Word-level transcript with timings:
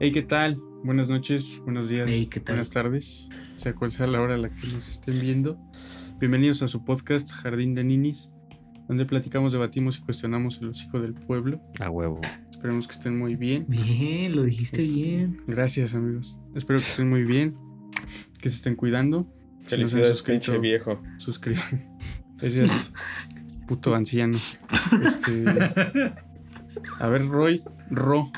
Hey, 0.00 0.12
¿qué 0.12 0.22
tal? 0.22 0.56
Buenas 0.82 1.08
noches, 1.08 1.60
buenos 1.64 1.88
días, 1.88 2.08
Hey, 2.10 2.26
¿qué 2.30 2.40
tal? 2.40 2.56
buenas 2.56 2.70
tardes, 2.70 3.28
sea 3.56 3.74
cual 3.74 3.90
sea 3.92 4.06
la 4.06 4.20
hora 4.20 4.34
a 4.34 4.38
la 4.38 4.48
que 4.50 4.66
nos 4.68 4.88
estén 4.90 5.20
viendo. 5.20 5.58
Bienvenidos 6.18 6.62
a 6.62 6.68
su 6.68 6.84
podcast 6.84 7.32
Jardín 7.32 7.74
de 7.74 7.84
Ninis, 7.84 8.30
donde 8.88 9.06
platicamos, 9.06 9.52
debatimos 9.52 9.98
y 9.98 10.02
cuestionamos 10.02 10.60
el 10.60 10.68
hocico 10.68 11.00
del 11.00 11.14
pueblo. 11.14 11.60
A 11.80 11.90
huevo. 11.90 12.20
Esperemos 12.50 12.86
que 12.86 12.94
estén 12.94 13.18
muy 13.18 13.36
bien. 13.36 13.64
Bien, 13.68 14.34
lo 14.34 14.42
dijiste 14.42 14.82
Este, 14.82 14.96
bien. 14.96 15.42
Gracias, 15.46 15.94
amigos. 15.94 16.38
Espero 16.54 16.78
que 16.78 16.84
estén 16.86 17.08
muy 17.08 17.24
bien, 17.24 17.56
que 18.40 18.50
se 18.50 18.56
estén 18.56 18.76
cuidando. 18.76 19.22
Si 19.58 19.68
Felicidades, 19.70 20.08
suscrito, 20.08 20.52
pinche 20.52 20.58
viejo. 20.58 21.00
suscriban. 21.18 21.98
Gracias, 22.38 22.92
puto 23.68 23.94
anciano. 23.94 24.38
Este, 25.04 25.44
a 27.00 27.08
ver, 27.08 27.26
Roy, 27.26 27.62
Ro, 27.90 28.30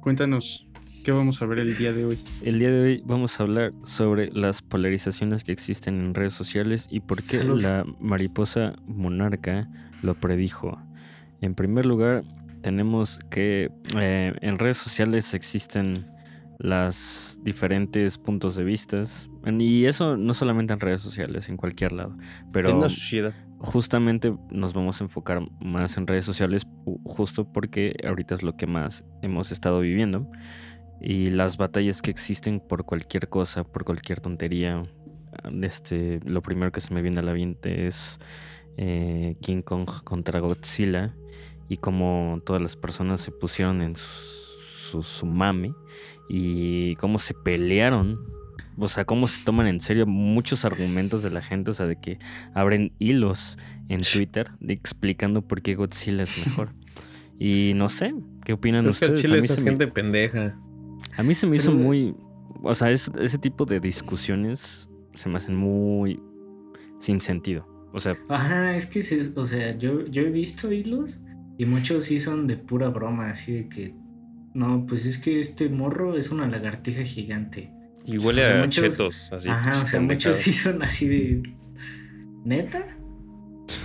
cuéntanos 0.00 0.66
qué 1.04 1.12
vamos 1.12 1.40
a 1.42 1.46
ver 1.46 1.60
el 1.60 1.76
día 1.76 1.92
de 1.92 2.04
hoy. 2.04 2.18
El 2.42 2.58
día 2.58 2.70
de 2.70 2.82
hoy 2.82 3.02
vamos 3.04 3.38
a 3.38 3.42
hablar 3.42 3.72
sobre 3.84 4.30
las 4.32 4.62
polarizaciones 4.62 5.44
que 5.44 5.52
existen 5.52 6.00
en 6.00 6.14
redes 6.14 6.32
sociales 6.32 6.86
y 6.90 7.00
por 7.00 7.22
qué 7.22 7.38
Salud. 7.38 7.62
la 7.62 7.84
mariposa 8.00 8.74
monarca 8.86 9.68
lo 10.02 10.14
predijo. 10.14 10.78
En 11.40 11.54
primer 11.54 11.86
lugar, 11.86 12.24
tenemos 12.62 13.20
que 13.30 13.70
eh, 13.96 14.34
en 14.40 14.58
redes 14.58 14.76
sociales 14.76 15.32
existen 15.34 16.06
las 16.58 17.38
diferentes 17.42 18.18
puntos 18.18 18.56
de 18.56 18.64
vistas 18.64 19.30
y 19.46 19.84
eso 19.84 20.16
no 20.16 20.34
solamente 20.34 20.72
en 20.72 20.80
redes 20.80 21.00
sociales, 21.00 21.48
en 21.48 21.56
cualquier 21.56 21.92
lado, 21.92 22.16
pero 22.52 22.70
En 22.70 22.76
una 22.76 22.88
sociedad. 22.88 23.32
Justamente 23.58 24.34
nos 24.50 24.72
vamos 24.72 25.00
a 25.00 25.04
enfocar 25.04 25.42
más 25.60 25.96
en 25.96 26.06
redes 26.06 26.24
sociales 26.24 26.66
justo 27.04 27.50
porque 27.52 27.96
ahorita 28.06 28.34
es 28.34 28.42
lo 28.42 28.56
que 28.56 28.66
más 28.66 29.04
hemos 29.22 29.52
estado 29.52 29.80
viviendo 29.80 30.30
y 31.00 31.26
las 31.26 31.56
batallas 31.56 32.02
que 32.02 32.10
existen 32.10 32.60
por 32.60 32.84
cualquier 32.84 33.28
cosa, 33.28 33.64
por 33.64 33.84
cualquier 33.84 34.20
tontería. 34.20 34.82
Este, 35.62 36.20
lo 36.24 36.42
primero 36.42 36.72
que 36.72 36.80
se 36.80 36.92
me 36.92 37.02
viene 37.02 37.20
a 37.20 37.22
la 37.22 37.32
mente 37.32 37.86
es 37.86 38.18
eh, 38.76 39.36
King 39.40 39.62
Kong 39.62 39.88
contra 40.04 40.40
Godzilla 40.40 41.14
y 41.68 41.76
cómo 41.76 42.40
todas 42.44 42.62
las 42.62 42.76
personas 42.76 43.20
se 43.20 43.30
pusieron 43.30 43.82
en 43.82 43.94
su, 43.94 45.02
su, 45.02 45.26
y 46.28 46.96
cómo 46.96 47.18
se 47.18 47.34
pelearon. 47.34 48.37
O 48.78 48.88
sea, 48.88 49.04
cómo 49.04 49.26
se 49.26 49.44
toman 49.44 49.66
en 49.66 49.80
serio 49.80 50.06
muchos 50.06 50.64
argumentos 50.64 51.22
de 51.22 51.30
la 51.30 51.42
gente, 51.42 51.70
o 51.72 51.74
sea, 51.74 51.86
de 51.86 51.96
que 51.96 52.18
abren 52.54 52.92
hilos 52.98 53.58
en 53.88 53.98
Twitter 53.98 54.50
de 54.60 54.72
explicando 54.74 55.42
por 55.42 55.62
qué 55.62 55.74
Godzilla 55.74 56.22
es 56.22 56.46
mejor. 56.46 56.70
Y 57.40 57.72
no 57.76 57.88
sé, 57.88 58.12
¿qué 58.44 58.52
opinan 58.52 58.84
es 58.86 58.98
que 58.98 59.04
ustedes? 59.06 59.20
chile 59.22 59.34
a, 59.34 59.38
mí 59.38 59.44
esa 59.44 59.54
se 59.54 59.64
me, 59.64 59.70
gente 59.70 59.86
pendeja. 59.86 60.58
a 61.16 61.22
mí 61.22 61.34
se 61.34 61.46
me 61.46 61.54
hizo 61.56 61.70
muy... 61.72 62.16
O 62.64 62.74
sea, 62.74 62.90
es- 62.90 63.12
ese 63.20 63.38
tipo 63.38 63.64
de 63.64 63.78
discusiones 63.78 64.90
se 65.14 65.28
me 65.28 65.36
hacen 65.36 65.54
muy 65.54 66.20
sin 66.98 67.20
sentido. 67.20 67.64
O 67.92 68.00
sea, 68.00 68.16
Ajá, 68.28 68.74
es 68.74 68.86
que, 68.86 69.02
se- 69.02 69.32
o 69.36 69.46
sea, 69.46 69.78
yo, 69.78 70.04
yo 70.06 70.22
he 70.22 70.30
visto 70.30 70.72
hilos 70.72 71.20
y 71.58 71.64
muchos 71.66 72.06
sí 72.06 72.18
son 72.18 72.48
de 72.48 72.56
pura 72.56 72.88
broma, 72.88 73.30
así 73.30 73.52
de 73.52 73.68
que, 73.68 73.94
no, 74.54 74.84
pues 74.86 75.06
es 75.06 75.18
que 75.18 75.38
este 75.38 75.68
morro 75.68 76.16
es 76.16 76.32
una 76.32 76.48
lagartija 76.48 77.02
gigante. 77.04 77.72
Y 78.08 78.18
huele 78.18 78.42
O 78.42 78.46
sea, 78.48 78.58
a 78.58 78.64
muchos- 78.64 78.84
chetos, 78.90 79.32
así. 79.32 79.48
Ajá, 79.48 79.82
o 79.82 79.86
sea, 79.86 80.00
muchos 80.00 80.38
sí 80.38 80.52
son 80.52 80.82
así 80.82 81.06
de... 81.08 81.42
¿Neta? 82.44 82.86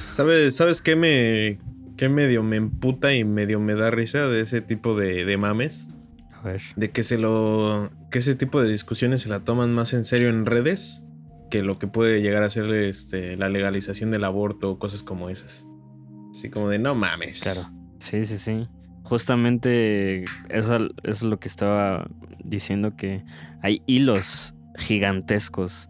¿Sabes, 0.09 0.55
¿Sabes 0.55 0.81
qué 0.81 0.95
me. 0.95 1.59
qué 1.97 2.07
medio 2.09 2.43
me 2.43 2.55
emputa 2.55 3.13
y 3.13 3.23
medio 3.25 3.59
me 3.59 3.75
da 3.75 3.91
risa 3.91 4.27
de 4.27 4.41
ese 4.41 4.61
tipo 4.61 4.97
de, 4.97 5.25
de 5.25 5.37
mames? 5.37 5.87
a 6.31 6.41
ver. 6.47 6.61
De 6.75 6.91
que 6.91 7.03
se 7.03 7.17
lo. 7.17 7.91
que 8.11 8.19
ese 8.19 8.35
tipo 8.35 8.61
de 8.61 8.69
discusiones 8.69 9.21
se 9.23 9.29
la 9.29 9.39
toman 9.41 9.73
más 9.73 9.93
en 9.93 10.05
serio 10.05 10.29
en 10.29 10.45
redes 10.45 11.01
que 11.49 11.61
lo 11.63 11.77
que 11.79 11.87
puede 11.87 12.21
llegar 12.21 12.43
a 12.43 12.49
ser 12.49 12.71
este, 12.73 13.35
la 13.37 13.49
legalización 13.49 14.11
del 14.11 14.23
aborto 14.23 14.71
o 14.71 14.79
cosas 14.79 15.03
como 15.03 15.29
esas. 15.29 15.67
Así 16.31 16.49
como 16.49 16.69
de 16.69 16.79
no 16.79 16.95
mames. 16.95 17.41
Claro. 17.43 17.61
Sí, 17.99 18.23
sí, 18.23 18.37
sí. 18.37 18.67
Justamente 19.03 20.23
eso 20.49 20.89
es 21.03 21.23
lo 21.23 21.39
que 21.39 21.47
estaba 21.49 22.09
diciendo 22.43 22.95
que 22.95 23.23
hay 23.63 23.81
hilos 23.87 24.53
gigantescos 24.77 25.89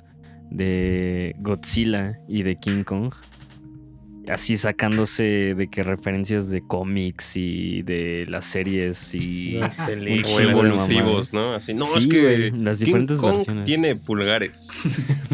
de 0.49 1.35
Godzilla 1.39 2.17
y 2.29 2.43
de 2.43 2.55
King 2.57 2.83
Kong. 2.83 3.13
Así 4.29 4.55
sacándose 4.55 5.53
de 5.53 5.67
que 5.69 5.83
referencias 5.83 6.49
de 6.49 6.61
cómics 6.65 7.35
y 7.35 7.81
de 7.81 8.25
las 8.29 8.45
series 8.45 9.13
y... 9.13 9.53
Las 9.55 9.75
películas. 9.75 10.39
evolutivos. 10.39 11.33
¿no? 11.33 11.53
Así, 11.55 11.73
no, 11.73 11.85
Sí, 11.87 11.99
es 11.99 12.07
que 12.07 12.51
las 12.57 12.77
King 12.79 12.85
diferentes 12.85 13.17
Kong 13.19 13.35
versiones. 13.35 13.63
tiene 13.65 13.95
pulgares. 13.97 14.69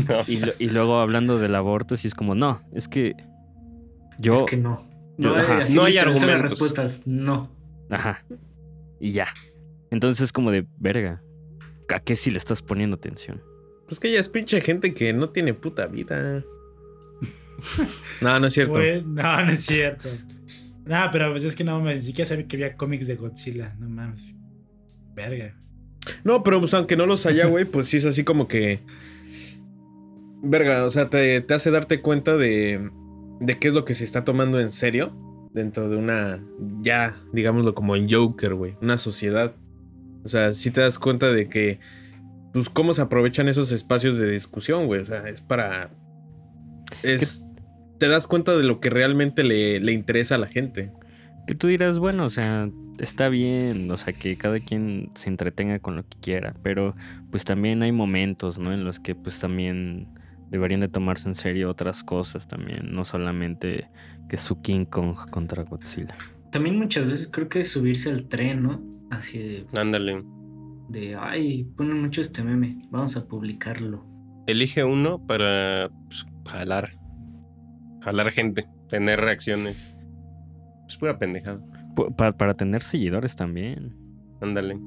No. 0.09 0.23
Y, 0.27 0.39
lo- 0.39 0.53
y 0.57 0.69
luego 0.69 0.97
hablando 0.99 1.37
del 1.37 1.53
aborto, 1.53 1.97
sí 1.97 2.07
es 2.07 2.15
como, 2.15 2.33
no, 2.33 2.61
es 2.73 2.87
que 2.87 3.15
yo... 4.17 4.33
Es 4.33 4.41
que 4.43 4.57
no. 4.57 4.83
yo- 5.19 5.29
No, 5.29 5.35
hay, 5.35 5.41
ajá, 5.41 5.57
así 5.59 5.75
no 5.75 5.83
hay 5.83 5.91
literal 5.93 6.05
son 6.05 6.13
las 6.13 6.23
argumentos. 6.23 6.49
respuestas, 6.51 7.01
no. 7.05 7.51
Ajá. 7.91 8.23
Y 8.99 9.11
ya. 9.11 9.27
Entonces 9.91 10.23
es 10.23 10.31
como 10.31 10.49
de, 10.49 10.65
verga, 10.79 11.21
¿a 11.89 11.99
qué 11.99 12.15
sí 12.15 12.31
le 12.31 12.37
estás 12.37 12.61
poniendo 12.61 12.95
atención? 12.95 13.41
Pues 13.87 13.99
que 13.99 14.09
ella 14.09 14.19
es 14.19 14.29
pinche 14.29 14.61
gente 14.61 14.93
que 14.93 15.13
no 15.13 15.29
tiene 15.29 15.53
puta 15.53 15.87
vida. 15.87 16.43
No, 18.21 18.39
no 18.39 18.47
es 18.47 18.53
cierto. 18.53 18.79
No, 19.05 19.45
no 19.45 19.51
es 19.51 19.65
cierto. 19.65 20.09
No, 20.85 21.09
pero 21.11 21.31
pues 21.31 21.43
es 21.43 21.55
que 21.55 21.63
no, 21.63 21.83
ni 21.83 22.01
siquiera 22.01 22.27
sabía 22.27 22.47
que 22.47 22.55
había 22.55 22.75
cómics 22.77 23.07
de 23.07 23.15
Godzilla. 23.15 23.75
No 23.79 23.89
mames. 23.89 24.35
Verga. 25.13 25.55
No, 26.23 26.41
pero 26.41 26.59
pues 26.59 26.73
aunque 26.73 26.95
no 26.95 27.05
los 27.05 27.25
haya, 27.25 27.47
güey, 27.47 27.65
pues 27.65 27.87
sí 27.87 27.97
es 27.97 28.05
así 28.05 28.23
como 28.23 28.47
que. 28.47 28.79
Verga, 30.41 30.85
o 30.85 30.89
sea, 30.89 31.09
te, 31.09 31.41
te 31.41 31.53
hace 31.53 31.69
darte 31.69 32.01
cuenta 32.01 32.37
de, 32.37 32.89
de 33.39 33.59
qué 33.59 33.67
es 33.67 33.73
lo 33.73 33.83
que 33.83 33.93
se 33.93 34.05
está 34.05 34.23
tomando 34.23 34.59
en 34.59 34.71
serio 34.71 35.13
dentro 35.53 35.89
de 35.89 35.97
una, 35.97 36.43
ya, 36.81 37.21
digámoslo 37.33 37.75
como 37.75 37.95
en 37.95 38.09
Joker, 38.09 38.53
güey, 38.53 38.75
una 38.81 38.97
sociedad. 38.97 39.55
O 40.23 40.29
sea, 40.29 40.53
sí 40.53 40.71
te 40.71 40.81
das 40.81 40.99
cuenta 40.99 41.31
de 41.31 41.47
que, 41.47 41.79
pues, 42.53 42.69
cómo 42.69 42.93
se 42.93 43.01
aprovechan 43.01 43.47
esos 43.47 43.71
espacios 43.71 44.17
de 44.17 44.31
discusión, 44.31 44.87
güey. 44.87 45.01
O 45.01 45.05
sea, 45.05 45.27
es 45.27 45.41
para. 45.41 45.91
Es. 47.03 47.43
Te 47.97 48.07
das 48.07 48.27
cuenta 48.27 48.55
de 48.57 48.63
lo 48.63 48.79
que 48.79 48.89
realmente 48.89 49.43
le, 49.43 49.79
le 49.79 49.91
interesa 49.91 50.35
a 50.35 50.37
la 50.39 50.47
gente. 50.47 50.91
Que 51.47 51.55
tú 51.55 51.67
dirás, 51.67 51.99
bueno, 51.99 52.25
o 52.25 52.29
sea, 52.29 52.69
está 52.99 53.29
bien, 53.29 53.89
o 53.91 53.97
sea, 53.97 54.13
que 54.13 54.37
cada 54.37 54.59
quien 54.59 55.11
se 55.15 55.29
entretenga 55.29 55.79
con 55.79 55.95
lo 55.95 56.03
que 56.07 56.17
quiera, 56.19 56.55
pero 56.63 56.95
pues 57.31 57.43
también 57.43 57.81
hay 57.81 57.91
momentos, 57.91 58.57
¿no? 58.59 58.71
En 58.71 58.83
los 58.83 58.99
que 58.99 59.15
pues 59.15 59.39
también 59.39 60.07
deberían 60.49 60.79
de 60.79 60.87
tomarse 60.87 61.27
en 61.27 61.35
serio 61.35 61.69
otras 61.69 62.03
cosas 62.03 62.47
también, 62.47 62.93
no 62.93 63.05
solamente 63.05 63.89
que 64.27 64.37
su 64.37 64.61
King 64.61 64.85
Kong 64.85 65.15
contra 65.29 65.63
Godzilla. 65.63 66.15
También 66.51 66.77
muchas 66.77 67.05
veces 67.05 67.29
creo 67.31 67.49
que 67.49 67.61
es 67.61 67.71
subirse 67.71 68.09
al 68.09 68.27
tren, 68.27 68.63
¿no? 68.63 68.81
Así 69.09 69.39
de, 69.39 69.65
Ándale. 69.77 70.23
de 70.89 71.15
ay, 71.15 71.63
ponen 71.75 72.01
mucho 72.01 72.21
este 72.21 72.43
meme, 72.43 72.81
vamos 72.89 73.17
a 73.17 73.27
publicarlo. 73.27 74.05
Elige 74.47 74.83
uno 74.83 75.25
para 75.25 75.89
pues, 76.07 76.25
jalar. 76.45 76.89
Jalar 78.01 78.31
gente. 78.31 78.65
Tener 78.87 79.19
reacciones. 79.19 79.93
Es 80.87 80.97
pura 80.97 81.19
pendejada. 81.19 81.59
Pu- 81.95 82.15
pa- 82.15 82.31
para 82.35 82.53
tener 82.55 82.81
seguidores 82.81 83.35
también. 83.35 83.95
Ándale. 84.41 84.79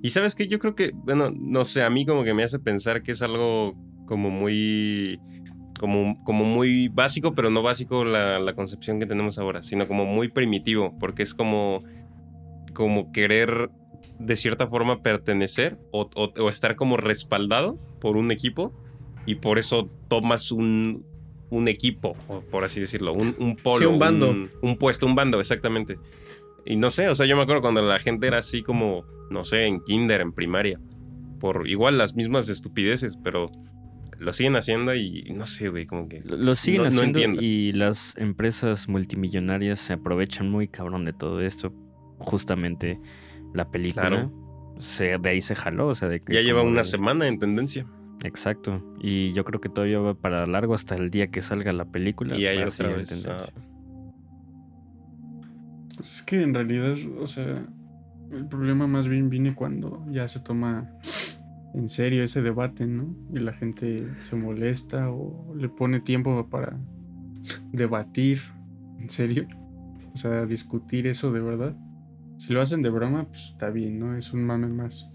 Y 0.00 0.10
sabes 0.10 0.34
que 0.34 0.46
yo 0.48 0.58
creo 0.58 0.74
que, 0.74 0.92
bueno, 0.94 1.30
no 1.36 1.64
sé, 1.64 1.82
a 1.82 1.90
mí 1.90 2.06
como 2.06 2.24
que 2.24 2.32
me 2.34 2.44
hace 2.44 2.58
pensar 2.58 3.02
que 3.02 3.12
es 3.12 3.20
algo 3.22 3.74
como 4.06 4.30
muy. 4.30 5.20
Como, 5.78 6.22
como 6.24 6.44
muy 6.44 6.88
básico, 6.88 7.34
pero 7.34 7.50
no 7.50 7.62
básico 7.62 8.04
la, 8.04 8.38
la 8.38 8.54
concepción 8.54 9.00
que 9.00 9.06
tenemos 9.06 9.36
ahora, 9.38 9.62
sino 9.64 9.88
como 9.88 10.04
muy 10.06 10.28
primitivo, 10.28 10.96
porque 11.00 11.24
es 11.24 11.34
como, 11.34 11.82
como 12.72 13.12
querer 13.12 13.70
de 14.18 14.36
cierta 14.36 14.66
forma 14.66 15.02
pertenecer 15.02 15.78
o, 15.90 16.08
o- 16.14 16.32
o 16.42 16.48
estar 16.48 16.76
como 16.76 16.96
respaldado 16.96 17.78
por 18.00 18.16
un 18.16 18.30
equipo 18.30 18.72
y 19.26 19.36
por 19.36 19.58
eso 19.58 19.88
tomas 20.08 20.52
un, 20.52 21.04
un 21.50 21.68
equipo, 21.68 22.14
por 22.50 22.64
así 22.64 22.80
decirlo, 22.80 23.12
un, 23.12 23.34
un 23.38 23.56
polo, 23.56 23.78
Sí, 23.78 23.84
un 23.84 23.98
bando. 23.98 24.30
Un, 24.30 24.50
un 24.62 24.76
puesto, 24.78 25.06
un 25.06 25.14
bando, 25.14 25.40
exactamente. 25.40 25.98
Y 26.64 26.76
no 26.76 26.90
sé, 26.90 27.08
o 27.08 27.14
sea, 27.14 27.26
yo 27.26 27.36
me 27.36 27.42
acuerdo 27.42 27.62
cuando 27.62 27.82
la 27.82 27.98
gente 27.98 28.26
era 28.26 28.38
así 28.38 28.62
como, 28.62 29.04
no 29.30 29.44
sé, 29.44 29.66
en 29.66 29.80
kinder, 29.80 30.20
en 30.20 30.32
primaria, 30.32 30.80
por 31.40 31.66
igual 31.68 31.98
las 31.98 32.14
mismas 32.14 32.48
estupideces, 32.48 33.16
pero 33.22 33.50
lo 34.18 34.32
siguen 34.32 34.54
haciendo 34.54 34.94
y 34.94 35.24
no 35.34 35.46
sé, 35.46 35.68
güey, 35.68 35.86
como 35.86 36.08
que... 36.08 36.22
Lo 36.24 36.54
siguen 36.54 36.82
No- 36.84 36.84
no 36.84 36.88
haciendo 37.00 37.18
entiendo. 37.18 37.42
y 37.42 37.72
las 37.72 38.16
empresas 38.16 38.88
multimillonarias 38.88 39.80
se 39.80 39.92
aprovechan 39.94 40.48
muy 40.48 40.68
cabrón 40.68 41.04
de 41.04 41.12
todo 41.12 41.40
esto. 41.40 41.72
Justamente 42.22 43.00
la 43.54 43.70
película 43.70 44.08
Claro. 44.08 44.32
se, 44.78 45.18
de 45.18 45.28
ahí 45.28 45.40
se 45.40 45.54
jaló, 45.54 45.88
o 45.88 45.94
sea, 45.94 46.08
de 46.08 46.20
que 46.20 46.32
Ya 46.34 46.40
lleva 46.40 46.62
una 46.62 46.78
de- 46.78 46.84
semana 46.84 47.26
en 47.28 47.38
tendencia. 47.38 47.86
Exacto. 48.24 48.82
Y 49.00 49.32
yo 49.32 49.44
creo 49.44 49.60
que 49.60 49.68
todavía 49.68 49.98
va 49.98 50.14
para 50.14 50.46
largo 50.46 50.74
hasta 50.74 50.94
el 50.94 51.10
día 51.10 51.26
que 51.28 51.40
salga 51.40 51.72
la 51.72 51.84
película. 51.86 52.36
Y 52.38 52.46
hay 52.46 52.62
otra 52.62 52.88
vez. 52.88 53.08
tendencia. 53.08 53.36
ah, 53.38 53.60
Pues 55.96 56.12
es 56.16 56.22
que 56.22 56.42
en 56.42 56.54
realidad, 56.54 56.94
o 57.20 57.26
sea, 57.26 57.66
El 58.30 58.46
problema 58.48 58.86
más 58.86 59.08
bien 59.08 59.28
viene 59.28 59.54
cuando 59.54 60.06
ya 60.10 60.26
se 60.26 60.40
toma 60.40 60.88
en 61.74 61.88
serio 61.90 62.24
ese 62.24 62.40
debate, 62.40 62.86
¿no? 62.86 63.14
Y 63.30 63.40
la 63.40 63.52
gente 63.52 64.06
se 64.22 64.36
molesta 64.36 65.10
o 65.10 65.54
le 65.54 65.68
pone 65.68 66.00
tiempo 66.00 66.48
para 66.48 66.78
debatir, 67.72 68.40
en 68.98 69.10
serio. 69.10 69.46
O 70.14 70.16
sea, 70.16 70.46
discutir 70.46 71.06
eso 71.06 71.30
de 71.30 71.40
verdad. 71.40 71.76
Si 72.38 72.52
lo 72.52 72.60
hacen 72.60 72.82
de 72.82 72.90
broma, 72.90 73.28
pues 73.28 73.50
está 73.50 73.70
bien, 73.70 73.98
¿no? 73.98 74.16
Es 74.16 74.32
un 74.32 74.44
mame 74.44 74.66
más. 74.68 75.08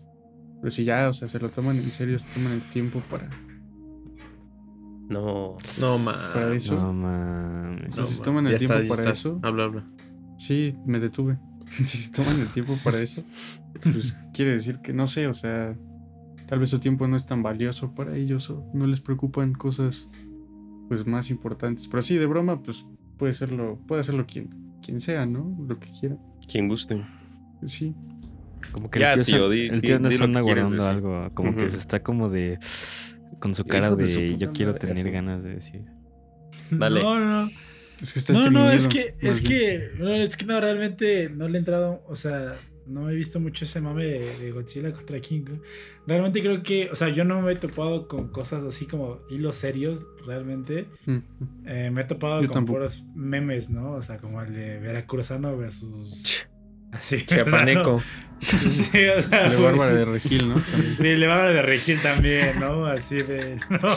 Pero 0.62 0.72
si 0.72 0.84
ya, 0.86 1.10
o 1.10 1.14
sea, 1.14 1.28
se 1.28 1.40
lo 1.40 1.50
toman 1.50 1.78
en 1.78 1.92
serio, 1.92 2.18
se 2.20 2.28
toman 2.34 2.54
el 2.54 2.62
tiempo 2.62 3.02
para, 3.10 3.30
No. 5.10 5.58
No, 5.80 5.98
ma. 6.00 6.14
para 6.34 6.54
eso. 6.56 6.76
No 6.76 6.94
mames. 6.94 7.96
Si 7.96 8.02
No, 8.02 8.06
se 8.08 8.18
ma. 8.20 8.24
toman 8.24 8.46
el 8.48 8.52
Ya 8.54 8.58
tiempo 8.60 8.76
está, 8.76 8.88
para 8.96 9.02
está. 9.04 9.12
eso. 9.12 9.40
Habla, 9.44 9.64
habla. 9.66 9.88
Sí, 10.38 10.76
me 10.86 11.00
detuve. 11.00 11.38
si 11.72 11.86
se 11.98 12.12
toman 12.12 12.40
el 12.40 12.48
tiempo 12.48 12.78
para 12.84 13.00
eso, 13.00 13.24
pues 13.84 14.18
quiere 14.34 14.52
decir 14.52 14.80
que 14.80 14.94
no 14.94 15.06
sé, 15.08 15.28
o 15.28 15.34
sea, 15.34 15.76
tal 16.48 16.60
vez 16.60 16.70
su 16.70 16.80
tiempo 16.80 17.08
no 17.08 17.18
es 17.18 17.26
tan 17.26 17.44
valioso 17.44 17.94
para 17.94 18.16
ellos 18.16 18.50
o 18.50 18.70
no 18.74 18.88
les 18.88 19.02
preocupan 19.02 19.54
cosas 19.54 20.08
pues 20.88 21.06
más 21.06 21.30
importantes. 21.30 21.88
Pero 21.90 22.02
sí, 22.04 22.16
de 22.18 22.26
broma, 22.26 22.62
pues 22.64 22.88
puede 23.18 23.34
serlo, 23.34 23.80
puede 23.88 24.02
hacerlo 24.02 24.26
quien, 24.26 24.67
quien 24.82 25.00
sea, 25.00 25.26
¿no? 25.26 25.56
Lo 25.68 25.80
que 25.80 25.90
quiera. 26.00 26.16
Quien 26.52 26.68
guste. 26.68 27.02
Sí. 27.66 27.94
Como 28.72 28.90
que 28.90 29.00
Ya, 29.00 29.14
el 29.14 29.26
tío, 29.26 29.50
di- 29.50 29.68
el 29.68 29.82
di- 29.82 29.88
tío 29.88 30.00
di 30.00 30.08
quieres 30.18 30.42
guardando 30.44 30.72
decir. 30.76 30.90
algo, 30.92 31.30
como 31.34 31.56
que 31.56 31.70
se 31.70 31.78
está 31.78 32.02
como 32.02 32.30
de 32.30 32.58
con 33.40 33.54
su 33.54 33.66
cara 33.66 33.88
Hijo 33.88 33.96
de 33.98 34.04
de, 34.06 34.10
su 34.10 34.20
yo 34.40 34.52
quiero 34.52 34.72
madre, 34.74 34.88
tener 34.88 34.98
eso. 35.06 35.12
ganas 35.14 35.44
de 35.44 35.50
decir. 35.56 35.82
Dale. 36.72 37.02
No, 37.04 37.20
no. 37.20 37.50
Es 38.02 38.14
que 38.14 38.20
está 38.20 38.34
No, 38.34 38.50
no, 38.52 38.72
es 38.72 38.88
que, 38.88 39.16
es 39.22 39.42
bien. 39.42 39.54
que, 39.54 39.90
no, 40.00 40.14
es 40.14 40.36
que 40.36 40.46
no, 40.46 40.60
realmente 40.60 41.30
no 41.30 41.48
le 41.48 41.58
he 41.58 41.60
entrado, 41.60 42.04
o 42.08 42.16
sea, 42.16 42.54
no 42.88 43.10
he 43.10 43.16
visto 43.16 43.40
mucho 43.40 43.66
ese 43.66 43.82
mame 43.82 44.06
de, 44.06 44.38
de 44.40 44.52
Godzilla 44.52 44.92
contra 44.94 45.20
King 45.20 45.42
Kong. 45.44 45.60
Realmente 46.08 46.42
creo 46.42 46.64
que, 46.64 46.90
o 46.92 46.96
sea, 46.96 47.10
yo 47.10 47.24
no 47.24 47.42
me 47.42 47.54
he 47.54 47.56
topado 47.56 48.08
con 48.08 48.30
cosas 48.30 48.64
así 48.64 48.86
como 48.86 49.20
hilos 49.30 49.56
serios, 49.56 50.06
realmente. 50.26 50.88
Mm. 51.06 51.18
Eh, 51.66 51.92
me 51.92 52.02
he 52.02 52.06
topado 52.06 52.42
Yo 52.42 52.48
con 52.48 52.54
tampoco. 52.54 52.80
puros 52.80 53.06
memes, 53.16 53.70
¿no? 53.70 53.92
O 53.94 54.02
sea, 54.02 54.18
como 54.18 54.42
el 54.42 54.54
de 54.54 54.80
Veracruzano 54.80 55.58
versus... 55.58 56.44
Así. 56.92 57.22
Chiapaneco. 57.26 57.96
o 57.96 58.02
sea, 58.40 58.60
no- 58.64 58.70
sí, 58.72 59.06
o 59.08 59.22
sea, 59.22 59.44
De 59.50 59.58
pues, 59.58 59.62
Bárbara 59.62 59.90
sí. 59.90 59.96
de 59.96 60.06
Regil, 60.06 60.50
¿no? 60.50 60.56
También. 60.62 60.96
Sí, 60.96 61.16
le 61.16 61.28
van 61.28 61.42
a 61.42 61.46
de 61.48 61.62
Regil 61.62 62.02
también, 62.02 62.60
¿no? 62.60 62.86
Así 62.86 63.18
de. 63.18 63.58
No. 63.70 63.90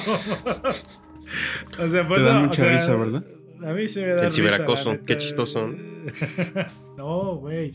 O 1.79 1.89
sea, 1.89 2.07
por 2.09 2.17
Te 2.17 2.23
eso, 2.25 2.29
da 2.33 2.39
o 2.41 2.43
mucha 2.43 2.63
sea, 2.63 2.73
risa, 2.73 2.95
¿verdad? 2.97 3.25
A 3.65 3.73
mí 3.73 3.89
se 3.89 4.03
me 4.03 4.09
da 4.15 4.27
El 4.27 4.33
ciberacoso, 4.33 4.99
qué 5.07 5.17
chistoso, 5.17 5.67
¿no? 5.69 5.77
No, 6.97 7.37
güey. 7.37 7.73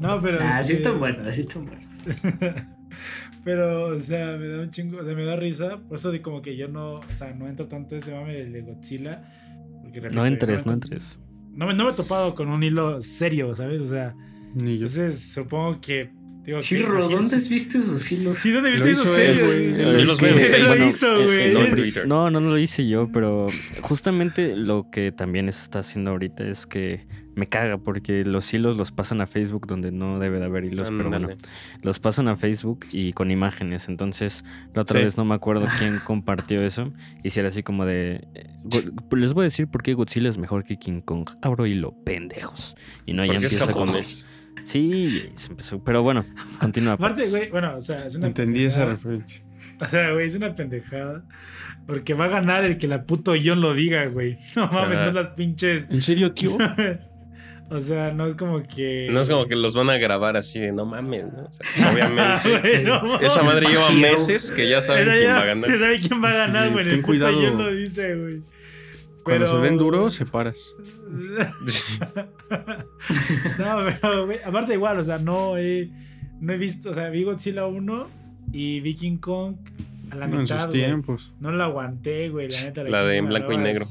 No, 0.00 0.20
pero. 0.20 0.38
Ah, 0.40 0.62
sí 0.62 0.72
este, 0.74 0.84
están 0.84 0.98
buenos, 0.98 1.26
así 1.26 1.42
están 1.42 1.64
buenos. 1.66 1.86
Pero, 3.44 3.88
o 3.96 4.00
sea, 4.00 4.36
me 4.36 4.48
da 4.48 4.62
un 4.62 4.70
chingo, 4.70 4.98
o 4.98 5.04
sea, 5.04 5.14
me 5.14 5.24
da 5.24 5.36
risa. 5.36 5.76
Por 5.88 5.96
eso 5.98 6.10
de 6.10 6.20
como 6.20 6.42
que 6.42 6.56
yo 6.56 6.66
no, 6.68 6.94
o 6.96 7.08
sea, 7.16 7.32
no 7.32 7.46
entro 7.46 7.68
tanto 7.68 7.94
ese 7.94 8.12
mame 8.12 8.34
del 8.34 8.52
de 8.52 8.62
Godzilla. 8.62 9.22
Porque, 9.82 10.00
repito, 10.00 10.20
No 10.20 10.26
entres, 10.26 10.66
no 10.66 10.72
me- 10.72 10.74
entres. 10.74 11.20
No, 11.52 11.66
me- 11.68 11.74
no 11.74 11.84
me 11.84 11.90
he 11.92 11.94
topado 11.94 12.34
con 12.34 12.48
un 12.48 12.62
hilo 12.64 13.00
serio, 13.02 13.54
¿sabes? 13.54 13.80
O 13.80 13.84
sea, 13.84 14.14
Ni 14.54 14.78
yo. 14.78 14.86
entonces 14.86 15.32
supongo 15.32 15.80
que. 15.80 16.10
Digo, 16.46 16.58
Chirro, 16.60 17.00
sí- 17.00 17.12
¿dónde 17.12 17.36
has 17.36 17.48
visto 17.48 17.78
esos 17.78 18.12
hilos? 18.12 18.36
Sí, 18.36 18.52
¿dónde 18.52 18.70
viste 18.70 18.92
eso 18.92 19.02
hizo 19.02 19.18
él, 19.18 19.36
serio? 19.36 19.52
güey. 19.52 19.74
Sí, 19.74 19.82
Yo 19.82 19.92
los 20.04 20.20
veo. 20.20 20.76
Lo 20.76 20.86
hizo, 20.86 21.24
güey. 21.24 22.06
No, 22.06 22.30
no 22.30 22.38
lo 22.40 22.56
hice 22.56 22.86
yo, 22.86 23.10
pero 23.10 23.48
justamente 23.82 24.54
lo 24.56 24.88
que 24.90 25.10
también 25.12 25.52
se 25.52 25.62
está 25.62 25.80
haciendo 25.80 26.12
ahorita 26.12 26.44
es 26.46 26.66
que 26.66 27.06
me 27.34 27.48
caga 27.48 27.78
porque 27.78 28.24
los 28.24 28.54
hilos 28.54 28.76
los 28.76 28.92
pasan 28.92 29.20
a 29.20 29.26
Facebook 29.26 29.66
donde 29.66 29.90
no 29.92 30.18
debe 30.18 30.38
de 30.38 30.44
haber 30.46 30.64
hilos, 30.64 30.90
pero 30.96 31.10
bueno, 31.10 31.28
los 31.82 31.98
pasan 31.98 32.28
a 32.28 32.36
Facebook 32.36 32.86
y 32.92 33.12
con 33.12 33.30
imágenes. 33.30 33.88
Entonces, 33.88 34.44
la 34.72 34.82
otra 34.82 35.00
Sí. 35.00 35.04
vez 35.04 35.16
no 35.18 35.24
me 35.24 35.34
acuerdo 35.34 35.66
quién 35.78 35.98
compartió 36.04 36.62
eso. 36.62 36.92
Y 37.24 37.30
si 37.30 37.40
era 37.40 37.48
así 37.50 37.62
como 37.62 37.84
de. 37.84 38.26
Les 39.10 39.34
voy 39.34 39.42
a 39.42 39.44
decir 39.44 39.66
por 39.66 39.82
qué 39.82 39.94
Godzilla 39.94 40.30
es 40.30 40.38
mejor 40.38 40.64
que 40.64 40.78
King 40.78 41.00
Kong. 41.00 41.28
Abro 41.42 41.66
hilo, 41.66 41.92
pendejos. 42.04 42.76
Y 43.04 43.12
no, 43.12 43.24
ya 43.24 43.34
empieza 43.34 43.66
japonés. 43.66 44.26
Sí, 44.66 45.30
se 45.36 45.48
empezó. 45.50 45.78
Pero 45.84 46.02
bueno, 46.02 46.24
continúa. 46.58 46.94
Aparte, 46.94 47.20
pues. 47.22 47.30
güey, 47.30 47.50
bueno, 47.50 47.76
o 47.76 47.80
sea, 47.80 48.04
es 48.04 48.16
una 48.16 48.26
Entendí 48.26 48.64
esa 48.64 48.84
referencia. 48.84 49.40
O 49.80 49.84
sea, 49.84 50.10
güey, 50.10 50.26
es 50.26 50.34
una 50.34 50.54
pendejada. 50.56 51.22
Porque 51.86 52.14
va 52.14 52.24
a 52.24 52.28
ganar 52.28 52.64
el 52.64 52.76
que 52.78 52.88
la 52.88 53.04
puto 53.04 53.34
John 53.42 53.60
lo 53.60 53.74
diga, 53.74 54.06
güey. 54.06 54.38
No 54.56 54.66
mames, 54.66 54.98
no 54.98 55.12
las 55.12 55.28
pinches. 55.28 55.88
¿En 55.88 56.02
serio, 56.02 56.32
tío? 56.32 56.58
o 57.70 57.80
sea, 57.80 58.10
no 58.12 58.26
es 58.26 58.34
como 58.34 58.60
que. 58.66 59.06
No 59.12 59.20
es 59.20 59.30
como 59.30 59.46
que 59.46 59.54
los 59.54 59.74
van 59.74 59.90
a 59.90 59.98
grabar 59.98 60.36
así 60.36 60.58
de 60.58 60.72
no 60.72 60.84
mames, 60.84 61.26
¿no? 61.26 61.44
O 61.44 61.52
sea, 61.52 61.92
pues, 61.92 62.04
obviamente. 62.10 62.82
No. 62.82 63.20
Esa 63.20 63.44
madre 63.44 63.68
lleva 63.68 63.90
meses 63.92 64.50
que 64.50 64.68
ya 64.68 64.80
saben 64.80 65.04
quién 65.06 65.22
ya- 65.22 65.34
va 65.36 65.42
a 65.42 65.46
ganar. 65.46 65.70
¿Sabe 65.70 66.00
quién 66.00 66.24
va 66.24 66.30
a 66.30 66.36
ganar, 66.38 66.70
güey? 66.72 66.84
ten 66.86 66.94
El 66.94 67.00
puto 67.02 67.06
cuidado. 67.06 67.40
John 67.40 67.58
lo 67.58 67.70
dice, 67.72 68.16
güey. 68.16 68.42
Cuando 69.26 69.44
Pero- 69.44 69.56
se 69.56 69.60
ven 69.60 69.76
duros, 69.76 70.14
se 70.14 70.24
paras. 70.24 70.72
no, 73.58 73.76
pero, 74.00 74.26
güey, 74.26 74.38
aparte 74.44 74.74
igual, 74.74 74.98
o 75.00 75.04
sea, 75.04 75.18
no 75.18 75.56
he, 75.58 75.90
no 76.40 76.52
he 76.52 76.56
visto, 76.56 76.90
o 76.90 76.94
sea, 76.94 77.08
vi 77.08 77.24
Godzilla 77.24 77.66
1 77.66 78.06
y 78.52 78.80
vi 78.80 78.94
King 78.94 79.16
Kong 79.18 79.56
a 80.10 80.16
la 80.16 80.26
No, 80.28 80.36
en 80.36 80.42
mitad, 80.42 80.60
sus 80.60 80.68
güey. 80.68 80.84
tiempos. 80.84 81.32
No 81.40 81.50
la 81.50 81.64
aguanté, 81.64 82.28
güey, 82.28 82.48
la 82.50 82.62
neta. 82.62 82.84
La 82.84 83.02
de 83.02 83.14
King 83.16 83.22
en 83.24 83.28
blanco 83.28 83.52
y 83.52 83.58
negro. 83.58 83.84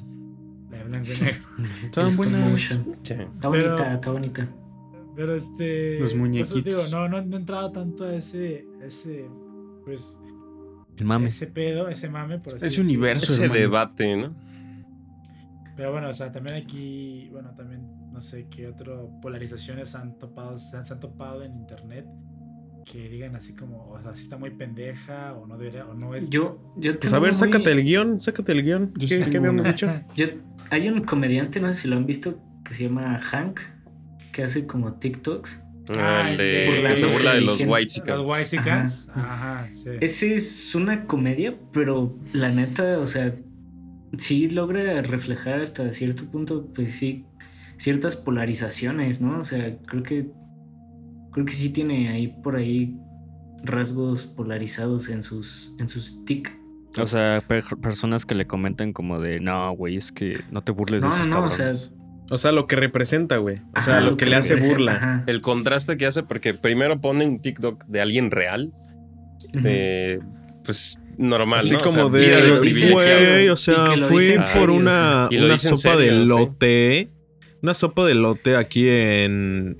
La 0.72 0.78
de 0.78 0.84
blanco 0.86 1.10
y 1.18 1.22
negro. 1.22 1.48
Estaban 1.84 2.10
Stop 2.12 2.26
buenas. 2.26 2.52
motion. 2.52 2.96
Sí. 3.04 3.14
Está 3.14 3.50
Pero- 3.50 3.72
bonita, 3.74 3.94
está 3.94 4.12
bonita. 4.12 4.48
Pero 5.18 5.36
este. 5.36 6.00
Los 6.00 6.16
muñequitos. 6.16 6.64
digo, 6.64 6.84
no, 6.92 7.08
no, 7.10 7.22
no 7.22 7.36
he 7.36 7.40
entrado 7.40 7.72
tanto 7.72 8.06
a 8.06 8.16
ese. 8.16 8.66
ese 8.82 9.26
pues. 9.84 10.18
El 10.98 11.06
mame. 11.06 11.28
Ese 11.28 11.48
pedo, 11.48 11.90
ese 11.90 12.10
mame, 12.10 12.38
por 12.38 12.56
así 12.56 12.58
Ese 12.58 12.66
decirlo. 12.68 12.86
universo. 12.90 13.34
Ese 13.34 13.44
hermano. 13.44 13.60
debate, 13.60 14.16
¿no? 14.18 14.45
Pero 15.76 15.92
bueno, 15.92 16.10
o 16.10 16.14
sea, 16.14 16.32
también 16.32 16.56
aquí. 16.56 17.30
Bueno, 17.32 17.54
también 17.56 17.82
no 18.12 18.22
sé 18.22 18.48
qué 18.50 18.68
otro 18.68 19.12
polarizaciones 19.22 19.94
han 19.96 20.18
topado, 20.18 20.58
se 20.58 20.78
han, 20.78 20.86
se 20.86 20.94
han 20.94 21.00
topado 21.00 21.44
en 21.44 21.54
internet. 21.56 22.06
Que 22.86 23.10
digan 23.10 23.36
así 23.36 23.56
como, 23.56 23.90
o 23.90 24.00
sea, 24.02 24.14
si 24.14 24.22
está 24.22 24.38
muy 24.38 24.52
pendeja 24.52 25.34
o 25.34 25.48
no 25.48 25.58
debería, 25.58 25.86
o 25.88 25.96
no 25.96 26.14
es. 26.14 26.30
Yo, 26.30 26.74
yo 26.78 27.00
Pues 27.00 27.12
a 27.14 27.20
ver, 27.20 27.32
muy- 27.32 27.40
sácate 27.40 27.72
el 27.72 27.84
guion, 27.84 28.20
sácate 28.20 28.52
el 28.52 28.62
guion. 28.64 28.94
Yo 28.96 29.08
¿Qué, 29.08 29.28
qué 29.30 29.38
habíamos 29.38 29.66
dicho? 29.66 29.90
Yo, 30.16 30.28
hay 30.70 30.88
un 30.88 31.02
comediante, 31.02 31.60
no 31.60 31.68
sé 31.74 31.82
si 31.82 31.88
lo 31.88 31.96
han 31.98 32.06
visto, 32.06 32.40
que 32.64 32.74
se 32.76 32.84
llama 32.84 33.18
Hank, 33.18 33.60
que 34.32 34.44
hace 34.44 34.68
como 34.68 34.94
TikToks. 34.94 35.64
Ah, 35.98 36.30
el 36.32 36.38
de, 36.38 36.84
que 36.90 36.96
se 36.96 37.06
burla 37.08 37.34
de 37.34 37.42
los 37.42 37.60
white 37.60 38.02
Los 38.08 38.30
White 38.30 38.46
Chickens. 38.50 39.08
Ajá, 39.14 39.68
sí. 39.72 39.90
Ese 40.02 40.36
es 40.36 40.74
una 40.76 41.06
comedia, 41.06 41.58
pero 41.74 42.16
la 42.34 42.50
neta, 42.50 43.00
o 43.00 43.08
sea, 43.08 43.34
sí 44.18 44.50
logra 44.50 45.02
reflejar 45.02 45.62
hasta 45.62 45.92
cierto 45.94 46.26
punto, 46.26 46.68
pues 46.74 46.96
sí, 46.96 47.26
ciertas 47.78 48.16
polarizaciones, 48.16 49.22
¿no? 49.22 49.40
O 49.40 49.44
sea, 49.44 49.78
creo 49.86 50.04
que 50.04 50.30
creo 51.32 51.46
que 51.46 51.54
sí 51.54 51.70
tiene 51.70 52.10
ahí 52.10 52.28
por 52.44 52.56
ahí 52.56 52.98
rasgos 53.64 54.26
polarizados 54.28 55.10
en 55.10 55.24
sus 55.24 55.74
en 55.80 55.88
sus 55.88 56.24
tic. 56.26 56.58
O 56.98 57.06
sea, 57.06 57.42
per- 57.46 57.64
personas 57.82 58.26
que 58.26 58.36
le 58.36 58.48
comentan 58.48 58.94
como 58.94 59.20
de, 59.20 59.42
no, 59.42 59.70
güey, 59.76 59.98
es 59.98 60.14
que 60.14 60.40
no 60.52 60.62
te 60.64 60.72
burles 60.72 61.02
de 61.02 61.10
No, 61.10 61.14
esos 61.14 61.28
no, 61.28 61.44
o 61.44 61.52
sea, 61.52 61.74
O 62.32 62.38
sea, 62.38 62.54
lo 62.54 62.68
que 62.68 62.78
representa, 62.78 63.36
güey. 63.38 63.58
O 63.78 63.82
sea, 63.82 63.98
ajá, 63.98 64.02
lo, 64.02 64.16
que, 64.16 64.26
le 64.26 64.38
hace 64.38 64.56
burla. 64.56 64.94
ajá. 64.94 65.24
El 65.28 65.42
contraste 65.42 65.98
que 65.98 66.06
hace, 66.06 66.24
porque 66.24 66.54
primero 66.54 67.02
ponen 67.02 67.42
TikTok 67.42 67.84
de 67.88 68.00
alguien 68.02 68.32
real, 68.32 68.74
de, 69.52 70.22
pues, 70.64 70.98
normal, 71.18 71.60
Así 71.62 71.72
¿no? 71.74 71.80
O 71.80 71.84
como 71.84 72.12
sea, 72.12 72.20
de, 72.22 72.42
de 72.42 72.92
güey, 72.92 73.50
o 73.50 73.56
sea, 73.58 73.86
fui 74.08 74.36
por 74.54 74.70
una, 74.70 75.28
sí. 75.32 75.38
Una 75.38 75.58
sopa 75.58 75.96
de 75.98 76.10
sí. 76.10 76.26
lote, 76.26 77.10
una 77.62 77.74
sopa 77.74 78.06
de 78.06 78.14
lote 78.16 78.56
aquí 78.56 78.88
en, 78.90 79.78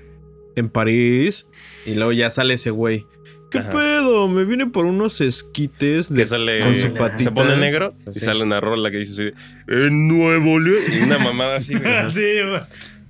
en 0.56 0.68
París, 0.68 1.46
y 1.84 1.94
luego 1.94 2.12
ya 2.12 2.30
sale 2.30 2.54
ese 2.54 2.70
güey. 2.70 3.06
¿Qué 3.50 3.58
Ajá. 3.58 3.70
pedo? 3.70 4.26
Me 4.28 4.44
vine 4.44 4.66
por 4.66 4.86
unos 4.86 5.20
esquites 5.20 6.12
de, 6.12 6.22
Que 6.22 6.26
sale, 6.26 6.58
con 6.60 6.74
su 6.74 6.82
se 6.82 6.90
patita. 6.90 7.24
se 7.24 7.30
pone 7.30 7.56
negro 7.56 7.94
y 8.10 8.12
Sí. 8.14 8.20
sale 8.20 8.42
una 8.42 8.60
rola 8.60 8.90
que 8.90 8.98
dice 8.98 9.12
así, 9.12 9.22
de, 9.24 9.86
en 9.86 10.08
Nuevo 10.08 10.58
León, 10.58 10.82
y 10.92 10.98
una 11.04 11.18
mamada 11.18 11.56
así, 11.56 11.74
güey. 11.74 12.06
sí, 12.08 12.20
güey. 12.44 12.60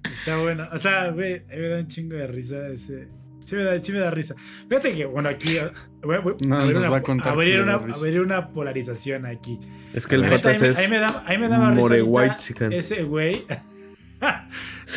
Está 0.04 0.36
bueno. 0.38 0.68
O 0.72 0.78
sea, 0.78 1.08
güey, 1.10 1.42
me 1.48 1.68
da 1.68 1.78
un 1.78 1.88
chingo 1.88 2.16
de 2.16 2.26
risa 2.26 2.68
ese. 2.68 3.08
Sí 3.46 3.56
me 3.56 3.62
da, 3.64 3.78
sí 3.78 3.92
me 3.92 3.98
da 4.00 4.10
risa. 4.10 4.34
Fíjate 4.68 4.94
que, 4.94 5.06
bueno, 5.06 5.28
aquí. 5.30 5.56
eh, 5.56 5.70
voy- 6.02 6.18
voy- 6.18 6.36
No, 6.46 6.56
abrir 6.56 6.72
nos 6.74 6.80
una, 6.80 6.90
va 6.90 6.96
a 6.98 7.02
contar 7.02 7.32
abrir 7.32 7.60
una, 7.62 7.78
risa. 7.78 7.98
abrir 7.98 8.20
una 8.20 8.48
polarización 8.52 9.24
aquí. 9.24 9.58
Es 9.94 10.06
que 10.06 10.16
el 10.16 10.28
patas 10.28 10.60
ahí 10.60 10.60
me- 10.60 10.68
es 10.72 10.78
ahí 10.78 10.88
me 10.88 10.98
da, 10.98 11.24
ahí 11.26 11.38
me 11.38 11.48
da 11.48 11.58
más 11.58 11.70
risa 11.74 11.80
more 11.88 12.00
ahorita 12.00 12.10
white 12.12 12.34
chicken. 12.38 12.72
ese 12.72 13.02
güey. 13.04 13.44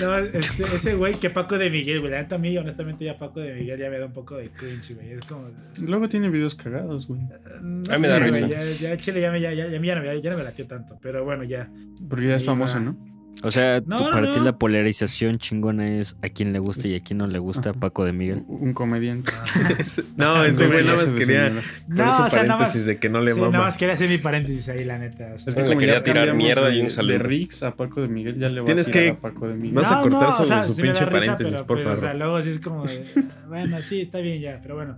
No, 0.02 0.18
este, 0.18 0.64
ese 0.64 0.96
güey 0.96 1.16
que 1.16 1.30
Paco 1.30 1.58
de 1.58 1.70
Miguel, 1.70 2.00
güey. 2.00 2.12
La 2.12 2.22
neta 2.22 2.36
a 2.36 2.38
mí, 2.38 2.56
honestamente, 2.58 3.04
ya 3.04 3.18
Paco 3.18 3.40
de 3.42 3.54
Miguel 3.54 3.78
ya 3.80 3.90
me 3.90 3.98
da 4.00 4.06
un 4.06 4.14
poco 4.14 4.38
de 4.38 4.50
cringe, 4.50 4.94
güey. 4.96 5.12
Es 5.12 5.26
como. 5.26 5.50
Luego 5.86 6.08
tiene 6.08 6.30
videos 6.30 6.56
cagados, 6.56 7.08
güey. 7.08 7.22
No 7.62 7.82
A 7.94 7.96
mí 7.98 8.02
me 8.02 8.08
da 8.08 8.20
güey, 8.20 8.32
risa. 8.32 8.48
Ya, 8.48 8.64
ya 8.92 8.98
Chile 8.98 9.20
ya 9.20 9.32
me, 9.32 9.42
ya, 9.42 9.52
ya, 9.52 9.68
ya, 9.68 9.80
me- 9.80 9.88
ya, 9.88 10.14
ya 10.16 10.30
no 10.32 10.38
me 10.38 10.44
latió 10.44 10.66
tanto. 10.68 10.98
Pero 11.02 11.26
bueno, 11.26 11.44
ya. 11.44 11.70
Porque 12.08 12.28
ya 12.28 12.36
es 12.36 12.46
famoso. 12.46 12.80
¿no? 12.80 12.96
O 13.42 13.52
sea, 13.52 13.82
No, 13.86 13.98
tú- 14.00 14.04
no, 14.06 14.12
para 14.12 14.32
ti 14.34 14.40
no. 14.40 14.44
la 14.46 14.58
polarización 14.58 15.38
chingona 15.40 15.98
es 15.98 16.18
a 16.22 16.28
quien 16.28 16.52
le 16.52 16.60
gusta 16.60 16.90
y 16.90 16.96
a 16.96 17.00
quien 17.00 17.20
no 17.20 17.28
le 17.28 17.40
gusta 17.40 17.70
Ajá. 17.70 17.80
Paco 17.80 18.04
de 18.04 18.12
Miguel. 18.12 18.44
Un 18.48 18.74
comediante. 18.74 19.32
No, 20.18 20.44
ese 20.46 20.68
güey 20.68 20.84
nada 20.84 20.98
más 20.98 21.14
quería 21.14 21.50
poner 21.88 22.12
su 22.12 22.22
o 22.24 22.30
sea, 22.30 22.44
nada 22.44 22.58
paréntesis 22.58 22.76
más- 22.82 22.86
de 22.86 22.98
que 22.98 23.08
no 23.10 23.22
le 23.22 23.34
sí, 23.34 23.40
mama. 23.40 23.52
nada 23.54 23.64
más 23.66 23.78
quería 23.78 23.94
hacer 23.94 24.10
mi 24.10 24.18
paréntesis 24.18 24.68
ahí, 24.68 24.84
la 24.84 24.98
neta. 24.98 25.32
o 25.36 25.38
sea. 25.38 25.48
Es 25.48 25.56
Le 25.56 25.64
como 25.66 25.80
quería 25.80 26.04
tirar 26.04 26.34
mierda 26.34 26.70
y 26.76 26.82
un 26.82 26.90
saludo. 26.90 27.14
De 27.14 27.20
Rix 27.20 27.64
a 27.64 27.76
Paco 27.76 28.02
de 28.02 28.10
Miguel 28.10 28.38
ya 28.38 28.50
le 28.50 28.62
Tienes 28.64 28.90
a 28.90 28.92
tirar 28.92 29.06
que- 29.06 29.12
a 29.12 29.22
Paco 29.22 29.48
de 29.48 29.54
Miguel. 29.56 29.74
vas 29.76 29.92
a 29.92 30.02
cortar 30.02 30.34
su- 30.34 30.46
su 30.46 30.74
sí 30.74 30.82
pinche 30.82 31.06
risa, 31.06 31.10
paréntesis, 31.10 31.54
pero, 31.54 31.66
por 31.66 31.78
pues, 31.78 31.86
O 31.88 31.90
sea, 31.96 32.10
favor. 32.10 32.16
luego 32.18 32.36
así 32.36 32.50
es 32.50 32.60
como 32.60 32.86
de, 32.86 33.04
bueno, 33.48 33.78
sí, 33.80 34.02
está 34.02 34.20
bien 34.20 34.42
ya, 34.42 34.60
pero 34.62 34.76
bueno. 34.76 34.98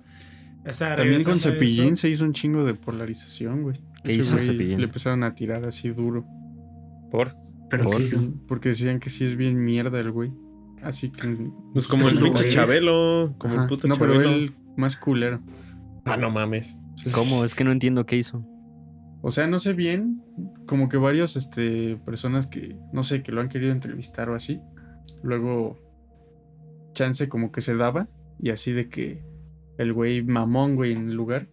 O 0.67 0.73
sea, 0.73 0.95
También 0.95 1.23
con 1.23 1.37
a 1.37 1.39
Cepillín 1.39 1.95
se 1.95 2.09
hizo 2.09 2.23
un 2.25 2.33
chingo 2.33 2.63
de 2.65 2.73
polarización, 2.73 3.61
güey. 3.63 3.75
¿Qué 4.03 4.13
hizo 4.13 4.37
Cepillín? 4.37 4.79
Le 4.79 4.85
empezaron 4.85 5.23
a 5.23 5.33
tirar 5.35 5.67
así 5.67 5.89
duro. 5.89 6.25
¿Por? 7.11 7.35
Pero 7.71 7.85
Por- 7.85 8.05
sí. 8.07 8.33
Porque 8.47 8.69
decían 8.69 8.99
que 8.99 9.09
sí 9.09 9.25
es 9.25 9.35
bien 9.35 9.63
mierda 9.63 9.99
el 9.99 10.11
güey. 10.11 10.31
Así 10.83 11.09
que. 11.11 11.37
Pues 11.73 11.87
como 11.87 12.07
el 12.07 12.19
pinche. 12.19 12.47
Chabelo. 12.49 13.33
Como 13.37 13.53
Ajá. 13.53 13.63
el 13.63 13.69
puto 13.69 13.87
No, 13.87 13.95
pero 13.95 14.21
él 14.21 14.53
más 14.77 14.97
culero. 14.97 15.39
Ah, 16.05 16.17
no 16.17 16.29
mames. 16.29 16.75
¿Cómo? 17.13 17.43
Es 17.45 17.55
que 17.55 17.63
no 17.63 17.71
entiendo 17.71 18.05
qué 18.05 18.17
hizo. 18.17 18.45
O 19.21 19.31
sea, 19.31 19.47
no 19.47 19.59
sé 19.59 19.73
bien. 19.73 20.21
Como 20.65 20.89
que 20.89 20.97
varios, 20.97 21.35
este, 21.35 21.95
personas 22.05 22.47
que, 22.47 22.75
no 22.91 23.03
sé, 23.03 23.21
que 23.23 23.31
lo 23.31 23.41
han 23.41 23.49
querido 23.49 23.71
entrevistar 23.71 24.29
o 24.29 24.35
así. 24.35 24.59
Luego, 25.23 25.77
chance 26.93 27.29
como 27.29 27.51
que 27.51 27.61
se 27.61 27.75
daba. 27.75 28.07
Y 28.39 28.49
así 28.49 28.71
de 28.71 28.89
que 28.89 29.23
el 29.77 29.93
güey 29.93 30.23
mamón, 30.23 30.75
güey, 30.75 30.93
en 30.93 31.09
el 31.09 31.15
lugar. 31.15 31.47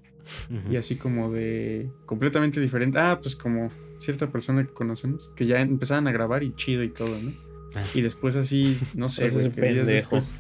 Y 0.71 0.77
así 0.77 0.97
como 0.97 1.31
de 1.31 1.91
completamente 2.07 2.61
diferente. 2.61 2.99
Ah, 2.99 3.19
pues 3.23 3.37
como 3.37 3.71
cierta 3.99 4.31
persona 4.33 4.65
que 4.67 4.73
conocemos, 4.73 5.31
que 5.37 5.47
ya 5.47 5.61
empezaban 5.61 6.07
a 6.09 6.13
grabar 6.13 6.43
y 6.43 6.55
chido 6.55 6.83
y 6.83 6.91
todo, 6.91 7.17
¿no? 7.21 7.33
Ah. 7.75 7.83
Y 7.95 8.01
después 8.01 8.35
así, 8.37 8.79
no 8.95 9.09
sé, 9.11 9.23
Pues 9.23 9.35
güey, 9.35 9.51
que 9.53 9.73
días 9.75 9.87
después 9.87 10.33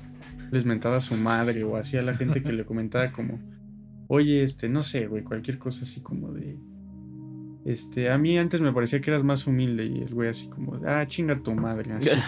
les 0.50 0.64
mentaba 0.64 0.96
a 0.96 1.00
su 1.00 1.14
madre 1.16 1.62
o 1.64 1.76
así 1.76 1.96
a 1.98 2.02
la 2.02 2.14
gente 2.14 2.42
que 2.42 2.52
le 2.52 2.64
comentaba 2.64 3.12
como, 3.12 3.38
oye, 4.08 4.42
este, 4.42 4.68
no 4.68 4.82
sé, 4.82 5.06
güey, 5.06 5.22
cualquier 5.22 5.58
cosa 5.58 5.82
así 5.82 6.00
como 6.00 6.32
de, 6.32 6.56
este, 7.66 8.10
a 8.10 8.16
mí 8.16 8.38
antes 8.38 8.62
me 8.62 8.72
parecía 8.72 9.00
que 9.02 9.10
eras 9.10 9.22
más 9.24 9.46
humilde 9.46 9.84
y 9.84 9.98
el 10.00 10.14
güey 10.14 10.30
así 10.30 10.48
como, 10.48 10.78
de, 10.78 10.88
ah, 10.88 11.06
chinga 11.06 11.34
tu 11.34 11.54
madre, 11.54 11.92
así. 11.92 12.10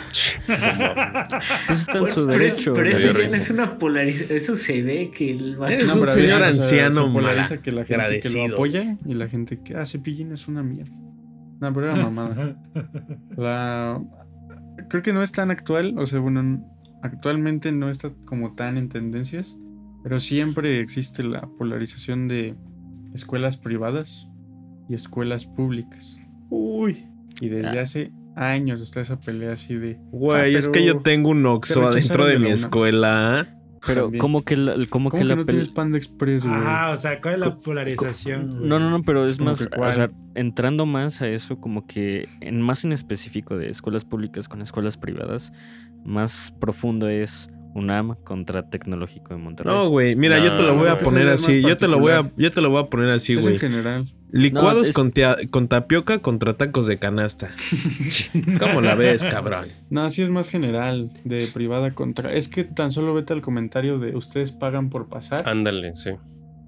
Pues 1.67 1.81
está 1.83 1.93
en 1.93 2.01
Bueno, 2.01 2.15
su 2.15 2.27
pero, 2.27 2.39
derecho. 2.39 2.73
pero 2.75 2.91
eso 2.91 3.07
ya 3.13 3.29
no 3.29 3.35
es 3.37 3.51
una 3.51 3.79
polarización. 3.79 4.37
Eso 4.37 4.57
se 4.57 4.83
ve 4.83 5.11
que 5.11 5.31
el 5.31 5.57
vato- 5.57 5.73
Es 5.73 5.85
un 5.85 6.07
señor 6.07 6.17
veces, 6.17 6.35
o 6.35 6.39
sea, 6.39 6.47
anciano 6.49 7.07
se 7.07 7.13
polariza 7.13 7.49
mala- 7.51 7.63
que 7.63 7.73
la 7.73 7.85
gente 7.85 8.21
que 8.21 8.49
lo 8.49 8.55
apoya 8.55 8.97
y 9.07 9.15
la 9.15 9.29
gente 9.29 9.61
que, 9.63 9.77
ah, 9.77 9.87
Cepillín 9.87 10.33
es 10.33 10.49
una 10.49 10.63
mierda. 10.63 10.93
No, 11.61 11.73
pero 11.75 11.93
era 11.93 11.97
mamada. 11.97 12.57
La... 13.37 14.01
Creo 14.89 15.03
que 15.03 15.13
no 15.13 15.23
es 15.23 15.31
tan 15.33 15.51
actual, 15.51 15.95
o 15.99 16.07
sea, 16.07 16.21
bueno, 16.21 16.65
actualmente 17.03 17.71
no 17.73 17.91
está 17.91 18.11
como 18.25 18.55
tan 18.55 18.77
en 18.79 18.89
tendencias, 18.89 19.57
pero 20.03 20.21
siempre 20.21 20.81
existe 20.81 21.23
la 21.23 21.41
polarización 21.59 22.29
de 22.29 22.55
escuelas 23.15 23.57
privadas 23.59 24.27
y 24.89 24.95
escuelas 24.95 25.45
públicas. 25.47 26.19
Uy. 26.49 27.07
Y 27.41 27.49
desde 27.51 27.79
Ah. 27.79 27.83
hace 27.83 28.13
años 28.37 28.81
está 28.81 29.01
esa 29.03 29.19
pelea 29.21 29.53
así 29.53 29.75
de... 29.75 29.99
Güey, 30.13 30.55
Ah, 30.55 30.59
es 30.59 30.69
que 30.69 30.85
yo 30.85 31.01
tengo 31.01 31.29
un 31.31 31.45
Oxxo 31.45 31.87
adentro 31.87 32.25
de 32.25 32.33
de 32.33 32.39
mi 32.39 32.45
la 32.45 32.49
UNAM. 32.51 32.55
escuela. 32.55 33.47
Pero, 33.87 34.03
También. 34.03 34.21
¿cómo 34.21 34.45
que 34.45 34.57
la, 34.59 34.73
cómo 34.75 34.89
¿Cómo 34.91 35.11
que 35.11 35.19
que 35.19 35.25
la 35.25 35.37
no 35.37 35.43
pel- 35.43 35.47
tienes 35.47 35.69
Panda 35.71 35.97
Express, 35.97 36.45
güey? 36.45 36.55
Ajá, 36.55 36.91
o 36.93 36.97
sea, 36.99 37.21
¿cuál 37.21 37.35
es 37.35 37.41
la 37.41 37.55
Co- 37.55 37.61
polarización? 37.61 38.51
güey? 38.51 38.69
No, 38.69 38.79
no, 38.79 38.91
no, 38.91 39.03
pero 39.03 39.27
es 39.27 39.39
Como 39.39 39.51
más, 39.51 39.69
o 39.75 39.93
sea, 39.93 40.11
entrando 40.35 40.85
más 40.85 41.23
a 41.23 41.29
eso, 41.29 41.59
como 41.61 41.87
que 41.87 42.29
en 42.41 42.61
más 42.61 42.85
en 42.85 42.93
específico 42.93 43.57
de 43.57 43.71
escuelas 43.71 44.05
públicas 44.05 44.49
con 44.49 44.61
escuelas 44.61 44.97
privadas, 44.99 45.53
más 46.05 46.53
profundo 46.61 47.09
es 47.09 47.49
UNAM 47.75 48.17
contra 48.25 48.69
Tecnológico 48.69 49.33
de 49.35 49.41
Monterrey. 49.41 49.73
No, 49.75 49.89
güey, 49.89 50.15
mira, 50.17 50.39
yo 50.45 50.57
te 50.57 50.63
lo 50.63 50.75
voy 50.75 50.87
no, 50.87 50.93
a 50.93 50.99
poner 50.99 51.29
así. 51.29 51.63
Yo 51.63 51.77
te 51.77 51.89
lo 51.89 51.99
voy 52.01 52.13
a, 52.13 52.31
yo 52.37 52.51
te 52.51 52.61
lo 52.61 52.69
voy 52.71 52.83
a 52.83 52.87
poner 52.87 53.11
así, 53.11 53.35
es 53.35 53.43
güey. 53.43 53.55
en 53.55 53.61
general. 53.61 54.13
Licuados 54.33 54.89
es- 54.91 54.95
con, 54.95 55.69
tapioca 55.69 56.19
contra 56.19 56.55
tacos 56.55 56.87
de 56.87 56.99
canasta. 56.99 57.51
¿Cómo 58.61 58.81
la 58.81 58.95
ves, 58.95 59.23
cabrón? 59.25 59.67
No, 59.91 60.09
sí 60.11 60.23
es 60.23 60.31
más 60.31 60.49
general, 60.49 61.11
de 61.25 61.47
privada 61.53 61.91
contra... 61.93 62.33
Es 62.33 62.49
que 62.49 62.65
tan 62.65 62.93
solo 62.93 63.15
vete 63.15 63.33
al 63.33 63.43
comentario 63.43 63.99
de 63.99 64.17
ustedes 64.17 64.53
pagan 64.53 64.89
por 64.91 65.09
pasar 65.09 65.49
Ándale, 65.49 65.93
sí. 65.95 66.11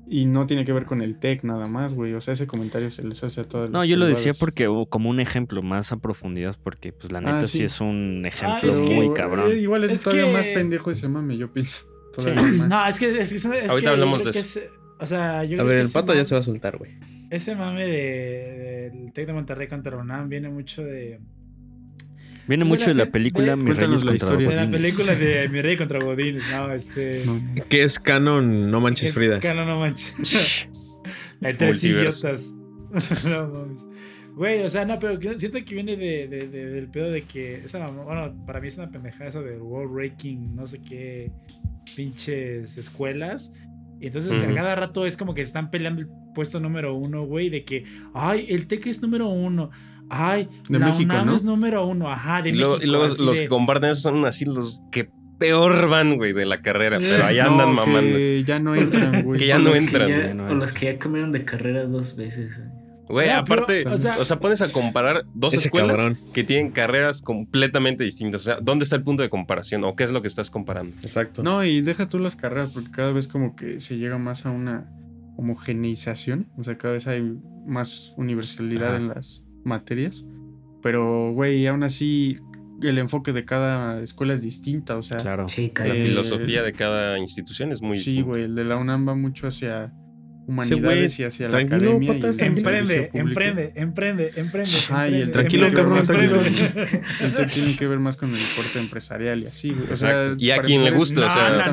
y 0.08 0.26
no 0.26 0.46
tiene 0.46 0.64
que 0.64 0.72
ver 0.72 0.84
con 0.86 1.02
el 1.02 1.18
tech 1.18 1.44
nada 1.44 1.66
más, 1.68 1.94
güey. 1.94 2.14
O 2.14 2.20
sea, 2.20 2.34
ese 2.34 2.46
comentario 2.46 2.90
se 2.90 3.02
les 3.04 3.22
hace 3.24 3.42
a 3.42 3.44
todas 3.44 3.70
No, 3.70 3.84
yo 3.84 3.96
lo 3.96 4.06
decía 4.06 4.32
porque 4.38 4.66
como 4.88 5.08
un 5.10 5.20
ejemplo 5.20 5.62
más 5.62 5.92
a 5.92 5.96
profundidad, 5.98 6.56
porque 6.62 6.92
pues 6.92 7.12
la 7.12 7.18
Ah, 7.18 7.22
neta 7.34 7.46
sí. 7.46 7.58
sí. 7.58 7.64
es 7.64 7.80
un 7.80 8.24
ejemplo 8.26 8.70
es 8.70 8.80
que- 8.80 8.94
muy 8.94 9.12
cabrón. 9.14 9.52
eh, 9.52 9.56
igual 9.56 9.84
es, 9.84 9.92
Es 9.92 10.00
todavía 10.00 10.26
que- 10.26 10.32
más 10.32 10.46
pendejo 10.48 10.90
ese 10.90 11.08
mame, 11.08 11.36
yo 11.36 11.52
pienso. 11.52 11.84
Todavía 12.14 12.42
más. 12.42 12.68
No, 12.68 12.86
es 12.86 12.98
que 12.98 13.20
es, 13.20 13.28
que- 13.30 13.36
es 13.36 13.46
Ahorita 13.46 13.78
que 13.80 13.88
hablamos 13.88 14.24
de 14.24 14.32
que 14.32 14.38
eso. 14.40 14.60
O 15.00 15.06
sea, 15.06 15.44
yo 15.44 15.56
A 15.56 15.64
creo 15.64 15.66
ver, 15.66 15.76
que 15.78 15.82
el 15.86 15.92
pato 15.92 16.12
ya 16.12 16.18
mame- 16.20 16.24
se 16.24 16.34
va 16.34 16.40
a 16.40 16.44
soltar, 16.44 16.78
güey. 16.78 16.92
Ese 17.30 17.54
mame 17.56 17.86
de, 17.86 18.90
del 18.92 19.12
Tec 19.12 19.26
de 19.26 19.32
Monterrey 19.32 19.66
contra 19.68 19.96
UNAM 19.96 20.28
viene 20.28 20.48
mucho 20.48 20.84
de, 20.84 21.18
Viene 22.48 22.64
pues, 22.64 22.68
mucho 22.80 22.84
de 22.86 22.90
de 22.92 22.94
la 22.94 23.04
la 23.04 23.06
pe- 23.06 23.12
película 23.12 23.56
de- 23.56 23.62
Reyes 23.62 23.78
la 23.78 23.86
contra 24.10 24.14
historia. 24.14 24.48
de 24.48 24.56
la 24.56 24.70
película 24.70 25.14
de 25.14 25.48
Mi 25.52 25.62
Rey 25.62 25.76
contra 25.76 26.02
Godines, 26.02 26.44
no, 26.52 26.72
este... 26.72 27.22
No. 27.24 27.40
Que 27.68 27.82
es 27.84 27.98
canon, 27.98 28.70
no 28.70 28.80
manches 28.80 29.14
Frida. 29.14 29.38
que 29.38 29.54
no, 29.54 29.64
no 29.64 29.78
manches. 29.80 30.68
Hay 31.42 31.54
tres 31.54 31.82
idiotas. 31.84 32.52
no 33.24 33.48
mames. 33.48 33.86
Güey, 34.34 34.62
o 34.62 34.68
sea, 34.70 34.84
no, 34.86 34.98
pero 34.98 35.20
siento 35.38 35.58
que 35.64 35.74
viene 35.74 35.96
de, 35.96 36.26
de- 36.28 36.48
de- 36.48 36.66
del 36.70 36.88
pedo 36.88 37.10
de 37.10 37.22
que. 37.22 37.56
Esa, 37.64 37.86
bueno, 37.88 38.34
para 38.46 38.60
mí 38.60 38.68
es 38.68 38.78
una 38.78 38.90
pendejada 38.90 39.28
eso 39.28 39.42
del 39.42 39.60
World 39.60 39.94
Ranking, 39.96 40.54
no 40.54 40.66
sé 40.66 40.80
qué 40.80 41.30
pinches 41.96 42.78
escuelas. 42.78 43.52
Y 44.02 44.06
entonces 44.08 44.42
a 44.42 44.52
cada 44.52 44.74
rato 44.74 45.06
es 45.06 45.16
como 45.16 45.32
que 45.32 45.40
están 45.42 45.70
peleando 45.70 46.00
el 46.02 46.08
puesto 46.34 46.58
número 46.60 46.94
uno, 46.94 47.22
güey, 47.24 47.48
de 47.50 47.64
que, 47.64 47.84
ay, 48.14 48.46
el 48.48 48.66
TEC 48.66 48.88
es 48.88 49.00
número 49.00 49.28
uno. 49.28 49.70
Ay, 50.10 50.48
De 50.68 50.78
la 50.78 50.86
México, 50.86 51.04
UNAM 51.14 51.26
¿no? 51.26 51.34
es 51.36 51.44
número 51.44 51.86
uno, 51.86 52.10
ajá, 52.10 52.42
de 52.42 52.50
Y 52.50 52.52
luego, 52.52 52.74
México. 52.74 52.86
y 52.86 52.90
luego 52.90 53.06
los 53.06 53.36
de- 53.38 53.44
que 53.44 53.48
comparten 53.48 53.90
eso 53.90 54.00
son 54.02 54.24
así 54.26 54.44
los 54.44 54.82
que 54.90 55.08
peor 55.38 55.88
van, 55.88 56.16
güey, 56.16 56.32
de 56.32 56.44
la 56.44 56.60
carrera. 56.60 56.98
Pero 56.98 57.24
ahí 57.24 57.36
No, 57.38 57.44
andan 57.52 57.74
mamando. 57.74 58.16
Que 58.16 58.42
ya 58.44 58.58
no 58.58 58.74
entran, 58.76 59.22
güey. 59.24 59.38
Que 59.40 59.46
ya 59.46 59.56
o 59.56 59.58
no 59.60 59.64
los 59.66 59.72
que 59.78 59.84
entran, 59.84 60.08
ya- 60.08 60.34
no 60.34 60.46
o 60.48 60.54
los 60.54 60.72
que 60.72 60.86
ya 60.86 60.98
comieron 60.98 61.30
de 61.32 61.44
carrera 61.44 61.84
dos 61.84 62.16
veces. 62.16 62.58
güey. 62.58 62.81
Güey, 63.08 63.28
No, 63.28 63.44
pero, 63.44 63.62
aparte, 63.62 63.86
o 63.88 63.98
sea- 63.98 64.16
o 64.18 64.24
sea, 64.24 64.38
pones 64.38 64.62
a 64.62 64.68
comparar 64.70 65.24
dos 65.34 65.52
escuelas 65.54 65.96
cabrón. 65.96 66.18
que 66.32 66.44
tienen 66.44 66.70
carreras 66.70 67.20
completamente 67.20 68.04
distintas. 68.04 68.40
O 68.42 68.44
sea, 68.44 68.58
¿dónde 68.62 68.84
está 68.84 68.96
el 68.96 69.02
punto 69.02 69.22
de 69.22 69.28
comparación? 69.28 69.84
¿O 69.84 69.96
qué 69.96 70.04
es 70.04 70.12
lo 70.12 70.22
que 70.22 70.28
estás 70.28 70.50
comparando? 70.50 70.94
Exacto. 71.02 71.42
No, 71.42 71.64
y 71.64 71.80
deja 71.82 72.08
tú 72.08 72.18
las 72.18 72.36
carreras, 72.36 72.70
porque 72.72 72.90
cada 72.90 73.12
vez 73.12 73.28
como 73.28 73.54
que 73.56 73.80
se 73.80 73.98
llega 73.98 74.16
más 74.18 74.46
a 74.46 74.50
una 74.50 74.88
homogeneización. 75.36 76.46
O 76.56 76.62
sea, 76.62 76.76
cada 76.78 76.94
vez 76.94 77.06
hay 77.06 77.36
más 77.66 78.12
universalidad 78.16 78.88
Ajá. 78.90 78.96
en 78.96 79.08
las 79.08 79.44
materias. 79.64 80.24
Pero, 80.82 81.32
güey, 81.32 81.66
aún 81.66 81.82
así 81.82 82.38
el 82.82 82.98
enfoque 82.98 83.32
de 83.32 83.44
cada 83.44 84.00
escuela 84.02 84.34
es 84.34 84.42
distinta. 84.42 84.96
O 84.96 85.02
sea, 85.02 85.18
Claro. 85.18 85.48
Sí, 85.48 85.70
La. 85.76 85.86
Eh, 85.94 86.02
filosofía 86.06 86.62
de 86.62 86.72
cada 86.72 87.18
institución 87.18 87.72
es 87.72 87.80
muy 87.82 87.98
sí, 87.98 88.06
distinta. 88.10 88.28
güey, 88.30 88.44
el 88.44 88.54
de 88.54 88.64
la 88.64 88.76
UNAM 88.76 89.06
va 89.06 89.14
mucho 89.14 89.46
hacia 89.46 89.92
humanidades 90.46 91.18
y 91.20 91.24
hacia 91.24 91.46
la 91.46 91.52
tranquilo, 91.52 91.76
academia. 91.90 92.10
y 92.10 92.14
patas, 92.20 92.36
tranquilo. 92.36 92.70
Emprende, 92.70 93.10
emprende, 93.14 93.72
emprende, 93.76 94.30
emprende. 94.36 94.70
Ajá, 94.88 95.08
y 95.08 95.14
el 95.20 95.32
tranquilo, 95.32 95.72
cabrón. 95.72 95.98
El 95.98 97.34
TEC 97.36 97.48
tiene 97.50 97.76
que 97.76 97.86
ver 97.86 97.98
más 97.98 98.16
con 98.16 98.30
el 98.30 98.40
corte 98.56 98.78
empresarial 98.78 99.42
y 99.42 99.46
así, 99.46 99.70
güey. 99.70 99.90
O 99.92 99.96
sea, 99.96 100.10
Exacto. 100.10 100.36
Y 100.38 100.50
a 100.50 100.58
quien 100.58 100.84
le 100.84 100.90
guste, 100.90 101.20
o 101.20 101.24
No, 101.24 101.28
sea. 101.30 101.72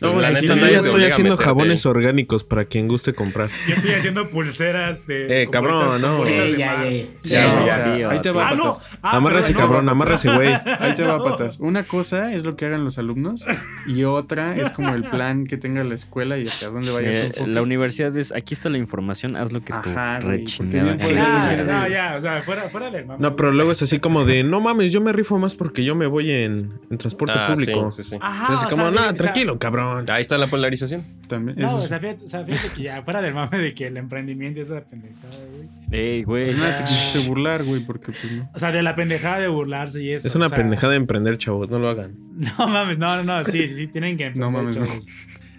No, 0.00 0.08
no. 0.08 0.14
Pues, 0.14 0.14
No, 0.14 0.20
la 0.20 0.30
neta, 0.30 0.54
yo 0.56 0.66
ya 0.66 0.80
estoy 0.80 1.04
haciendo 1.04 1.32
meterte 1.32 1.44
jabones 1.44 1.86
orgánicos 1.86 2.44
para 2.44 2.64
quien 2.64 2.88
guste 2.88 3.12
comprar. 3.14 3.48
Yo 3.68 3.74
estoy 3.74 3.92
haciendo 3.92 4.28
pulseras 4.30 5.06
de. 5.06 5.42
Eh, 5.42 5.48
cabrón, 5.50 6.00
no. 6.00 6.24
ahí 6.24 8.20
te 8.22 8.30
va, 8.30 8.48
Ah, 8.50 8.54
no. 8.54 8.64
patas. 8.64 8.82
Ah, 9.02 9.16
amárrese, 9.16 9.52
perdón, 9.52 9.66
cabrón, 9.68 9.84
no. 9.86 9.90
amárrese, 9.92 10.32
güey. 10.34 10.48
Ahí 10.80 10.94
te 10.94 11.02
va, 11.02 11.22
patas. 11.22 11.58
Una 11.60 11.84
cosa 11.84 12.32
es 12.32 12.44
lo 12.44 12.56
que 12.56 12.66
hagan 12.66 12.84
los 12.84 12.98
alumnos 12.98 13.44
y 13.86 14.04
otra 14.04 14.56
es 14.56 14.70
como 14.70 14.94
el 14.94 15.04
plan 15.04 15.46
que 15.46 15.56
tenga 15.56 15.82
la 15.84 15.94
escuela 15.94 16.38
y 16.38 16.46
hacia 16.46 16.68
dónde 16.68 16.90
vaya 16.90 17.10
Eh, 17.10 17.12
su 17.22 17.26
enfoque. 17.28 17.50
la 17.50 17.62
universidad 17.62 18.16
es, 18.16 18.32
aquí 18.32 18.54
está 18.54 18.68
la 18.68 18.78
información, 18.78 19.36
haz 19.36 19.52
lo 19.52 19.60
que 19.60 19.72
tú 19.72 19.78
Ajá, 19.90 20.18
gana. 20.20 20.96
podría 20.96 21.38
Ah, 21.40 21.56
no, 21.66 21.88
ya, 21.88 22.14
o 22.16 22.20
sea, 22.20 22.42
fuera, 22.42 22.68
fuera 22.68 22.90
del. 22.90 23.06
No, 23.18 23.36
pero 23.36 23.52
luego 23.52 23.72
es 23.72 23.82
así 23.82 23.98
como 23.98 24.24
de, 24.24 24.42
no 24.44 24.60
mames, 24.60 24.92
yo 24.92 25.00
me 25.00 25.12
rifo 25.12 25.38
más 25.38 25.54
porque 25.54 25.84
yo 25.84 25.94
me 25.94 26.06
voy 26.06 26.30
en, 26.30 26.72
en 26.90 26.98
transporte 26.98 27.34
Ah, 27.36 27.54
sí, 27.56 27.64
público. 27.64 27.90
sí, 27.90 28.02
sí. 28.02 28.16
Ajá. 28.20 28.44
Entonces, 28.44 28.66
o 28.66 28.70
como, 28.70 28.90
no, 28.90 28.98
sea, 29.00 29.14
tranquilo, 29.14 29.58
cabrón. 29.58 29.89
Ahí 30.08 30.22
está 30.22 30.38
la 30.38 30.46
polarización. 30.46 31.02
También, 31.28 31.58
No, 31.58 31.76
o 31.76 31.86
sea, 31.86 32.00
fíjate, 32.00 32.24
o 32.24 32.28
sea, 32.28 32.44
fíjate 32.44 32.68
que 32.76 32.82
ya 32.82 33.02
fuera 33.02 33.20
del 33.22 33.34
mame 33.34 33.58
de 33.58 33.74
que 33.74 33.86
el 33.86 33.96
emprendimiento 33.96 34.60
es 34.60 34.68
esa 34.68 34.84
pendejada, 34.84 35.34
güey. 35.54 35.68
Ey, 35.90 36.22
güey. 36.22 36.44
pues 36.46 36.58
nada, 36.58 36.74
te 36.76 36.82
quisiste 36.84 37.28
burlar, 37.28 37.62
güey, 37.64 37.80
porque 37.80 38.12
pues 38.12 38.32
no. 38.32 38.50
O 38.54 38.58
sea, 38.58 38.72
de 38.72 38.82
la 38.82 38.94
pendejada 38.94 39.38
de 39.38 39.48
burlarse 39.48 40.02
y 40.02 40.12
eso. 40.12 40.28
Es 40.28 40.34
una 40.34 40.46
o 40.46 40.48
sea, 40.48 40.56
pendejada 40.58 40.92
de 40.92 40.96
emprender, 40.98 41.38
chavos, 41.38 41.68
no 41.70 41.78
lo 41.78 41.88
hagan. 41.88 42.14
No 42.58 42.68
mames, 42.68 42.98
no, 42.98 43.16
no, 43.16 43.22
no, 43.24 43.44
sí, 43.44 43.68
sí, 43.68 43.74
sí, 43.74 43.86
tienen 43.86 44.16
que 44.16 44.26
emprender. 44.26 44.50
No 44.50 44.50
mames, 44.50 44.76
no. 44.76 44.86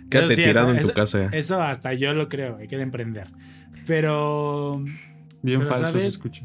Quédate 0.10 0.36
sí, 0.36 0.44
tirado 0.44 0.70
en 0.72 0.78
tu 0.78 0.88
eso- 0.88 0.94
casa. 0.94 1.30
Eso 1.32 1.62
hasta 1.62 1.94
yo 1.94 2.14
lo 2.14 2.28
creo, 2.28 2.58
hay 2.58 2.68
que 2.68 2.80
emprender. 2.82 3.28
Pero. 3.88 4.84
Bien 5.42 5.60
Pero, 5.62 5.74
falso 5.74 6.00
se 6.00 6.08
escucha. 6.08 6.44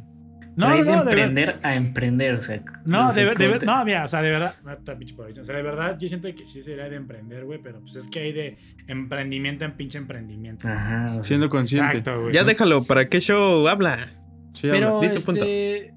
No, 0.56 0.70
de, 0.75 0.84
no, 0.84 1.04
de 1.04 1.14
ver- 1.14 1.18
emprender 1.18 1.60
a 1.62 1.75
emprender, 1.76 2.34
o 2.34 2.40
sea. 2.40 2.62
No, 2.86 3.12
de, 3.12 3.25
ver- 3.26 3.36
de 3.36 3.44
ver- 3.46 3.58
¿cómo 3.58 3.60
te- 3.60 3.66
no, 3.66 3.84
mira, 3.84 4.04
o 4.04 4.08
sea, 4.08 4.22
de 4.22 4.30
verdad, 4.30 4.54
o 4.64 5.44
sea, 5.44 5.54
de 5.56 5.62
verdad, 5.62 5.98
yo 5.98 6.08
siento 6.08 6.34
que 6.34 6.46
sí 6.46 6.62
sería 6.62 6.88
de 6.88 6.96
emprender, 6.96 7.44
güey, 7.44 7.60
pero 7.62 7.80
pues 7.80 7.96
es 7.96 8.08
que 8.08 8.20
hay 8.20 8.32
de 8.32 8.56
emprendimiento 8.86 9.64
en 9.66 9.76
pinche 9.76 9.98
emprendimiento. 9.98 10.66
Ajá. 10.66 11.06
o 11.06 11.08
sea, 11.10 11.22
Siendo 11.25 11.48
consciente. 11.50 11.98
Exacto, 11.98 12.22
güey. 12.22 12.32
Ya 12.32 12.44
déjalo, 12.44 12.82
¿para 12.84 13.08
qué 13.08 13.20
show 13.20 13.68
habla? 13.68 14.08
Sí, 14.54 14.68
Pero, 14.70 14.96
habla. 14.96 15.08
Di 15.08 15.14
tu 15.14 15.22
punto. 15.25 15.44
este, 15.44 15.94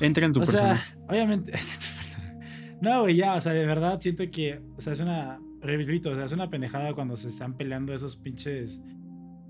Entra 0.00 0.24
en 0.24 0.32
tu 0.32 0.40
o 0.40 0.44
persona. 0.44 0.78
sea, 0.78 0.94
obviamente. 1.08 1.52
no, 2.80 3.02
güey, 3.02 3.16
ya, 3.16 3.34
o 3.34 3.40
sea, 3.40 3.52
de 3.52 3.66
verdad 3.66 4.00
siento 4.00 4.24
que, 4.30 4.60
o 4.76 4.80
sea, 4.80 4.92
es 4.94 5.00
una, 5.00 5.38
repito, 5.60 6.10
o 6.10 6.14
sea, 6.14 6.24
es 6.24 6.32
una 6.32 6.48
pendejada 6.48 6.94
cuando 6.94 7.16
se 7.16 7.28
están 7.28 7.54
peleando 7.56 7.92
esos 7.94 8.16
pinches. 8.16 8.80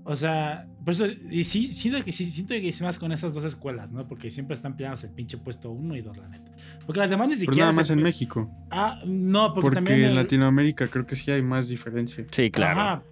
O 0.03 0.15
sea, 0.15 0.67
por 0.83 0.93
eso, 0.93 1.05
y 1.29 1.43
sí, 1.43 1.67
siento 1.67 2.03
que 2.03 2.11
sí, 2.11 2.25
siento 2.25 2.53
que 2.55 2.67
es 2.67 2.81
más 2.81 2.97
con 2.97 3.11
esas 3.11 3.33
dos 3.35 3.43
escuelas, 3.43 3.91
¿no? 3.91 4.07
Porque 4.07 4.29
siempre 4.31 4.55
están 4.55 4.75
peleándose 4.75 5.07
el 5.07 5.13
pinche 5.13 5.37
puesto 5.37 5.69
uno 5.69 5.95
y 5.95 6.01
dos, 6.01 6.17
la 6.17 6.27
neta. 6.27 6.51
Porque 6.87 6.99
las 6.99 7.09
demás 7.09 7.27
ni 7.27 7.35
Pero 7.35 7.39
siquiera. 7.51 7.65
nada 7.65 7.73
se 7.73 7.77
más 7.81 7.89
en 7.91 8.01
México. 8.01 8.49
Ah, 8.71 8.99
no, 9.05 9.49
porque, 9.53 9.61
Porque 9.61 9.75
también. 9.75 9.99
en 9.99 10.05
el- 10.09 10.15
Latinoamérica 10.15 10.87
creo 10.87 11.05
que 11.05 11.15
sí 11.15 11.29
hay 11.29 11.43
más 11.43 11.67
diferencia. 11.67 12.25
Sí, 12.31 12.49
claro. 12.49 12.79
Ajá, 12.79 13.03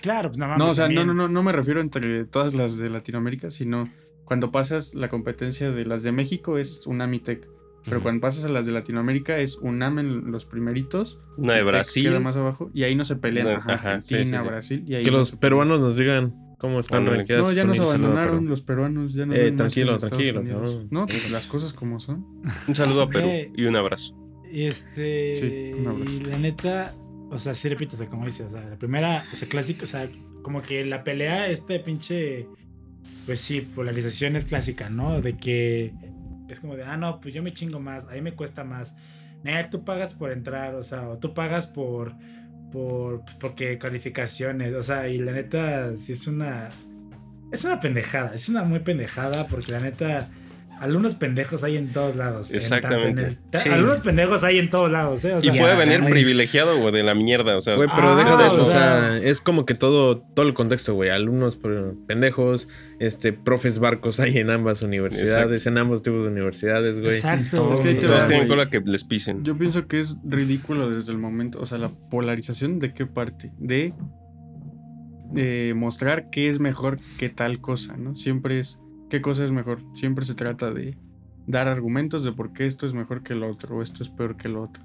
claro, 0.00 0.28
pues 0.28 0.38
nada 0.38 0.50
más. 0.52 0.58
No, 0.58 0.70
o 0.70 0.74
sea, 0.74 0.88
no, 0.88 1.04
no, 1.04 1.14
no, 1.14 1.26
no 1.28 1.42
me 1.42 1.50
refiero 1.50 1.80
entre 1.80 2.24
todas 2.26 2.54
las 2.54 2.78
de 2.78 2.90
Latinoamérica, 2.90 3.50
sino 3.50 3.90
cuando 4.24 4.52
pasas 4.52 4.94
la 4.94 5.08
competencia 5.08 5.72
de 5.72 5.84
las 5.84 6.04
de 6.04 6.12
México 6.12 6.58
es 6.58 6.86
Unamitec. 6.86 7.48
Pero 7.88 8.02
cuando 8.02 8.20
pasas 8.20 8.44
a 8.44 8.48
las 8.48 8.66
de 8.66 8.72
Latinoamérica 8.72 9.38
es 9.38 9.58
UNAM 9.58 9.98
en 10.00 10.32
los 10.32 10.44
primeritos. 10.44 11.20
Una 11.36 11.54
de 11.54 11.62
Brasil. 11.62 12.08
Queda 12.08 12.20
más 12.20 12.36
abajo. 12.36 12.70
Y 12.74 12.82
ahí 12.82 12.96
no 12.96 13.04
se 13.04 13.16
pelean. 13.16 13.46
No, 13.46 13.52
ajá, 13.52 14.00
sí, 14.00 14.14
Argentina, 14.14 14.38
sí, 14.38 14.44
sí. 14.44 14.48
Brasil. 14.48 14.84
Y 14.86 14.94
ahí 14.96 15.02
Que 15.04 15.10
no 15.10 15.18
los 15.18 15.32
peruanos 15.32 15.80
nos 15.80 15.96
digan 15.96 16.34
cómo 16.58 16.80
están 16.80 17.06
rankeadas 17.06 17.44
No, 17.44 17.52
ya 17.52 17.64
nos 17.64 17.78
abandonaron 17.78 18.48
los 18.48 18.62
peruanos. 18.62 19.14
Ya 19.14 19.26
no 19.26 19.34
Eh, 19.34 19.52
tranquilo, 19.52 19.98
tranquilo, 19.98 20.42
cabrón. 20.42 20.88
No, 20.90 21.06
pues 21.06 21.30
las 21.30 21.46
cosas 21.46 21.72
como 21.72 22.00
son. 22.00 22.26
Un 22.66 22.74
saludo 22.74 23.02
a 23.02 23.10
Perú 23.10 23.52
y 23.54 23.64
un 23.64 23.76
abrazo. 23.76 24.16
Y 24.50 24.64
este. 24.64 25.36
Sí, 25.36 25.80
un 25.80 25.86
abrazo. 25.86 26.12
y 26.12 26.20
la 26.24 26.38
neta, 26.38 26.94
o 27.30 27.38
sea, 27.38 27.54
sí 27.54 27.68
repito, 27.68 27.94
o 27.94 27.98
sea, 27.98 28.08
como 28.08 28.24
dices, 28.24 28.46
o 28.50 28.56
sea, 28.56 28.68
la 28.68 28.78
primera, 28.78 29.26
o 29.32 29.36
sea, 29.36 29.48
clásico, 29.48 29.84
o 29.84 29.86
sea, 29.86 30.08
como 30.42 30.62
que 30.62 30.84
la 30.84 31.04
pelea, 31.04 31.48
este 31.48 31.78
pinche. 31.78 32.48
Pues 33.26 33.40
sí, 33.40 33.60
polarización 33.60 34.36
es 34.36 34.44
clásica, 34.44 34.88
¿no? 34.88 35.20
De 35.20 35.36
que 35.36 35.92
es 36.48 36.60
como 36.60 36.76
de, 36.76 36.84
ah, 36.84 36.96
no, 36.96 37.20
pues 37.20 37.34
yo 37.34 37.42
me 37.42 37.52
chingo 37.52 37.80
más, 37.80 38.06
a 38.06 38.12
mí 38.12 38.20
me 38.20 38.34
cuesta 38.34 38.64
más. 38.64 38.96
Nel, 39.42 39.70
tú 39.70 39.84
pagas 39.84 40.14
por 40.14 40.32
entrar, 40.32 40.74
o 40.74 40.84
sea, 40.84 41.08
o 41.08 41.18
tú 41.18 41.34
pagas 41.34 41.66
por. 41.66 42.14
por 42.72 43.24
pues, 43.24 43.36
porque 43.36 43.78
calificaciones, 43.78 44.74
o 44.74 44.82
sea, 44.82 45.08
y 45.08 45.18
la 45.18 45.32
neta, 45.32 45.96
sí 45.96 46.12
es 46.12 46.26
una. 46.26 46.68
Es 47.52 47.64
una 47.64 47.78
pendejada, 47.80 48.34
es 48.34 48.48
una 48.48 48.64
muy 48.64 48.80
pendejada, 48.80 49.46
porque 49.46 49.72
la 49.72 49.80
neta. 49.80 50.28
Alumnos 50.78 51.14
pendejos 51.14 51.64
hay 51.64 51.76
en 51.76 51.88
todos 51.92 52.16
lados. 52.16 52.50
en 52.50 52.56
en 52.56 52.62
Exactamente. 52.62 53.22
el- 53.24 53.38
Sí. 53.54 53.70
Alumnos 53.70 54.00
pendejos 54.00 54.44
hay 54.44 54.58
en 54.58 54.68
todos 54.68 54.90
lados, 54.90 55.24
¿eh? 55.24 55.32
O 55.34 55.38
Y 55.42 55.50
puede 55.58 55.74
venir 55.76 56.02
es- 56.02 56.10
privilegiado, 56.10 56.78
güey, 56.80 56.92
de 56.92 57.02
la 57.02 57.14
mierda. 57.14 57.56
O 57.56 57.60
sea, 57.62 57.76
Güey, 57.76 57.88
pero 57.94 58.10
Ah, 58.10 58.16
deja 58.16 58.36
de 58.36 58.46
eso, 58.48 58.60
o 58.60 58.64
o 58.64 58.70
sea, 58.70 59.16
es 59.18 59.40
como 59.40 59.64
que 59.64 59.74
todo, 59.74 60.18
todo 60.18 60.46
el 60.46 60.52
contexto, 60.52 60.92
güey. 60.94 61.08
Alumnos 61.10 61.58
pendejos, 62.06 62.68
este, 62.98 63.32
profes 63.32 63.78
barcos 63.78 64.20
hay 64.20 64.36
en 64.38 64.50
ambas 64.50 64.82
universidades, 64.82 65.66
en 65.66 65.78
ambos 65.78 66.02
tipos 66.02 66.24
de 66.24 66.30
universidades, 66.30 66.98
güey. 67.00 67.14
Exacto. 67.14 67.72
Es 67.72 67.80
que 67.80 67.88
ahí 67.88 67.94
te 67.98 68.06
todos 68.06 68.24
va, 68.24 68.26
tienen 68.26 68.46
cola 68.48 68.68
que 68.68 68.80
les 68.80 69.04
pisen. 69.04 69.44
Yo 69.44 69.56
pienso 69.56 69.86
que 69.86 69.98
es 70.00 70.18
ridículo 70.24 70.90
desde 70.90 71.10
el 71.12 71.18
momento, 71.18 71.58
o 71.60 71.64
sea, 71.66 71.78
la 71.78 71.88
polarización 72.10 72.78
de 72.80 72.92
qué 72.92 73.06
parte, 73.06 73.50
de, 73.58 73.94
de 75.32 75.72
mostrar 75.74 76.28
qué 76.30 76.48
es 76.48 76.60
mejor 76.60 76.98
que 77.18 77.28
tal 77.28 77.60
cosa, 77.60 77.96
¿no? 77.96 78.14
Siempre 78.16 78.58
es 78.60 78.78
qué 79.10 79.20
cosa 79.20 79.44
es 79.44 79.52
mejor, 79.52 79.82
siempre 79.94 80.24
se 80.24 80.34
trata 80.34 80.70
de 80.72 80.96
dar 81.46 81.68
argumentos 81.68 82.24
de 82.24 82.32
por 82.32 82.52
qué 82.52 82.66
esto 82.66 82.86
es 82.86 82.92
mejor 82.94 83.22
que 83.22 83.34
lo 83.34 83.48
otro 83.48 83.76
o 83.76 83.82
esto 83.82 84.02
es 84.02 84.08
peor 84.10 84.36
que 84.36 84.48
lo 84.48 84.62
otro. 84.62 84.84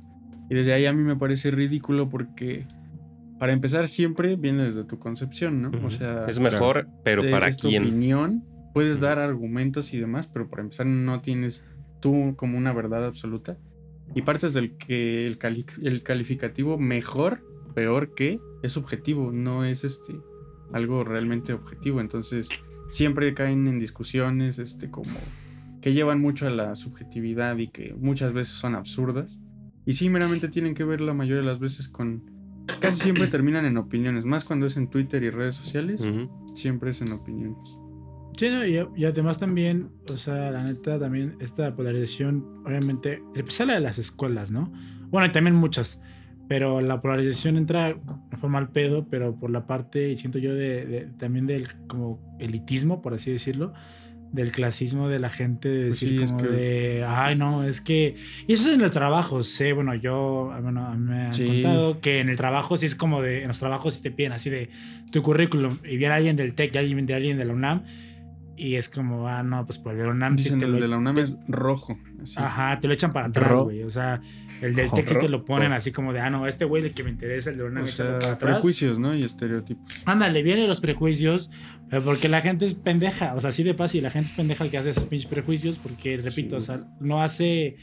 Y 0.49 0.55
desde 0.55 0.73
ahí 0.73 0.85
a 0.85 0.93
mí 0.93 1.01
me 1.01 1.15
parece 1.15 1.49
ridículo 1.49 2.09
porque 2.09 2.67
para 3.39 3.53
empezar 3.53 3.87
siempre 3.87 4.35
viene 4.35 4.63
desde 4.63 4.83
tu 4.83 4.99
concepción, 4.99 5.61
¿no? 5.61 5.71
O 5.83 5.89
sea, 5.89 6.25
es 6.27 6.39
mejor, 6.39 6.87
pero 7.03 7.23
¿para 7.31 7.47
es 7.47 7.57
tu 7.57 7.69
quién? 7.69 7.83
opinión, 7.83 8.43
puedes 8.73 8.99
dar 8.99 9.17
argumentos 9.17 9.93
y 9.93 9.99
demás, 9.99 10.27
pero 10.27 10.49
para 10.49 10.61
empezar 10.61 10.85
no 10.85 11.21
tienes 11.21 11.63
tú 11.99 12.35
como 12.35 12.57
una 12.57 12.73
verdad 12.73 13.05
absoluta. 13.05 13.57
Y 14.13 14.23
partes 14.23 14.53
del 14.53 14.75
que 14.75 15.25
el, 15.25 15.37
cali- 15.39 15.65
el 15.81 16.03
calificativo 16.03 16.77
mejor, 16.77 17.47
peor 17.73 18.13
que, 18.13 18.39
es 18.61 18.73
subjetivo, 18.73 19.31
no 19.31 19.63
es 19.63 19.83
este 19.85 20.13
algo 20.73 21.03
realmente 21.03 21.53
objetivo. 21.53 22.01
Entonces, 22.01 22.49
siempre 22.91 23.33
caen 23.33 23.67
en 23.67 23.79
discusiones 23.79 24.59
este 24.59 24.91
como 24.91 25.09
que 25.81 25.93
llevan 25.93 26.21
mucho 26.21 26.45
a 26.45 26.51
la 26.51 26.75
subjetividad 26.75 27.57
y 27.57 27.67
que 27.67 27.95
muchas 27.99 28.33
veces 28.33 28.53
son 28.53 28.75
absurdas. 28.75 29.41
Y 29.83 29.93
sí, 29.95 30.09
meramente 30.09 30.47
tienen 30.47 30.75
que 30.75 30.83
ver 30.83 31.01
la 31.01 31.15
mayoría 31.15 31.41
de 31.41 31.47
las 31.47 31.59
veces 31.59 31.87
con... 31.89 32.21
Casi 32.79 33.01
siempre 33.01 33.25
terminan 33.31 33.65
en 33.65 33.77
opiniones, 33.77 34.23
más 34.23 34.45
cuando 34.45 34.67
es 34.67 34.77
en 34.77 34.87
Twitter 34.89 35.23
y 35.23 35.31
redes 35.31 35.55
sociales 35.55 36.07
siempre 36.53 36.91
es 36.91 37.01
en 37.01 37.11
opiniones. 37.13 37.79
Sí, 38.37 38.49
no, 38.51 38.65
y, 38.65 38.77
y 38.95 39.05
además 39.05 39.39
también, 39.39 39.89
o 40.07 40.13
sea, 40.13 40.51
la 40.51 40.63
neta, 40.63 40.99
también 40.99 41.35
esta 41.39 41.75
polarización, 41.75 42.45
obviamente, 42.65 43.21
especial 43.35 43.69
la 43.69 43.73
de 43.75 43.79
las 43.81 43.97
escuelas, 43.97 44.51
¿no? 44.51 44.71
Bueno, 45.09 45.27
y 45.27 45.31
también 45.31 45.55
muchas, 45.55 45.99
pero 46.47 46.79
la 46.79 47.01
polarización 47.01 47.57
entra 47.57 47.93
de 48.29 48.37
forma 48.37 48.59
al 48.59 48.69
pedo, 48.69 49.07
pero 49.09 49.35
por 49.37 49.49
la 49.49 49.65
parte, 49.67 50.09
y 50.11 50.15
siento 50.17 50.37
yo, 50.39 50.53
de, 50.53 50.85
de- 50.85 51.05
también 51.17 51.45
del 51.47 51.67
como 51.87 52.30
elitismo, 52.41 53.01
por 53.01 53.13
así 53.13 53.31
decirlo, 53.31 53.73
del 54.31 54.51
clasismo 54.51 55.09
de 55.09 55.19
la 55.19 55.29
gente, 55.29 55.67
de 55.67 55.87
Pues 55.89 55.99
decir 55.99 56.17
sí, 56.17 56.23
es 56.23 56.31
como 56.31 56.43
que- 56.43 56.49
de, 56.49 57.05
ay, 57.05 57.35
no, 57.35 57.63
es 57.65 57.81
que... 57.81 58.15
Y 58.47 58.53
eso 58.53 58.67
es 58.69 58.73
en 58.75 58.81
el 58.81 58.89
trabajo, 58.91 59.43
sé, 59.43 59.73
bueno, 59.73 59.93
yo, 59.93 60.53
bueno, 60.61 60.85
a 60.87 60.95
mí 60.95 61.05
me 61.09 61.21
han 61.23 61.33
Sí. 61.33 61.45
contado 61.47 61.99
que 61.99 62.21
en 62.21 62.29
el 62.29 62.37
trabajo 62.37 62.77
sí 62.77 62.85
es 62.85 62.95
como 62.95 63.21
de, 63.21 63.41
en 63.41 63.49
los 63.49 63.59
trabajos 63.59 63.95
sí 63.95 64.03
te 64.03 64.11
piden 64.11 64.31
así 64.31 64.49
de 64.49 64.69
tu 65.11 65.21
currículum 65.21 65.77
y 65.83 65.97
viene 65.97 66.13
alguien 66.15 66.37
del 66.37 66.53
TEC 66.53 66.73
y 66.75 66.77
alguien 66.77 67.05
de 67.05 67.13
alguien 67.13 67.37
de 67.37 67.43
la 67.45 67.51
UNAM 67.53 67.83
y 68.57 68.75
es 68.75 68.89
como, 68.89 69.27
ah, 69.27 69.41
no, 69.43 69.65
pues 69.65 69.79
por 69.79 69.93
el 69.93 69.97
de 69.99 70.03
la 70.05 70.11
UNAM 70.11 70.37
sí 70.37 70.43
Dicen 70.45 70.59
te 70.59 70.65
el 70.65 70.71
lo, 70.73 70.79
de 70.79 70.87
la 70.87 70.97
UNAM 70.97 71.17
es 71.19 71.35
rojo. 71.47 71.97
así. 72.21 72.35
Ajá, 72.37 72.79
te 72.79 72.87
lo 72.87 72.93
echan 72.93 73.11
para 73.13 73.27
atrás, 73.27 73.59
güey. 73.59 73.83
O 73.83 73.89
sea, 73.89 74.21
el 74.61 74.75
del 74.75 74.89
sí 74.89 75.03
te 75.03 75.29
lo 75.29 75.43
ponen 75.45 75.69
ro- 75.71 75.75
así 75.77 75.91
como 75.91 76.13
de, 76.13 76.19
ah, 76.19 76.29
no, 76.29 76.45
este 76.47 76.65
güey 76.65 76.83
el 76.83 76.93
que 76.93 77.03
me 77.03 77.09
interesa, 77.09 77.49
el 77.49 77.57
de 77.57 77.63
la 77.63 77.69
UNAM, 77.69 77.83
O 77.85 77.87
sea, 77.87 78.05
para 78.19 78.31
atrás. 78.33 78.37
prejuicios, 78.57 78.99
¿no? 78.99 79.15
Y 79.15 79.23
estereotipos. 79.23 79.83
Ándale, 80.05 80.43
vienen 80.43 80.67
los 80.67 80.79
prejuicios, 80.79 81.49
pero 81.89 82.03
porque 82.03 82.27
la 82.29 82.41
gente 82.41 82.65
es 82.65 82.73
pendeja. 82.75 83.33
O 83.35 83.41
sea, 83.41 83.49
así 83.49 83.63
de 83.63 83.73
fácil, 83.73 84.03
la 84.03 84.09
gente 84.11 84.29
es 84.29 84.35
pendeja 84.35 84.63
el 84.63 84.69
que 84.69 84.77
hace 84.77 84.91
esos 84.91 85.05
pinches 85.05 85.29
prejuicios, 85.29 85.77
porque, 85.77 86.17
repito, 86.17 86.49
Sí. 86.51 86.55
o 86.57 86.61
sea, 86.61 86.83
no 86.99 87.21
hace. 87.23 87.77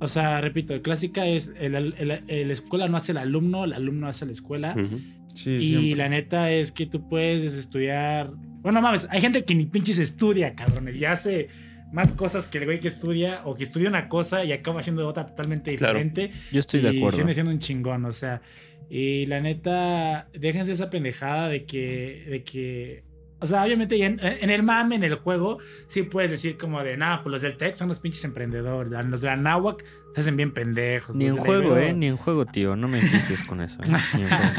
O 0.00 0.06
sea, 0.06 0.40
repito, 0.40 0.74
el 0.74 0.82
clásica 0.82 1.26
es: 1.26 1.50
el, 1.58 1.74
el- 1.74 2.22
el- 2.28 2.46
la 2.48 2.52
escuela 2.52 2.86
no 2.86 2.96
hace 2.96 3.12
el 3.12 3.18
alumno, 3.18 3.64
el 3.64 3.72
alumno 3.72 4.06
hace 4.08 4.26
la 4.26 4.32
escuela. 4.32 4.74
Ujú. 4.78 5.00
Sí, 5.42 5.50
Y 5.52 5.62
siempre. 5.68 5.94
la 5.96 6.08
neta 6.08 6.50
es 6.50 6.72
que 6.72 6.86
tú 6.86 7.08
puedes 7.08 7.54
estudiar. 7.54 8.30
Bueno, 8.62 8.80
mames, 8.82 9.06
hay 9.10 9.20
gente 9.20 9.44
que 9.44 9.54
ni 9.54 9.66
pinches 9.66 9.98
estudia, 9.98 10.54
cabrones, 10.54 10.96
y 10.96 11.04
hace 11.04 11.48
más 11.92 12.12
cosas 12.12 12.46
que 12.46 12.58
el 12.58 12.64
güey 12.66 12.80
que 12.80 12.88
estudia, 12.88 13.42
o 13.44 13.54
que 13.54 13.64
estudia 13.64 13.88
una 13.88 14.08
cosa 14.08 14.44
y 14.44 14.52
acaba 14.52 14.80
haciendo 14.80 15.06
otra 15.08 15.26
totalmente 15.26 15.74
Claro. 15.76 15.98
diferente. 15.98 16.32
Yo 16.52 16.60
estoy 16.60 16.80
de 16.80 16.92
y 16.92 16.96
acuerdo. 16.98 17.18
sigue 17.18 17.34
siendo 17.34 17.50
un 17.52 17.58
chingón, 17.60 18.04
o 18.04 18.12
sea. 18.12 18.42
Y 18.90 19.26
la 19.26 19.40
neta, 19.40 20.28
déjense 20.32 20.72
esa 20.72 20.90
pendejada 20.90 21.48
de 21.48 21.64
que. 21.64 22.24
De 22.28 22.42
que 22.42 23.04
o 23.40 23.46
sea, 23.46 23.64
obviamente 23.64 23.96
ya 23.98 24.06
en, 24.06 24.18
en 24.22 24.50
el 24.50 24.62
mame, 24.62 24.96
en 24.96 25.04
el 25.04 25.14
juego, 25.14 25.58
sí 25.86 26.02
puedes 26.02 26.30
decir 26.30 26.56
como 26.58 26.82
de, 26.82 26.96
nah, 26.96 27.22
pues 27.22 27.30
los 27.32 27.42
del 27.42 27.56
Tech 27.56 27.74
son 27.76 27.88
los 27.88 28.00
pinches 28.00 28.24
emprendedores. 28.24 28.92
Los 29.06 29.20
de 29.20 29.26
la 29.28 29.36
Náhuac 29.36 29.84
se 30.14 30.20
hacen 30.20 30.36
bien 30.36 30.52
pendejos. 30.52 31.14
Ni 31.16 31.28
los 31.28 31.38
en 31.38 31.44
juego, 31.44 31.76
eh, 31.76 31.92
ni 31.92 32.06
en 32.08 32.16
juego, 32.16 32.46
tío. 32.46 32.74
No 32.76 32.88
me 32.88 32.98
empieces 32.98 33.42
con 33.44 33.60
eso. 33.60 33.78
eh, 33.82 33.86
Ni 34.16 34.22
en 34.22 34.28
juego. 34.28 34.52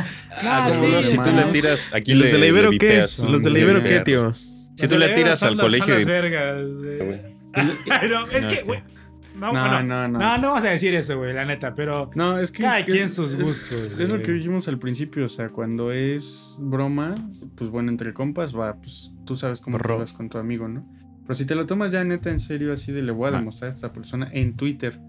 Ah, 0.43 0.65
Como 0.69 0.79
sí, 0.79 0.85
uno, 0.87 1.03
si 1.03 1.17
tú 1.17 1.31
le 1.31 1.43
tiras, 1.45 1.89
aquí 1.93 2.11
¿Y 2.11 2.15
los 2.15 2.25
le- 2.27 2.31
de 2.33 2.37
la 2.39 2.45
Ibero 2.47 2.69
qué? 2.71 2.99
¿Los 3.29 3.43
de 3.43 3.49
la 3.49 3.59
Ibero 3.59 3.83
qué, 3.83 3.99
tío? 4.01 4.33
Si 4.75 4.87
tú 4.87 4.97
le 4.97 5.09
tiras 5.09 5.43
al 5.43 5.57
colegio 5.57 5.99
y- 5.99 6.05
vergas, 6.05 6.65
güey. 7.03 7.19
Pero 7.99 8.31
es 8.31 8.45
que, 8.45 8.61
güey. 8.63 8.79
No, 8.79 8.98
No, 9.39 9.51
bueno, 9.51 9.83
no, 9.83 10.07
no. 10.07 10.19
no, 10.19 10.37
no 10.37 10.51
vas 10.53 10.63
a 10.65 10.69
decir 10.69 10.93
eso, 10.95 11.17
güey, 11.17 11.33
la 11.33 11.45
neta, 11.45 11.73
pero. 11.75 12.09
No, 12.15 12.39
es 12.39 12.51
que. 12.51 12.63
Cada 12.63 12.83
que- 12.85 12.91
quien 12.91 13.09
sus 13.09 13.35
gustos, 13.35 13.99
Es, 13.99 14.09
lo 14.09 14.21
que 14.21 14.31
dijimos 14.31 14.67
al 14.67 14.77
principio, 14.79 15.25
o 15.25 15.29
sea, 15.29 15.49
cuando 15.49 15.91
es 15.91 16.57
broma, 16.59 17.15
pues 17.55 17.69
bueno, 17.69 17.89
entre 17.89 18.13
compas, 18.13 18.55
va, 18.57 18.75
pues 18.81 19.11
tú 19.25 19.35
sabes 19.35 19.61
cómo 19.61 19.77
vas 19.77 20.13
con 20.13 20.29
tu 20.29 20.37
amigo, 20.37 20.67
¿no? 20.67 20.85
Pero 21.23 21.33
si 21.35 21.45
te 21.45 21.53
lo 21.55 21.65
tomas 21.65 21.91
ya 21.91 22.03
neta 22.03 22.29
en 22.31 22.39
serio, 22.39 22.73
así 22.73 22.91
de 22.91 23.01
le 23.03 23.11
voy 23.11 23.27
a 23.27 23.35
Ah. 23.35 23.39
demostrar 23.39 23.71
a 23.71 23.73
esta 23.73 23.93
persona 23.93 24.29
en 24.33 24.55
Twitter 24.55 24.99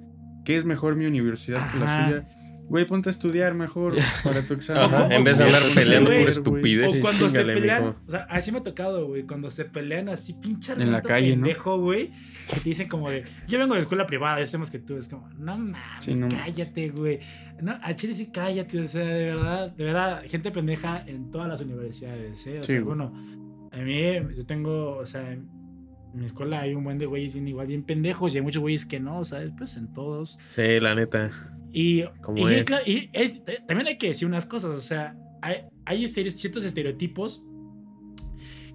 que 0.45 0.57
es 0.57 0.65
mejor 0.65 0.97
mi 0.97 1.07
universidad 1.07 1.61
que 1.73 1.79
la 1.79 2.05
suya. 2.05 2.27
Güey, 2.71 2.87
ponte 2.87 3.09
a 3.09 3.11
estudiar 3.11 3.53
mejor 3.55 3.97
para 4.25 4.43
tu 4.43 4.55
examen. 4.55 4.85
Ajá, 4.85 5.09
en 5.15 5.25
vez 5.25 5.39
de 5.39 5.45
andar 5.45 5.61
peleando 5.75 6.11
güey. 6.11 6.25
estupidez. 6.27 6.97
O 6.97 7.01
cuando 7.01 7.27
chíngale, 7.27 7.53
se 7.55 7.61
pelean, 7.61 7.85
mijo. 7.85 7.97
o 8.07 8.11
sea, 8.11 8.21
así 8.31 8.53
me 8.53 8.59
ha 8.59 8.63
tocado, 8.63 9.07
güey, 9.09 9.25
cuando 9.25 9.51
se 9.51 9.65
pelean 9.65 10.09
así, 10.09 10.35
pinche 10.35 10.73
En 10.75 10.93
la 10.93 11.03
calle, 11.03 11.37
¿no? 11.37 11.43
pendejo, 11.43 11.79
güey, 11.81 12.13
que 12.49 12.61
te 12.61 12.69
dicen 12.69 12.89
como 12.89 13.11
de, 13.11 13.25
yo 13.49 13.59
vengo 13.59 13.75
de 13.75 13.81
escuela 13.81 14.07
privada, 14.07 14.39
ya 14.41 14.47
sabemos 14.47 14.71
que 14.71 14.79
tú, 14.79 14.97
es 14.97 15.09
como, 15.09 15.29
no 15.37 15.59
mames, 15.59 15.77
Sí, 15.99 16.15
no. 16.15 16.29
cállate, 16.29 16.91
güey, 16.91 17.19
no, 17.61 17.77
a 17.83 17.95
Chile 17.97 18.15
sí 18.15 18.31
cállate, 18.33 18.81
o 18.81 18.87
sea, 18.87 19.05
de 19.05 19.25
verdad, 19.35 19.71
de 19.73 19.85
verdad, 19.85 20.23
gente 20.29 20.51
pendeja 20.53 21.03
en 21.07 21.31
todas 21.33 21.49
las 21.49 21.61
universidades, 21.61 22.47
¿eh? 22.47 22.61
O 22.61 22.63
Sí, 22.63 22.69
sea, 22.69 22.81
güey. 22.83 22.97
bueno, 22.97 23.13
a 23.73 23.77
mí, 23.79 24.01
yo 24.37 24.47
tengo, 24.47 24.97
o 24.99 25.07
sea, 25.07 25.33
En 25.33 25.49
mi 26.21 26.27
escuela 26.27 26.61
hay 26.63 26.75
un 26.75 26.83
buen 26.83 26.99
de 26.99 27.07
güeyes 27.07 27.35
bien 27.35 27.47
igual, 27.47 27.69
bien 27.69 27.85
pendejos, 27.85 28.35
y 28.35 28.39
hay 28.39 28.43
muchos 28.43 28.61
güeyes 28.61 28.85
que 28.85 28.99
no, 28.99 29.25
¿sabes? 29.25 29.53
Pues 29.57 29.77
en 29.77 29.93
todos. 29.93 30.39
Sí, 30.49 30.81
la 30.81 30.95
neta. 30.97 31.31
Y, 31.73 32.01
y, 32.37 32.53
es. 32.55 32.65
claro, 32.65 32.83
y 32.87 33.11
es- 33.13 33.43
también 33.67 33.87
hay 33.89 33.99
que 33.99 34.09
decir 34.09 34.27
unas 34.27 34.47
cosas, 34.47 34.71
o 34.73 34.81
sea, 34.81 35.17
hay, 35.43 35.63
hay 35.85 36.05
estere- 36.05 36.31
ciertos 36.31 36.65
estereotipos 36.65 37.45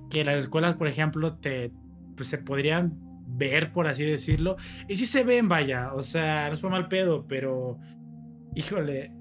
que 0.09 0.23
las 0.23 0.37
escuelas, 0.37 0.75
por 0.75 0.87
ejemplo, 0.87 1.35
te, 1.37 1.71
pues, 2.15 2.29
se 2.29 2.37
podrían 2.37 2.93
ver, 3.27 3.73
por 3.73 3.87
así 3.87 4.03
decirlo, 4.05 4.55
y 4.87 4.95
sí 4.95 5.05
se 5.05 5.23
ven, 5.23 5.49
vaya, 5.49 5.93
o 5.93 6.03
sea, 6.03 6.47
no 6.47 6.53
es 6.55 6.59
por 6.61 6.71
mal 6.71 6.87
pedo, 6.87 7.25
pero, 7.27 7.79
híjole, 8.55 9.11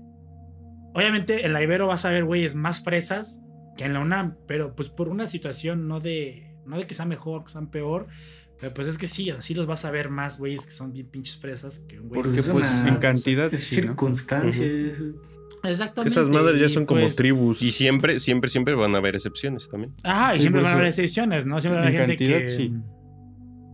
obviamente 0.95 1.45
en 1.47 1.53
la 1.53 1.63
Ibero 1.63 1.87
vas 1.89 2.05
a 2.05 2.11
ver 2.11 2.25
güeyes 2.25 2.55
más 2.55 2.83
fresas 2.85 3.41
que 3.77 3.85
en 3.85 3.93
la 3.95 4.01
UNAM, 4.01 4.37
pero 4.47 4.75
pues 4.77 4.89
por 4.91 5.09
una 5.09 5.27
situación 5.27 5.89
no 5.89 5.99
de, 6.01 6.55
no 6.67 6.79
de 6.79 6.87
que 6.87 6.95
sea 6.95 7.07
mejor, 7.07 7.45
que 7.45 7.51
sean 7.51 7.71
peor, 7.71 8.07
pero 8.61 8.73
pues 8.75 8.87
es 8.88 8.99
que 8.99 9.07
sí, 9.07 9.31
así 9.31 9.55
los 9.55 9.67
vas 9.67 9.85
a 9.85 9.90
ver 9.90 10.09
más 10.11 10.38
güeyes 10.38 10.64
que 10.67 10.73
son 10.73 10.93
bien 10.93 11.07
pinches 11.09 11.37
fresas 11.37 11.81
que 11.88 11.99
un 12.01 12.09
güey 12.09 12.23
Porque 12.23 12.38
es 12.40 12.49
pues 12.49 12.71
una- 12.71 12.88
en 12.88 12.97
cantidad 12.97 13.53
Es 13.53 13.64
sí, 13.64 13.77
¿no? 13.83 13.88
circunstancias. 13.88 15.03
Exactamente. 15.62 16.09
Esas 16.09 16.29
madres 16.29 16.61
ya 16.61 16.69
son 16.69 16.85
como 16.85 17.01
pues, 17.03 17.17
tribus. 17.17 17.62
Y 17.62 17.73
siempre, 17.73 18.21
siempre, 18.21 18.51
siempre 18.51 18.75
van 18.75 18.95
a 18.95 18.99
haber 18.99 19.14
excepciones 19.14 19.69
también. 19.71 19.95
Ajá, 20.03 20.33
y 20.35 20.37
Sí, 20.37 20.43
siempre 20.43 20.61
por 20.61 20.64
van 20.67 20.73
a 20.73 20.77
haber 20.77 20.88
excepciones, 20.88 21.47
¿no? 21.47 21.61
Siempre 21.61 21.81
va 21.81 21.87
a 21.87 21.90
en 21.90 21.97
haber 21.97 22.09
gente 22.09 22.25
cantidad, 22.27 22.40
que... 22.43 22.49
sí. 22.49 22.75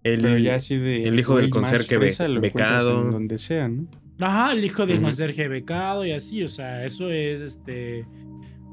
el, 0.04 0.20
Pero 0.22 0.38
ya 0.38 0.54
así 0.54 0.76
de. 0.76 1.04
el 1.04 1.18
hijo 1.18 1.36
del 1.36 1.50
conserje 1.50 1.98
be- 1.98 2.38
becado. 2.40 3.02
En 3.02 3.10
donde 3.10 3.38
sea, 3.38 3.68
¿no? 3.68 3.86
Ajá, 4.20 4.52
el 4.52 4.62
hijo 4.64 4.86
del 4.86 4.96
Ujú. 4.98 5.06
conserje 5.06 5.48
becado 5.48 6.04
y 6.04 6.12
así, 6.12 6.42
o 6.44 6.48
sea, 6.48 6.84
eso 6.84 7.10
es 7.10 7.40
este 7.40 8.06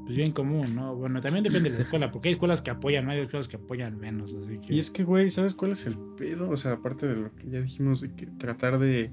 pues 0.08 0.16
bien 0.16 0.32
común, 0.32 0.74
¿no? 0.74 0.96
Bueno, 0.96 1.20
también 1.20 1.44
depende 1.44 1.68
de 1.68 1.76
la 1.76 1.82
escuela, 1.82 2.10
porque 2.10 2.30
hay 2.30 2.32
escuelas 2.32 2.62
que 2.62 2.70
apoyan, 2.70 3.04
no 3.04 3.10
hay 3.10 3.18
escuelas 3.18 3.46
que 3.46 3.56
apoyan 3.56 3.98
menos, 3.98 4.32
así 4.32 4.58
que... 4.58 4.74
Y 4.74 4.78
es 4.78 4.88
que, 4.88 5.04
güey, 5.04 5.28
¿sabes 5.28 5.52
cuál 5.52 5.72
es 5.72 5.86
el 5.86 5.98
pedo? 6.16 6.48
O 6.48 6.56
sea, 6.56 6.72
aparte 6.72 7.06
de 7.06 7.14
lo 7.14 7.34
que 7.34 7.50
ya 7.50 7.60
dijimos, 7.60 8.00
de 8.00 8.14
que 8.14 8.24
tratar 8.24 8.78
de 8.78 9.12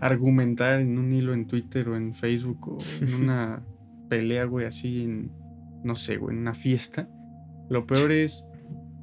argumentar 0.00 0.80
en 0.80 0.98
un 0.98 1.12
hilo 1.12 1.34
en 1.34 1.46
Twitter 1.46 1.88
o 1.88 1.96
en 1.96 2.14
Facebook 2.14 2.66
o 2.66 2.78
en 3.00 3.14
una 3.22 3.64
pelea, 4.08 4.44
güey, 4.46 4.66
así 4.66 5.04
en, 5.04 5.30
no 5.84 5.94
sé, 5.94 6.16
güey, 6.16 6.34
en 6.34 6.42
una 6.42 6.54
fiesta. 6.54 7.08
Lo 7.70 7.86
peor 7.86 8.10
es, 8.10 8.44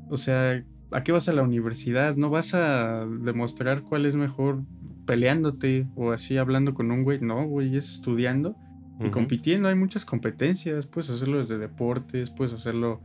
o 0.10 0.18
sea, 0.18 0.62
¿a 0.92 1.04
qué 1.04 1.14
vas 1.14 1.30
a 1.30 1.34
la 1.34 1.44
universidad? 1.44 2.18
No 2.18 2.30
vas 2.30 2.56
a 2.56 3.06
demostrar 3.06 3.84
cuál 3.84 4.06
es 4.06 4.18
mejor 4.18 4.64
peleándote 5.06 5.88
o 5.96 6.12
así 6.12 6.36
hablando 6.36 6.74
con 6.74 6.92
un 6.92 7.06
güey. 7.06 7.22
No, 7.22 7.46
güey, 7.46 7.78
es 7.78 7.90
estudiando 7.90 8.58
y 9.06 9.10
compitiendo. 9.10 9.70
Hay 9.70 9.76
muchas 9.76 10.06
competencias. 10.06 10.88
Puedes 10.88 11.10
hacerlo 11.10 11.40
desde 11.40 11.58
deportes, 11.58 12.30
puedes 12.30 12.54
hacerlo 12.54 13.02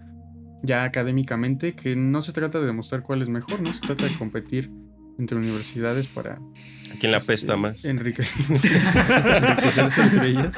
ya 0.62 0.84
académicamente, 0.84 1.74
que 1.74 1.96
no 1.96 2.22
se 2.22 2.32
trata 2.32 2.60
de 2.60 2.66
demostrar 2.66 3.02
cuál 3.02 3.22
es 3.22 3.28
mejor, 3.28 3.60
no 3.60 3.72
se 3.72 3.80
trata 3.80 4.04
de 4.04 4.16
competir 4.16 4.70
entre 5.18 5.38
universidades 5.38 6.06
para 6.08 6.38
¿A 6.85 6.85
quién 6.96 7.12
la 7.12 7.18
este, 7.18 7.32
pesta 7.32 7.56
más? 7.56 7.84
enrique- 7.84 8.26
enriquecerse 8.48 10.02
entre 10.02 10.28
ellas. 10.28 10.56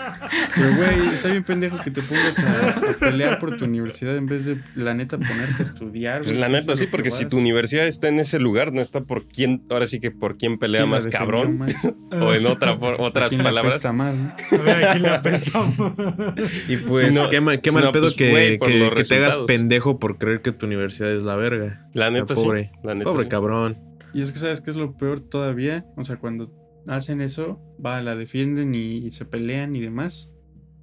Pero, 0.55 0.77
güey, 0.77 1.09
está 1.15 1.29
bien 1.29 1.45
pendejo 1.45 1.79
que 1.79 1.91
te 1.91 2.03
pongas 2.03 2.39
a, 2.41 2.69
a 2.71 2.93
pelear 2.99 3.39
por 3.39 3.57
tu 3.57 3.65
universidad 3.65 4.17
en 4.17 4.27
vez 4.27 4.47
de, 4.47 4.59
la 4.75 4.95
neta, 4.95 5.19
ponerte 5.19 5.55
a 5.59 5.63
estudiar. 5.63 6.23
Pues 6.23 6.37
la 6.37 6.49
neta, 6.49 6.77
sí, 6.77 6.87
porque 6.87 7.11
si 7.11 7.27
tu 7.27 7.39
universidad 7.39 7.87
está 7.87 8.09
en 8.09 8.21
ese 8.21 8.39
lugar, 8.39 8.73
no 8.73 8.81
está 8.81 9.03
por 9.03 9.27
quién, 9.27 9.63
ahora 9.71 9.87
sí 9.87 10.01
que 10.01 10.11
por 10.11 10.37
quién 10.37 10.59
pelea 10.59 10.83
¿Quién 10.83 10.91
la 10.91 10.97
más 10.97 11.07
cabrón, 11.09 11.59
más? 11.59 11.75
o 12.13 12.35
en 12.35 12.47
otra, 12.47 12.79
por, 12.79 12.95
¿A 12.95 13.03
otras 13.03 13.29
quién 13.29 13.43
la 13.43 13.51
palabras. 13.51 13.75
apesta 13.75 13.93
más, 13.93 14.15
¿no? 14.17 14.33
A 14.59 14.63
ver, 14.63 14.85
aquí 14.85 14.99
le 15.01 15.09
apestamos. 15.09 15.77
Y 16.69 16.77
pues, 16.77 17.09
Si 17.09 17.15
no- 17.15 17.29
qué, 17.31 17.41
ma- 17.41 17.57
qué 17.59 17.71
si 17.71 17.75
mal 17.75 17.85
no, 17.85 17.93
pedo 17.93 18.03
pues, 18.05 18.15
que, 18.15 18.59
que- 18.65 19.05
te 19.05 19.15
hagas 19.17 19.39
pendejo 19.47 19.99
por 19.99 20.19
creer 20.19 20.43
que 20.43 20.53
tu 20.53 20.67
universidad 20.67 21.11
es 21.13 21.23
la 21.23 21.37
verga. 21.37 21.87
La 21.95 22.11
neta, 22.11 22.35
sí. 22.35 22.43
pobre. 22.43 22.71
La 22.83 22.95
neta, 22.95 23.11
Pobre 23.11 23.25
sí. 23.25 23.29
cabrón. 23.29 23.79
Y 24.15 24.23
es 24.23 24.33
que, 24.33 24.39
¿sabes 24.39 24.61
qué 24.61 24.71
es 24.71 24.77
lo 24.77 24.97
peor 24.97 25.21
todavía? 25.21 25.87
O 25.97 26.05
sea, 26.05 26.17
cuando 26.19 26.51
hacen 26.87 27.21
eso, 27.21 27.61
va, 27.85 28.01
la 28.03 28.15
defienden 28.17 28.75
y 28.75 29.11
se 29.11 29.25
pelean 29.25 29.77
y 29.77 29.81
demás. 29.81 30.31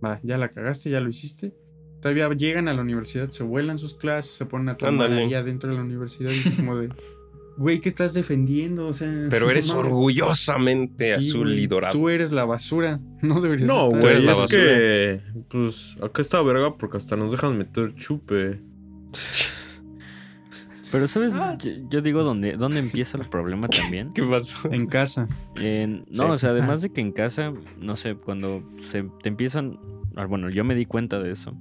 Va, 0.03 0.19
ya 0.23 0.37
la 0.37 0.49
cagaste, 0.49 0.89
ya 0.89 0.99
lo 0.99 1.09
hiciste. 1.09 1.53
Todavía 2.01 2.29
llegan 2.33 2.67
a 2.67 2.73
la 2.75 2.81
universidad, 2.81 3.29
se 3.31 3.43
vuelan 3.43 3.79
sus 3.79 3.95
clases, 3.95 4.33
se 4.35 4.45
ponen 4.45 4.69
a 4.69 4.75
tomar 4.75 5.05
Ándale. 5.07 5.23
ahí 5.23 5.33
adentro 5.33 5.71
de 5.71 5.77
la 5.77 5.81
universidad 5.83 6.29
y 6.29 6.49
es 6.49 6.55
como 6.57 6.75
de, 6.77 6.89
güey, 7.57 7.79
¿qué 7.79 7.89
estás 7.89 8.13
defendiendo? 8.13 8.85
O 8.87 8.93
sea, 8.93 9.11
Pero 9.31 9.49
eres 9.49 9.69
no 9.73 9.79
orgullosamente 9.79 11.05
Sí, 11.05 11.11
azul 11.29 11.57
y 11.57 11.65
dorado. 11.65 11.93
Tú 11.97 12.09
eres 12.09 12.31
la 12.31 12.45
basura, 12.45 12.99
no 13.23 13.41
deberías 13.41 13.67
No, 13.67 13.85
estar 13.87 13.99
Tú 14.01 14.07
eres 14.07 14.17
güey, 14.23 14.25
la 14.27 14.33
es 14.33 14.41
basura. 14.41 14.61
que. 14.61 15.21
Pues 15.49 15.97
acá 16.03 16.21
está 16.21 16.41
verga 16.43 16.77
porque 16.77 16.97
hasta 16.97 17.15
nos 17.15 17.31
dejan 17.31 17.57
meter 17.57 17.95
chupe. 17.95 18.59
Pero, 20.95 21.07
¿sabes? 21.07 21.33
Ah. 21.35 21.53
Yo, 21.59 21.71
yo 21.89 22.01
digo 22.01 22.23
dónde, 22.23 22.53
dónde 22.57 22.79
empieza 22.79 23.17
el 23.17 23.27
problema 23.29 23.67
también. 23.67 24.11
¿Qué 24.15 24.23
pasó? 24.23 24.71
en 24.71 24.87
casa. 24.87 25.27
En- 25.57 26.05
Sí. 26.11 26.21
no, 26.21 26.29
o 26.31 26.37
sea, 26.37 26.51
además 26.51 26.81
de 26.81 26.91
que 26.91 27.01
en 27.01 27.11
casa, 27.11 27.51
no 27.81 27.95
sé, 27.97 28.15
cuando 28.15 28.63
se 28.81 29.03
te 29.21 29.27
empiezan. 29.29 29.77
ah, 30.15 30.25
Bueno, 30.25 30.49
yo 30.49 30.63
me 30.63 30.73
di 30.75 30.85
cuenta 30.85 31.19
de 31.19 31.31
eso. 31.31 31.53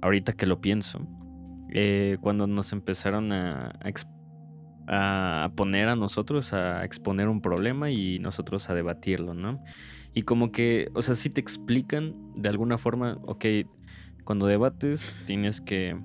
Ahorita 0.00 0.32
que 0.32 0.46
lo 0.46 0.60
pienso. 0.60 1.06
eh, 1.76 2.18
cuando 2.20 2.46
nos 2.46 2.72
empezaron 2.72 3.32
a, 3.32 3.72
a 4.86 5.50
poner 5.56 5.88
a 5.88 5.96
nosotros 5.96 6.52
a 6.52 6.84
exponer 6.84 7.28
un 7.28 7.40
problema 7.40 7.90
y 7.90 8.18
nosotros 8.18 8.68
a 8.70 8.74
debatirlo, 8.74 9.34
¿no? 9.34 9.62
Y 10.14 10.22
como 10.22 10.52
que, 10.52 10.88
o 10.94 11.02
sea, 11.02 11.14
si 11.16 11.30
te 11.30 11.40
explican 11.40 12.14
de 12.36 12.48
alguna 12.48 12.78
forma, 12.78 13.18
ok, 13.22 13.44
cuando 14.24 14.46
debates 14.46 15.24
tienes 15.26 15.60
que 15.60 15.96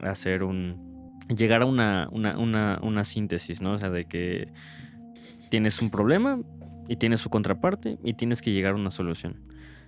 hacer 0.00 0.42
un. 0.44 0.89
Llegar 1.36 1.62
a 1.62 1.66
una, 1.66 2.08
una, 2.10 2.38
una, 2.38 2.78
una 2.82 3.04
síntesis, 3.04 3.60
¿no? 3.62 3.72
O 3.72 3.78
sea, 3.78 3.90
de 3.90 4.04
que 4.06 4.48
tienes 5.50 5.80
un 5.82 5.90
problema 5.90 6.38
y 6.88 6.96
tienes 6.96 7.20
su 7.20 7.30
contraparte 7.30 7.98
y 8.04 8.14
tienes 8.14 8.42
que 8.42 8.52
llegar 8.52 8.72
a 8.72 8.76
una 8.76 8.90
solución. 8.90 9.36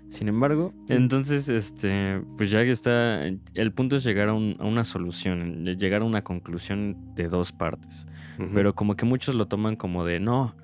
Sin 0.08 0.28
embargo, 0.28 0.74
entonces, 0.88 1.48
este, 1.48 2.20
pues 2.36 2.50
ya 2.50 2.62
que 2.64 2.70
está, 2.70 3.24
el 3.26 3.72
punto 3.72 3.96
es 3.96 4.04
llegar 4.04 4.28
a, 4.28 4.34
un- 4.34 4.56
a 4.58 4.66
una 4.66 4.84
solución, 4.84 5.64
llegar 5.64 6.02
a 6.02 6.04
una 6.04 6.22
conclusión 6.22 7.14
de 7.14 7.28
dos 7.28 7.52
partes. 7.52 8.06
Pero 8.54 8.74
como 8.74 8.96
que 8.96 9.06
muchos 9.06 9.34
lo 9.36 9.46
toman 9.46 9.76
como 9.76 10.04
de, 10.04 10.18
no, 10.20 10.54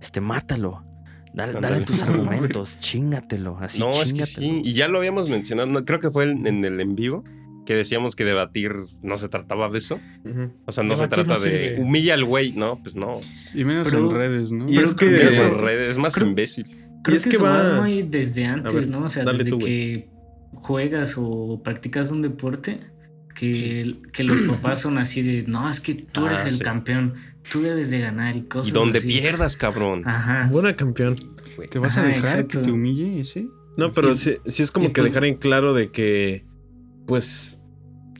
este, 0.00 0.20
mátalo. 0.20 0.84
Dale, 1.32 1.60
dale 1.60 1.80
tus 1.82 2.02
argumentos, 2.02 2.78
chingatelo, 2.80 3.56
así 3.60 3.78
no, 3.78 3.90
es 3.90 4.12
que 4.12 4.24
chingatelo. 4.24 4.46
sí. 4.46 4.62
Y 4.64 4.72
ya 4.74 4.88
lo 4.88 4.98
habíamos 4.98 5.30
mencionado. 5.30 5.68
no, 5.70 5.84
creo 5.84 6.00
que 6.00 6.10
fue 6.10 6.24
en, 6.30 6.44
en 6.46 6.64
el 6.64 6.80
en 6.80 6.94
vivo 6.96 7.22
que 7.70 7.76
decíamos 7.76 8.16
que 8.16 8.24
debatir 8.24 8.72
no 9.00 9.16
se 9.16 9.28
trataba 9.28 9.68
de 9.68 9.78
eso. 9.78 10.00
O 10.66 10.72
sea, 10.72 10.82
no 10.82 10.96
se 10.96 11.02
no 11.04 11.08
trata 11.08 11.38
de 11.38 11.76
humilla 11.78 12.14
al 12.14 12.24
güey. 12.24 12.50
No, 12.50 12.80
pues 12.82 12.96
no. 12.96 13.20
Y 13.54 13.64
menos 13.64 13.88
Pero- 13.88 14.10
en 14.10 14.16
redes, 14.16 14.50
¿no? 14.50 14.68
Y 14.68 14.74
Pero 14.74 14.86
es 14.88 14.94
creo 14.96 15.10
que- 15.12 15.16
que 15.18 15.26
Es, 15.26 15.32
eso- 15.34 15.46
en 15.46 15.58
redes, 15.60 15.90
es 15.90 15.98
más 15.98 16.14
creo- 16.16 16.26
imbécil. 16.26 16.66
Creo 17.04 17.16
es 17.16 17.22
que, 17.22 17.30
que 17.30 17.36
eso 17.36 17.44
va- 17.44 17.80
muy 17.80 18.02
desde 18.02 18.44
antes, 18.46 18.74
ver, 18.74 18.88
¿no? 18.88 19.04
O 19.04 19.08
sea, 19.08 19.24
desde 19.24 19.50
tú, 19.50 19.60
güey. 19.60 19.66
que 19.68 20.08
juegas 20.54 21.14
o 21.16 21.60
practicas 21.62 22.10
un 22.10 22.22
deporte, 22.22 22.80
que, 23.36 23.98
que 24.12 24.24
los 24.24 24.40
papás 24.42 24.80
son 24.80 24.98
así 24.98 25.22
de, 25.22 25.44
no, 25.44 25.70
es 25.70 25.78
que 25.80 25.94
tú 25.94 26.26
eres 26.26 26.40
Ah, 26.44 26.48
el 26.48 26.54
sí. 26.54 26.64
campeón, 26.64 27.14
tú 27.52 27.62
debes 27.62 27.90
de 27.90 28.00
ganar 28.00 28.34
y 28.36 28.42
cosas 28.42 28.72
Y 28.72 28.74
donde 28.74 28.98
así. 28.98 29.06
pierdas, 29.06 29.56
cabrón. 29.56 30.02
Ajá. 30.06 30.48
Buena 30.50 30.74
campeón. 30.74 31.14
¿Te 31.70 31.78
vas 31.78 31.96
a 31.98 32.02
dejar 32.02 32.18
exacto. 32.24 32.58
que 32.58 32.64
te 32.64 32.72
humille 32.72 33.20
ese? 33.20 33.46
No, 33.76 33.92
pero 33.92 34.16
sí, 34.16 34.38
sí 34.46 34.64
es 34.64 34.72
como 34.72 34.86
y 34.86 34.88
que 34.92 35.02
pues- 35.02 35.12
dejar 35.12 35.24
en 35.26 35.36
claro 35.36 35.72
de 35.72 35.92
que. 35.92 36.44
Pues. 37.06 37.59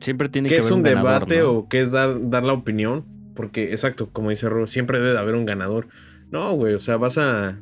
Siempre 0.01 0.27
tiene 0.29 0.49
¿Qué 0.49 0.55
que 0.55 0.59
es 0.59 0.65
haber 0.65 0.73
un, 0.73 0.79
un, 0.79 0.83
ganador, 0.83 1.13
debate 1.13 1.39
¿no? 1.39 1.51
o 1.51 1.69
qué 1.69 1.79
es 1.79 1.91
dar, 1.91 2.29
dar 2.29 2.43
la 2.43 2.53
opinión? 2.53 3.05
Porque, 3.35 3.71
exacto, 3.71 4.09
como 4.11 4.29
dice 4.29 4.49
Ro, 4.49 4.67
siempre 4.67 4.99
debe 4.99 5.11
de 5.13 5.19
haber 5.19 5.35
un 5.35 5.45
ganador. 5.45 5.87
No, 6.31 6.51
güey, 6.53 6.73
o 6.73 6.79
sea, 6.79 6.97
vas 6.97 7.17
a, 7.17 7.59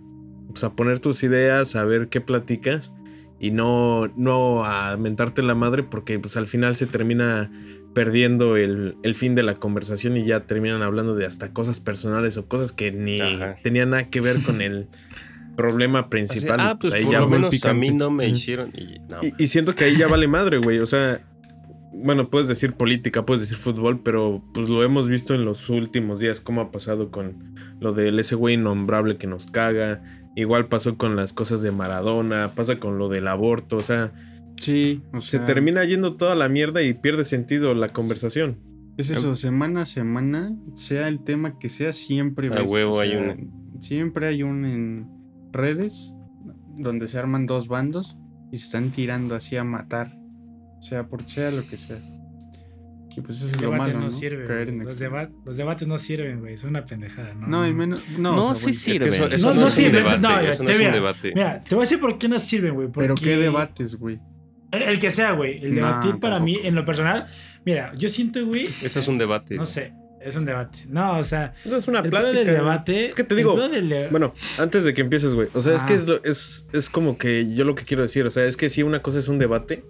pues, 0.47 0.63
a 0.63 0.73
poner 0.73 0.99
tus 0.99 1.21
ideas, 1.23 1.75
a 1.75 1.83
ver 1.83 2.07
qué 2.07 2.21
platicas 2.21 2.93
y 3.39 3.51
no, 3.51 4.07
no 4.17 4.65
a 4.65 4.97
mentarte 4.97 5.41
la 5.41 5.55
madre 5.55 5.83
porque 5.83 6.19
pues 6.19 6.35
al 6.35 6.47
final 6.47 6.75
se 6.75 6.85
termina 6.85 7.49
perdiendo 7.93 8.57
el, 8.57 8.97
el 9.01 9.15
fin 9.15 9.33
de 9.33 9.43
la 9.43 9.55
conversación 9.55 10.17
y 10.17 10.25
ya 10.25 10.41
terminan 10.41 10.81
hablando 10.81 11.15
de 11.15 11.25
hasta 11.25 11.53
cosas 11.53 11.79
personales 11.79 12.37
o 12.37 12.47
cosas 12.47 12.73
que 12.73 12.91
ni 12.91 13.19
Ajá. 13.19 13.55
tenían 13.63 13.91
nada 13.91 14.09
que 14.09 14.21
ver 14.21 14.41
con 14.43 14.61
el 14.61 14.87
problema 15.55 16.09
principal. 16.09 16.59
Así, 16.59 16.69
ah, 16.69 16.77
pues 16.79 16.93
ahí 16.93 17.03
por 17.03 17.13
ya 17.13 17.19
lo 17.19 17.29
menos 17.29 17.65
a 17.65 17.73
mí 17.73 17.91
no 17.91 18.11
me 18.11 18.27
hicieron. 18.27 18.71
Y, 18.75 18.99
no. 19.09 19.17
y, 19.21 19.33
y 19.43 19.47
siento 19.47 19.73
que 19.73 19.85
ahí 19.85 19.97
ya 19.97 20.07
vale 20.07 20.27
madre, 20.27 20.57
güey. 20.57 20.79
O 20.79 20.85
sea, 20.85 21.21
bueno, 21.93 22.29
puedes 22.29 22.47
decir 22.47 22.73
política, 22.73 23.25
puedes 23.25 23.41
decir 23.41 23.57
fútbol, 23.57 24.01
pero 24.01 24.43
pues 24.53 24.69
lo 24.69 24.83
hemos 24.83 25.09
visto 25.09 25.33
en 25.33 25.45
los 25.45 25.69
últimos 25.69 26.19
días, 26.19 26.41
cómo 26.41 26.61
ha 26.61 26.71
pasado 26.71 27.11
con 27.11 27.55
lo 27.79 27.93
del 27.93 28.19
ese 28.19 28.35
güey 28.35 28.55
innombrable 28.55 29.17
que 29.17 29.27
nos 29.27 29.47
caga. 29.47 30.03
Igual 30.35 30.67
pasó 30.67 30.97
con 30.97 31.15
las 31.15 31.33
cosas 31.33 31.61
de 31.61 31.71
Maradona, 31.71 32.51
pasa 32.55 32.79
con 32.79 32.97
lo 32.97 33.09
del 33.09 33.27
aborto, 33.27 33.77
o 33.77 33.83
sea, 33.83 34.13
Sí, 34.59 35.01
o 35.13 35.21
se 35.21 35.37
sea, 35.37 35.45
termina 35.45 35.83
yendo 35.85 36.15
toda 36.15 36.35
la 36.35 36.49
mierda 36.49 36.81
y 36.81 36.93
pierde 36.93 37.25
sentido 37.25 37.73
la 37.75 37.89
conversación. 37.89 38.57
Es 38.97 39.09
eso, 39.09 39.35
semana 39.35 39.83
a 39.83 39.85
semana, 39.85 40.53
sea 40.75 41.07
el 41.07 41.23
tema 41.23 41.57
que 41.57 41.69
sea, 41.69 41.93
siempre 41.93 42.47
A 42.47 42.61
ves, 42.61 42.69
huevo 42.69 42.97
o 42.97 42.99
hay 42.99 43.15
uno. 43.15 43.35
Siempre 43.79 44.27
hay 44.27 44.43
un 44.43 44.65
en 44.65 45.07
redes 45.53 46.13
donde 46.77 47.07
se 47.07 47.17
arman 47.17 47.45
dos 47.45 47.69
bandos 47.69 48.17
y 48.51 48.57
se 48.57 48.65
están 48.65 48.89
tirando 48.91 49.35
así 49.35 49.55
a 49.55 49.63
matar, 49.63 50.18
sea 50.79 51.07
por 51.07 51.27
sea 51.27 51.51
lo 51.51 51.65
que 51.67 51.77
sea. 51.77 51.97
Y 53.15 53.21
pues 53.21 53.37
eso 53.37 53.47
es 53.47 53.53
El 53.53 53.61
lo 53.61 53.71
debate 53.71 53.87
malo, 53.93 53.99
no, 53.99 54.05
¿no? 54.05 54.11
sirve. 54.11 54.45
Caer 54.45 54.65
güey. 54.67 54.77
en 54.77 54.85
Los, 54.85 54.99
deba- 54.99 55.29
los 55.45 55.57
debates 55.57 55.87
no 55.87 55.97
sirven, 55.97 56.39
güey. 56.39 56.53
Es 56.53 56.63
una 56.63 56.85
pendejada, 56.85 57.33
¿no? 57.33 57.47
No, 57.47 57.67
y 57.67 57.73
menos. 57.73 58.01
No, 58.17 58.35
No, 58.35 58.49
o 58.49 58.55
sea, 58.55 58.71
sí 58.71 58.71
güey, 58.71 58.73
sí. 58.75 58.91
Es 58.91 58.99
que 58.99 59.05
eso, 59.07 59.23
Sirve. 59.29 59.35
eso 59.35 59.47
No, 59.49 59.53
no, 59.55 59.61
no 59.61 59.67
es 59.67 59.73
un 59.77 59.83
sirve, 59.83 59.97
debate. 59.97 60.19
no, 60.19 60.39
eso 60.39 60.63
no 60.63 60.67
te 60.69 60.75
es 60.75 60.81
un 60.87 60.91
debate. 60.93 61.31
Mira, 61.35 61.63
te 61.67 61.75
voy 61.75 61.81
a 61.81 61.85
decir 61.85 61.99
por 61.99 62.17
qué 62.17 62.29
no 62.29 62.39
sirven, 62.39 62.73
güey. 62.75 62.87
Pero 62.93 63.15
porque- 63.15 63.29
qué 63.31 63.37
debates, 63.37 63.95
güey. 63.95 64.19
El, 64.71 64.81
el 64.83 64.99
que 64.99 65.11
sea, 65.11 65.31
güey. 65.33 65.57
El 65.57 65.71
No, 65.71 65.75
debatir 65.87 66.19
para 66.19 66.39
mí, 66.39 66.59
en 66.63 66.75
lo 66.75 66.85
personal, 66.85 67.25
mira, 67.65 67.91
yo 67.97 68.07
siento, 68.07 68.45
güey. 68.45 68.67
Esto 68.67 68.99
es 68.99 69.07
un 69.07 69.17
debate. 69.17 69.55
No 69.55 69.65
sé, 69.65 69.91
es 70.21 70.35
un 70.35 70.45
debate. 70.45 70.85
No, 70.87 71.17
o 71.17 71.23
sea, 71.23 71.53
No 71.65 71.77
es 71.77 71.87
una 71.87 71.99
el 72.01 72.09
plática. 72.11 72.31
del 72.37 72.45
debate. 72.47 73.05
Es 73.07 73.15
que 73.15 73.23
te 73.23 73.33
digo, 73.35 73.55
del 73.67 73.89
de- 73.89 74.07
Bueno, 74.09 74.33
antes 74.59 74.83
de 74.83 74.93
que 74.93 75.01
empieces, 75.01 75.33
güey. 75.33 75.47
O 75.55 75.61
sea, 75.63 75.75
es 75.75 75.81
Ah. 75.83 75.85
que 75.87 75.93
es, 75.95 76.07
lo- 76.07 76.23
es, 76.23 76.67
es 76.71 76.89
como 76.91 77.17
que 77.17 77.53
yo 77.55 77.65
lo 77.65 77.73
que 77.75 77.83
quiero 77.83 78.03
decir. 78.03 78.25
O 78.27 78.29
sea, 78.29 78.45
es 78.45 78.55
que 78.55 78.69
si 78.69 78.83
una 78.83 79.01
cosa 79.01 79.17
es 79.17 79.27
un 79.27 79.39
debate 79.39 79.83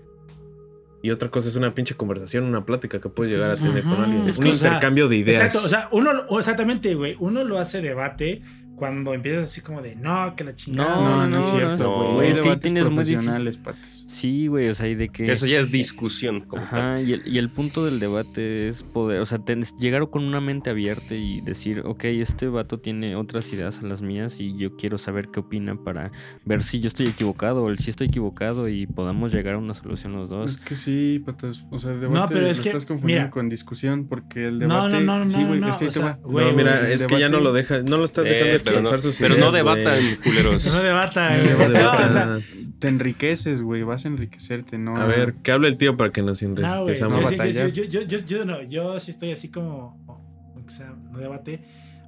y 1.02 1.12
otra 1.12 1.30
cosa 1.30 1.48
es 1.48 1.56
una 1.56 1.74
pinche 1.74 1.96
conversación, 1.96 2.44
una 2.44 2.66
plática 2.66 3.00
que 3.00 3.10
puedes 3.10 3.32
Es 3.32 3.38
que 3.38 3.42
llegar 3.42 3.58
a 3.58 3.62
tener 3.62 3.84
con 3.84 4.04
alguien. 4.04 4.28
Es 4.28 4.38
un 4.38 4.44
que, 4.44 4.52
o 4.52 4.56
sea, 4.56 4.68
intercambio 4.70 5.08
de 5.08 5.18
ideas. 5.18 5.44
Exacto, 5.44 5.66
o 5.66 5.70
sea, 5.70 5.88
uno, 5.92 6.12
o 6.28 6.40
exactamente, 6.40 6.94
güey. 6.96 7.16
Uno 7.20 7.44
lo 7.44 7.60
hace 7.60 7.82
debate 7.82 8.42
cuando 8.80 9.14
empiezas 9.14 9.44
así 9.46 9.62
como 9.62 9.82
de, 9.82 9.96
no, 9.96 10.34
que 10.36 10.44
la 10.44 10.56
chingada. 10.56 10.96
No, 10.96 11.02
No, 11.02 11.18
no, 11.18 11.28
no, 11.28 11.40
es 11.40 11.46
cierto, 11.52 11.84
no, 11.84 12.14
güey. 12.16 12.32
es 12.32 12.42
que 12.42 12.56
tienes 12.58 12.86
muy 12.86 12.92
difícil. 13.04 13.16
profesionales, 13.18 13.58
patos. 13.58 14.06
Sí, 14.08 14.48
güey, 14.48 14.70
o 14.70 14.74
sea, 14.76 14.88
y 14.88 14.96
de 14.96 15.10
que... 15.10 15.32
Eso 15.32 15.46
ya 15.46 15.60
es 15.60 15.72
discusión. 15.72 16.42
Como 16.42 16.64
tal. 16.64 16.94
Ajá, 16.94 17.02
y 17.02 17.14
el, 17.14 17.28
y 17.28 17.38
el 17.38 17.50
punto 17.50 17.86
del 17.86 18.00
debate 18.00 18.68
es 18.70 18.82
poder, 18.82 19.20
o 19.22 19.26
sea, 19.26 19.38
ten- 19.40 19.64
llegar 19.80 20.10
con 20.10 20.24
una 20.24 20.42
mente 20.42 20.70
abierta 20.70 21.14
y 21.14 21.42
decir, 21.42 21.82
ok, 21.86 22.06
este 22.06 22.48
vato 22.48 22.80
tiene 22.80 23.16
otras 23.16 23.52
ideas 23.54 23.80
a 23.80 23.84
las 23.84 24.02
mías 24.02 24.40
y 24.40 24.58
yo 24.58 24.76
quiero 24.78 24.98
saber 24.98 25.28
qué 25.30 25.42
opina 25.42 25.76
para 25.84 26.12
ver 26.46 26.64
si 26.64 26.80
yo 26.80 26.88
estoy 26.88 27.08
equivocado 27.08 27.64
o 27.64 27.70
él 27.70 27.78
sí 27.80 27.90
está 27.90 28.06
equivocado 28.06 28.68
y 28.70 28.88
podamos 28.88 29.34
llegar 29.34 29.56
a 29.56 29.58
una 29.58 29.74
solución 29.74 30.14
los 30.14 30.24
Es 30.26 30.30
dos. 30.30 30.58
que 30.58 30.76
sí, 30.76 31.22
patos. 31.26 31.66
O 31.70 31.78
sea, 31.78 31.92
el 31.92 32.00
debate 32.02 32.34
pero 32.34 32.46
lo 32.46 32.52
es 32.52 32.60
que, 32.62 32.70
estás 32.70 32.86
confundiendo 32.86 33.24
mira. 33.26 33.32
con 33.32 33.50
discusión 33.50 34.08
porque 34.08 34.48
el 34.48 34.60
No, 34.60 34.88
debate. 34.88 35.04
no, 35.06 35.20
no, 35.20 35.30
sí, 35.30 35.40
no, 35.42 35.48
güey, 35.50 35.60
no, 35.60 35.70
es 35.70 35.76
que 35.78 35.88
o 35.88 35.92
sea, 35.92 36.20
no, 36.24 36.54
mira, 36.54 36.88
el 36.88 36.94
es 36.94 37.06
que 37.06 37.20
ya 37.20 37.30
no 37.30 37.40
lo 37.40 37.52
deja, 37.54 37.82
no 37.84 37.98
lo 37.98 38.06
estás 38.06 38.26
Eh, 38.26 38.30
dejando 38.30 38.54
pero, 38.70 38.82
no, 38.82 39.00
sus 39.00 39.18
pero 39.18 39.36
ideas, 39.36 39.46
no 39.46 39.52
güey. 39.52 39.64
debatan, 39.64 40.04
culeros. 40.24 40.66
No 40.74 40.84
debatan. 40.84 41.40
o 41.40 42.10
sea, 42.12 42.40
Te 42.80 42.88
enriqueces, 42.88 43.62
güey. 43.62 43.84
Vas 43.84 44.06
a 44.06 44.10
enriquecerte, 44.10 44.78
¿no? 44.78 44.96
A 44.96 45.06
ver, 45.06 45.36
que 45.36 45.52
hable 45.52 45.68
el 45.68 45.78
tío 45.78 45.98
para 45.98 46.12
que 46.12 46.22
nos 46.22 46.42
enriquezamos. 46.42 47.32
no 47.32 47.46
Yo, 47.50 47.68
yo, 47.68 47.84
yo, 47.84 48.02
yo, 48.02 48.18
yo, 48.26 48.46
no, 48.46 48.62
yo 48.64 49.00
sí 49.00 49.12
estoy 49.12 49.32
así 49.32 49.50
como, 49.50 49.98
o 50.08 50.70
sea, 50.70 50.94
no 51.12 51.20
debate, 51.20 51.62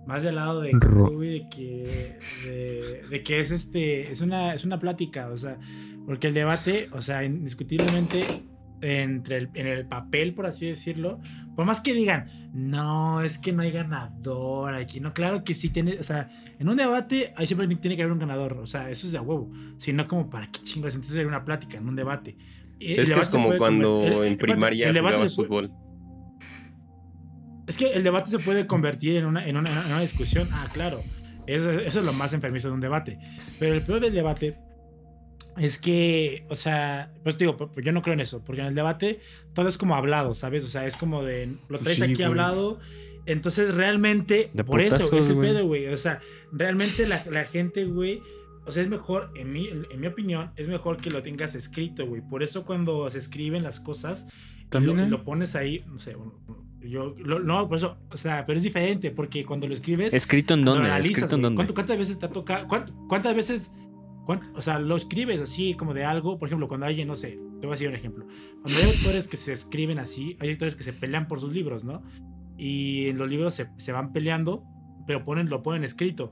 más 0.06 0.24
del 0.24 0.36
lado 0.36 0.62
de, 0.62 0.72
de 0.72 1.48
que, 1.50 2.18
de, 2.46 3.04
de 3.10 3.24
que 3.24 3.40
es 3.40 3.52
este, 3.52 4.12
es 4.12 4.22
una, 4.22 4.54
es 4.54 4.64
una 4.64 4.80
plática, 4.80 5.30
o 5.30 5.38
sea, 5.38 5.58
porque 6.06 6.28
el 6.28 6.34
debate, 6.34 6.90
o 6.92 7.02
sea, 7.02 7.24
indiscutiblemente 7.24 8.26
entre 8.82 9.38
el, 9.38 9.50
en 9.54 9.68
el 9.68 9.86
papel, 9.86 10.34
por 10.34 10.46
así 10.46 10.68
decirlo, 10.68 11.20
por 11.56 11.66
más 11.66 11.80
que 11.82 11.94
digan, 11.94 12.28
no, 12.54 13.22
es 13.22 13.38
que 13.38 13.52
no 13.54 13.62
hay 13.64 13.72
ganador 13.72 14.74
aquí, 14.74 15.00
no, 15.00 15.14
claro 15.14 15.44
que 15.44 15.54
sí 15.54 15.70
tiene, 15.70 15.98
o 16.00 16.04
sea, 16.04 16.30
en 16.60 16.68
un 16.68 16.78
debate 16.78 17.34
ahí 17.36 17.48
siempre 17.48 17.68
tiene 17.76 17.96
que 17.96 18.02
haber 18.04 18.12
un 18.14 18.20
ganador, 18.20 18.54
o 18.54 18.68
sea, 18.68 18.90
eso 18.90 19.06
es 19.08 19.12
de 19.12 19.18
a 19.18 19.22
huevo, 19.22 19.52
si 19.78 19.94
no 19.94 20.08
como 20.08 20.30
para 20.30 20.48
qué 20.52 20.62
chingas, 20.64 20.96
entonces 20.96 21.18
hay 21.20 21.26
una 21.26 21.46
plática, 21.46 21.78
en 21.78 21.88
un 21.88 21.96
debate. 21.96 22.38
El 22.80 23.00
Es 23.00 23.10
que 23.10 23.16
debate 23.16 23.22
es 23.22 23.30
como 23.30 23.58
cuando 23.58 24.02
el- 24.04 24.28
en 24.32 24.38
primaria 24.38 24.88
el 24.88 24.94
debate 24.94 25.16
jugabas 25.16 25.36
fútbol. 25.36 25.72
es 27.68 27.78
que 27.78 27.92
el 27.94 28.04
debate 28.04 28.32
se 28.32 28.40
puede 28.40 28.66
convertir 28.66 29.16
en 29.18 29.26
una, 29.26 29.46
en 29.48 29.56
una, 29.56 29.70
en 29.70 29.86
una 29.88 30.02
discusión. 30.02 30.48
Ah, 30.52 30.68
claro. 30.74 31.00
Eso, 31.48 31.70
eso 31.72 32.00
es 32.00 32.06
lo 32.06 32.14
más 32.14 32.34
enfermizo 32.34 32.68
de 32.68 32.74
un 32.74 32.82
debate. 32.82 33.18
Pero 33.60 33.76
el 33.76 33.82
peor 33.82 34.00
del 34.00 34.14
debate 34.14 34.58
es 35.58 35.78
que, 35.78 36.46
o 36.50 36.56
sea, 36.56 37.14
pues 37.24 37.38
digo, 37.38 37.58
pues 37.58 37.86
yo 37.86 37.92
no 37.92 38.02
creo 38.02 38.14
en 38.14 38.20
eso, 38.22 38.44
porque 38.44 38.62
en 38.62 38.68
el 38.68 38.76
debate 38.76 39.20
todo 39.54 39.68
es 39.68 39.78
como 39.78 39.96
hablado, 39.96 40.34
¿sabes? 40.34 40.64
O 40.64 40.68
sea, 40.68 40.86
es 40.86 40.98
como 40.98 41.24
de, 41.24 41.50
lo 41.70 41.78
traes 41.80 41.98
Sí, 41.98 42.04
aquí 42.04 42.14
güey. 42.16 42.26
hablado. 42.26 42.80
Entonces, 43.26 43.74
realmente, 43.76 44.50
De 44.54 44.64
por 44.64 44.82
eso, 44.82 45.16
ese 45.16 45.34
güey. 45.34 45.52
pedo, 45.52 45.66
güey. 45.68 45.88
O 45.88 45.98
sea, 45.98 46.22
realmente 46.52 47.08
la, 47.08 47.24
la 47.30 47.44
gente, 47.46 47.86
güey, 47.86 48.22
o 48.66 48.72
sea, 48.72 48.82
es 48.82 48.90
mejor, 48.90 49.32
en 49.36 49.52
mi, 49.52 49.68
en 49.68 50.00
mi 50.00 50.08
opinión, 50.08 50.52
es 50.56 50.68
mejor 50.68 50.98
que 50.98 51.10
lo 51.12 51.22
tengas 51.22 51.54
escrito, 51.56 52.08
güey. 52.08 52.22
Por 52.22 52.42
eso 52.44 52.64
cuando 52.66 53.08
se 53.10 53.18
escriben 53.20 53.62
las 53.64 53.80
cosas, 53.80 54.28
También 54.70 54.98
lo, 54.98 55.18
lo 55.18 55.24
pones 55.24 55.56
ahí, 55.56 55.84
no 55.88 56.00
sé, 56.00 56.16
yo, 56.80 57.14
lo- 57.20 57.40
no, 57.40 57.68
por 57.68 57.78
eso, 57.78 57.98
o 58.10 58.18
sea, 58.18 58.44
pero 58.46 58.58
es 58.58 58.64
diferente, 58.64 59.12
porque 59.12 59.46
cuando 59.46 59.68
lo 59.68 59.74
escribes, 59.76 60.14
¿Escrito 60.16 60.56
en 60.56 60.66
dónde? 60.66 60.88
analizas, 60.88 61.18
¿Escrito 61.18 61.36
en 61.36 61.42
dónde? 61.44 61.56
¿Cuánto- 61.58 61.74
¿Cuántas 61.76 61.98
veces 61.98 62.18
te 62.18 62.26
ha 62.26 62.30
tocado? 62.30 62.66
cuán- 62.68 62.92
¿Cuántas 63.08 63.36
veces? 63.36 63.70
O 64.56 64.62
sea, 64.62 64.80
lo 64.80 64.96
escribes 64.96 65.42
así 65.42 65.74
como 65.74 65.94
de 65.94 66.06
algo, 66.06 66.38
por 66.38 66.48
ejemplo, 66.48 66.68
cuando 66.68 66.86
alguien, 66.86 67.08
no 67.08 67.16
sé, 67.16 67.40
te 67.60 67.68
voy 67.68 67.70
a 67.70 67.72
decir 67.72 67.90
un 67.90 67.96
ejemplo. 67.96 68.26
Cuando 68.62 68.80
hay 68.80 68.86
autores 68.86 69.28
que 69.28 69.38
se 69.38 69.52
escriben 69.52 70.00
así, 70.00 70.38
hay 70.40 70.52
autores 70.52 70.76
que 70.76 70.84
se 70.84 70.94
pelean 70.94 71.28
por 71.28 71.40
sus 71.40 71.54
libros, 71.54 71.84
¿no? 71.84 72.02
Y 72.58 73.08
en 73.08 73.18
los 73.18 73.30
libros 73.30 73.54
se, 73.54 73.70
se 73.78 73.92
van 73.92 74.14
peleando, 74.14 74.64
pero 75.08 75.24
ponen, 75.24 75.50
lo 75.50 75.62
ponen 75.62 75.84
escrito. 75.84 76.32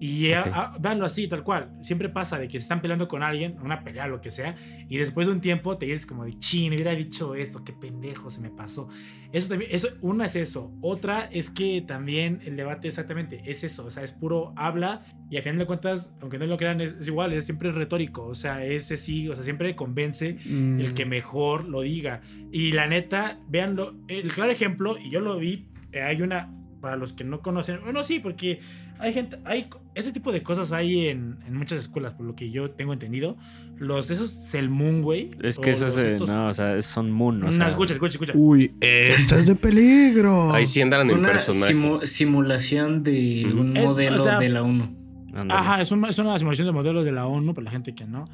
Y 0.00 0.32
a- 0.32 0.40
Ok. 0.40 0.46
a- 0.54 0.76
véanlo 0.80 1.04
así, 1.04 1.28
tal 1.28 1.44
cual. 1.44 1.70
Siempre 1.82 2.08
pasa 2.08 2.38
de 2.38 2.48
que 2.48 2.58
se 2.58 2.62
están 2.64 2.80
peleando 2.80 3.06
con 3.06 3.22
alguien, 3.22 3.56
una 3.62 3.84
pelea, 3.84 4.06
lo 4.06 4.20
que 4.22 4.30
sea, 4.30 4.56
y 4.88 4.96
después 4.96 5.26
de 5.26 5.34
un 5.34 5.40
tiempo 5.42 5.76
te 5.76 5.84
dices 5.86 6.06
como 6.06 6.24
de, 6.24 6.38
chin, 6.38 6.72
hubiera 6.72 6.92
dicho 6.92 7.34
esto, 7.34 7.62
qué 7.64 7.74
pendejo 7.74 8.30
se 8.30 8.40
me 8.40 8.48
pasó. 8.48 8.88
Eso 9.30 9.48
también, 9.50 9.70
eso, 9.74 9.88
una 10.00 10.24
es 10.26 10.36
eso. 10.36 10.72
Otra 10.80 11.28
es 11.30 11.50
que 11.50 11.82
también 11.86 12.40
el 12.46 12.56
debate 12.56 12.88
exactamente 12.88 13.42
es 13.44 13.62
eso, 13.62 13.84
o 13.84 13.90
sea, 13.90 14.02
es 14.02 14.12
puro 14.12 14.52
habla 14.56 15.02
y 15.30 15.36
al 15.36 15.42
final 15.42 15.58
de 15.58 15.66
cuentas, 15.66 16.14
aunque 16.22 16.38
no 16.38 16.46
lo 16.46 16.56
crean, 16.56 16.80
es, 16.80 16.94
es 16.94 17.06
igual, 17.06 17.32
es 17.34 17.44
siempre 17.44 17.70
retórico, 17.70 18.24
o 18.26 18.34
sea, 18.34 18.64
ese 18.64 18.96
sí, 18.96 19.28
o 19.28 19.34
sea, 19.34 19.44
siempre 19.44 19.76
convence 19.76 20.38
Mm, 20.46 20.80
el 20.80 20.94
que 20.94 21.04
mejor 21.04 21.64
lo 21.68 21.82
diga. 21.82 22.22
Y 22.50 22.72
la 22.72 22.86
neta, 22.86 23.38
véanlo, 23.48 23.94
el 24.08 24.32
claro 24.32 24.50
ejemplo, 24.50 24.96
y 24.98 25.10
yo 25.10 25.20
lo 25.20 25.38
vi, 25.38 25.66
eh, 25.92 26.00
hay 26.02 26.22
una, 26.22 26.52
para 26.80 26.96
los 26.96 27.12
que 27.12 27.24
no 27.24 27.40
conocen, 27.40 27.78
bueno, 27.84 28.02
sí, 28.02 28.18
porque 28.20 28.60
hay 28.98 29.12
gente, 29.12 29.38
hay 29.44 29.66
ese 29.94 30.12
tipo 30.12 30.32
de 30.32 30.42
cosas 30.42 30.72
hay 30.72 31.08
en, 31.08 31.38
en 31.46 31.54
muchas 31.54 31.78
escuelas, 31.78 32.14
por 32.14 32.24
lo 32.26 32.34
que 32.34 32.50
yo 32.50 32.70
tengo 32.70 32.92
entendido. 32.92 33.36
Los 33.78 34.08
de 34.08 34.14
esos 34.14 34.30
Selmoon, 34.30 35.00
güey. 35.02 35.30
Es 35.42 35.58
o 35.58 35.62
que 35.62 35.70
eso 35.70 35.86
es, 35.86 35.96
estos- 35.96 36.28
no, 36.28 36.48
o 36.48 36.54
sea, 36.54 36.80
son 36.82 37.10
moon, 37.10 37.42
o 37.42 37.46
No, 37.46 37.52
sea, 37.52 37.68
escucha, 37.70 37.94
escucha, 37.94 38.12
escucha. 38.12 38.32
Uy, 38.36 38.72
estás 38.80 39.46
de 39.46 39.54
peligro. 39.54 40.52
Ahí 40.52 40.66
sí 40.66 40.82
andan 40.82 41.08
en 41.10 41.18
Una 41.18 41.30
personaje. 41.30 41.72
simu- 41.74 42.04
simulación 42.04 43.02
de 43.02 43.46
Ujú. 43.48 43.60
un 43.60 43.76
Es- 43.76 43.84
o 43.84 43.88
modelo 43.88 44.18
sea, 44.22 44.38
de 44.38 44.48
la 44.50 44.62
1. 44.62 44.94
ándale. 45.32 45.52
Ajá, 45.60 45.80
es 45.80 45.90
una, 45.92 46.10
es 46.10 46.18
una 46.18 46.38
simulación 46.38 46.66
de 46.66 46.72
modelos 46.72 47.04
de 47.04 47.12
la 47.12 47.26
ONU, 47.26 47.54
para 47.54 47.64
la 47.66 47.70
gente 47.70 47.94
que 47.94 48.04
no. 48.04 48.28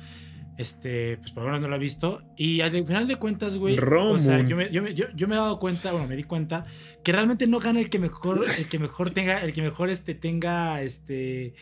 Este, 0.58 1.18
pues 1.18 1.32
por 1.32 1.42
lo 1.42 1.48
menos 1.50 1.62
no 1.62 1.68
lo 1.68 1.74
ha 1.74 1.78
visto. 1.78 2.22
Y 2.36 2.60
al 2.62 2.70
final 2.86 3.06
de 3.06 3.16
cuentas, 3.16 3.56
güey. 3.56 3.76
O 4.12 4.18
sea, 4.18 4.40
yo 4.46 4.56
me, 4.56 4.70
yo, 4.72 4.82
me, 4.82 4.94
yo, 4.94 5.06
yo 5.14 5.28
me 5.28 5.34
he 5.34 5.38
dado 5.38 5.58
cuenta, 5.58 5.92
bueno, 5.92 6.08
me 6.08 6.16
di 6.16 6.22
cuenta 6.24 6.64
que 7.04 7.12
realmente 7.12 7.46
no 7.46 7.58
gana 7.60 7.80
el 7.80 7.90
que 7.90 7.98
mejor, 7.98 8.40
el 8.58 8.66
que 8.68 8.78
mejor 8.78 9.10
tenga, 9.10 9.40
el 9.44 9.52
que 9.52 9.60
mejor 9.62 9.90
este 9.90 10.14
tenga, 10.14 10.80
este, 10.82 11.54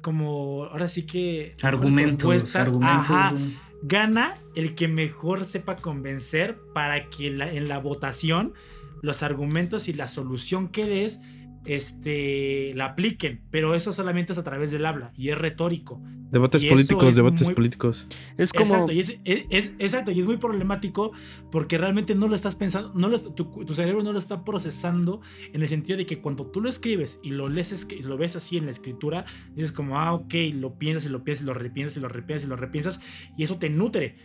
como, 0.00 0.64
ahora 0.64 0.88
sí 0.88 1.04
que. 1.04 1.52
Argumentos, 1.62 2.56
argumentos. 2.56 3.10
Ajá. 3.10 3.36
Gana 3.84 4.34
el 4.54 4.74
que 4.74 4.86
mejor 4.88 5.44
sepa 5.44 5.76
convencer 5.76 6.56
para 6.72 7.08
que 7.10 7.30
la- 7.30 7.52
en 7.52 7.68
la 7.68 7.78
votación 7.78 8.54
los 9.02 9.22
argumentos 9.24 9.88
y 9.88 9.92
la 9.94 10.06
solución 10.06 10.68
que 10.68 10.86
des 10.86 11.20
este, 11.64 12.72
la 12.74 12.86
apliquen, 12.86 13.40
pero 13.50 13.74
eso 13.74 13.92
solamente 13.92 14.32
es 14.32 14.38
a 14.38 14.44
través 14.44 14.70
del 14.70 14.84
habla 14.86 15.12
y 15.16 15.28
es 15.30 15.38
retórico. 15.38 16.00
Debates 16.30 16.62
Y 16.64 16.70
políticos, 16.70 17.08
es 17.10 17.16
debates 17.16 17.48
muy- 17.48 17.54
políticos. 17.54 18.06
Es 18.38 18.52
como... 18.52 18.64
Exacto, 18.64 18.92
y 18.92 19.00
es, 19.00 19.18
es- 19.24 19.44
es- 19.50 19.74
exacto, 19.78 20.10
y 20.12 20.18
es 20.20 20.26
muy 20.26 20.38
problemático 20.38 21.12
porque 21.50 21.76
realmente 21.76 22.14
no 22.14 22.26
lo 22.26 22.34
estás 22.34 22.54
pensando, 22.56 22.92
no 22.94 23.08
lo, 23.10 23.20
tu, 23.20 23.44
tu 23.66 23.74
cerebro 23.74 24.02
no 24.02 24.12
lo 24.14 24.18
está 24.18 24.42
procesando 24.44 25.20
en 25.52 25.60
el 25.60 25.68
sentido 25.68 25.98
de 25.98 26.06
que 26.06 26.20
cuando 26.22 26.46
tú 26.46 26.62
lo 26.62 26.70
escribes 26.70 27.20
y 27.22 27.30
lo 27.32 27.48
lees, 27.50 27.86
lo 28.04 28.16
ves 28.16 28.34
así 28.36 28.56
en 28.56 28.64
la 28.64 28.70
escritura, 28.72 29.26
dices 29.54 29.72
como, 29.72 29.98
ah, 29.98 30.14
ok, 30.14 30.32
lo 30.54 30.78
piensas 30.78 31.04
y 31.04 31.10
lo 31.10 31.22
piensas 31.22 31.42
y 31.42 31.46
lo 31.46 31.54
repiensas 31.54 31.96
y 31.98 32.00
lo 32.00 32.08
repiensas 32.08 32.46
y 32.46 32.48
lo 32.48 32.56
repiensas 32.56 33.00
y 33.36 33.44
eso 33.44 33.58
te 33.58 33.68
nutre. 33.68 34.16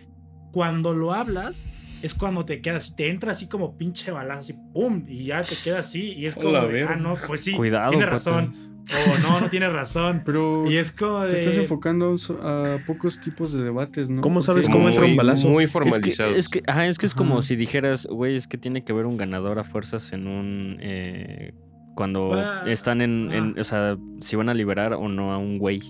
Cuando 0.54 0.94
lo 0.94 1.14
hablas 1.14 1.68
es 2.02 2.14
cuando 2.14 2.46
te 2.46 2.62
quedas 2.62 2.84
así, 2.86 2.96
te 2.96 3.10
entra 3.10 3.32
así 3.32 3.48
como 3.48 3.78
pinche 3.78 4.12
balazo, 4.12 4.40
así, 4.40 4.54
pum, 4.74 5.04
y 5.08 5.26
ya 5.26 5.42
te 5.42 5.56
queda 5.64 5.80
así 5.80 6.14
y 6.14 6.26
es 6.26 6.36
como, 6.36 6.50
Hola, 6.50 6.68
de, 6.68 6.84
ah, 6.84 6.96
no, 6.96 7.16
pues 7.28 7.44
sí, 7.44 7.54
Cuidado, 7.54 7.90
tiene 7.90 8.06
razón, 8.06 8.54
o 8.90 9.22
no, 9.30 9.42
no 9.42 9.50
tiene 9.50 9.70
razón. 9.70 10.22
Pero 10.26 10.64
Y 10.70 10.78
es 10.78 10.92
como 10.92 11.22
de... 11.22 11.30
te 11.32 11.40
estás 11.42 11.58
enfocando 11.58 12.16
a 12.42 12.78
pocos 12.86 13.20
tipos 13.20 13.52
de 13.52 13.64
debates, 13.64 14.10
¿no? 14.10 14.22
¿Cómo 14.22 14.42
sabes 14.42 14.66
Porque- 14.66 14.74
cómo 14.74 14.84
Muy- 14.86 14.94
entra 14.94 15.10
un 15.10 15.16
balazo? 15.18 15.50
Muy 15.50 15.64
Es 15.66 15.70
que, 15.70 15.74
formalizados. 15.74 16.36
es 16.36 16.50
que, 16.50 16.64
ajá, 16.68 16.88
es 16.88 16.98
que 16.98 17.06
es 17.06 17.14
como 17.16 17.34
Ajá. 17.36 17.42
si 17.44 17.56
dijeras, 17.56 18.08
güey, 18.10 18.36
es 18.36 18.48
que 18.48 18.58
tiene 18.58 18.84
que 18.84 18.92
haber 18.94 19.06
un 19.06 19.18
ganador 19.18 19.60
a 19.60 19.64
fuerzas 19.64 20.14
en 20.14 20.28
un... 20.28 20.78
eh, 20.82 21.54
cuando 21.96 22.34
Ah, 22.36 22.64
están 22.68 23.02
en, 23.02 23.32
en- 23.34 23.56
ah. 23.58 23.62
O 23.62 23.64
sea, 23.64 23.98
si 24.22 24.36
van 24.36 24.50
a 24.50 24.54
liberar 24.54 24.94
o 24.94 25.08
no 25.10 25.34
a 25.34 25.38
un 25.40 25.58
güey, 25.58 25.82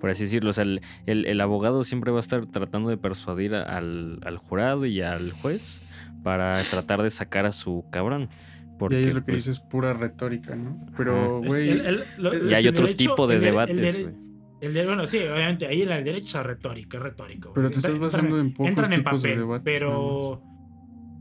por 0.00 0.10
así 0.10 0.24
decirlo. 0.24 0.50
O 0.50 0.52
sea, 0.52 0.64
el, 0.64 0.80
el- 1.06 1.26
el 1.26 1.40
abogado 1.40 1.84
siempre 1.84 2.10
va 2.10 2.18
a 2.18 2.20
estar 2.20 2.46
tratando 2.46 2.90
de 2.90 2.96
persuadir 2.96 3.54
al, 3.54 4.18
al 4.24 4.36
jurado 4.38 4.86
y 4.86 5.00
al 5.00 5.32
juez 5.32 5.80
para 6.22 6.60
tratar 6.70 7.02
de 7.02 7.10
sacar 7.10 7.46
a 7.46 7.52
su 7.52 7.84
cabrón. 7.90 8.28
Y 8.74 8.78
Porque, 8.78 8.96
ahí 8.96 9.04
es 9.04 9.14
lo 9.14 9.20
que 9.24 9.32
pues, 9.32 9.44
dices, 9.46 9.60
pura 9.60 9.92
retórica, 9.92 10.54
¿no? 10.54 10.86
Pero, 10.96 11.40
güey, 11.42 11.70
y 11.70 11.82
y 12.50 12.54
hay 12.54 12.68
otro 12.68 12.84
derecho- 12.86 12.96
tipo 12.96 13.26
de 13.26 13.34
el 13.36 13.40
de- 13.40 13.46
el 13.48 13.52
debates, 13.52 13.76
de- 13.96 14.02
güey. 14.04 14.14
El 14.60 14.74
de, 14.74 14.86
bueno, 14.86 15.06
sí, 15.06 15.18
obviamente, 15.18 15.66
ahí 15.68 15.82
en 15.82 15.90
el 15.92 16.02
derecho 16.04 16.40
es 16.40 16.46
retórico, 16.46 16.96
es 16.96 17.02
retórico. 17.04 17.52
pero 17.54 17.70
te 17.70 17.76
estás 17.76 17.96
basando 17.98 18.40
en 18.40 18.52
pocos 18.52 18.68
entran 18.68 18.92
en 18.92 19.00
tipos 19.04 19.22
de 19.22 19.28
papel, 19.30 19.38
debates. 19.40 19.64
nada 19.82 19.92
pero, 19.94 20.42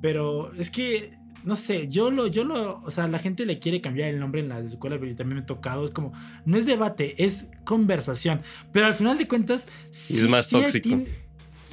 pero 0.02 0.54
es 0.54 0.72
que 0.72 1.13
no 1.48 1.56
sé, 1.56 1.88
yo 1.88 2.12
lo, 2.12 2.28
yo 2.28 2.44
lo, 2.44 2.82
o 2.84 2.92
sea, 2.92 3.08
la 3.08 3.20
gente 3.20 3.46
le 3.46 3.58
quiere 3.58 3.80
cambiar 3.80 4.10
el 4.10 4.20
nombre 4.20 4.42
en 4.42 4.50
las 4.50 4.66
escuelas, 4.66 5.00
pero 5.00 5.16
también 5.16 5.38
me 5.38 5.44
ha 5.44 5.46
tocado, 5.46 5.86
es 5.86 5.92
como, 5.92 6.12
no 6.46 6.58
es 6.58 6.66
debate, 6.66 7.24
es 7.24 7.48
conversación, 7.64 8.42
pero 8.74 8.86
al 8.88 8.94
final 8.94 9.18
de 9.18 9.30
cuentas, 9.30 9.68
sí, 9.90 10.18
es 10.26 10.30
más 10.30 10.48
sí 10.48 10.58
tóxico. 10.58 10.84
tiene- 10.90 11.08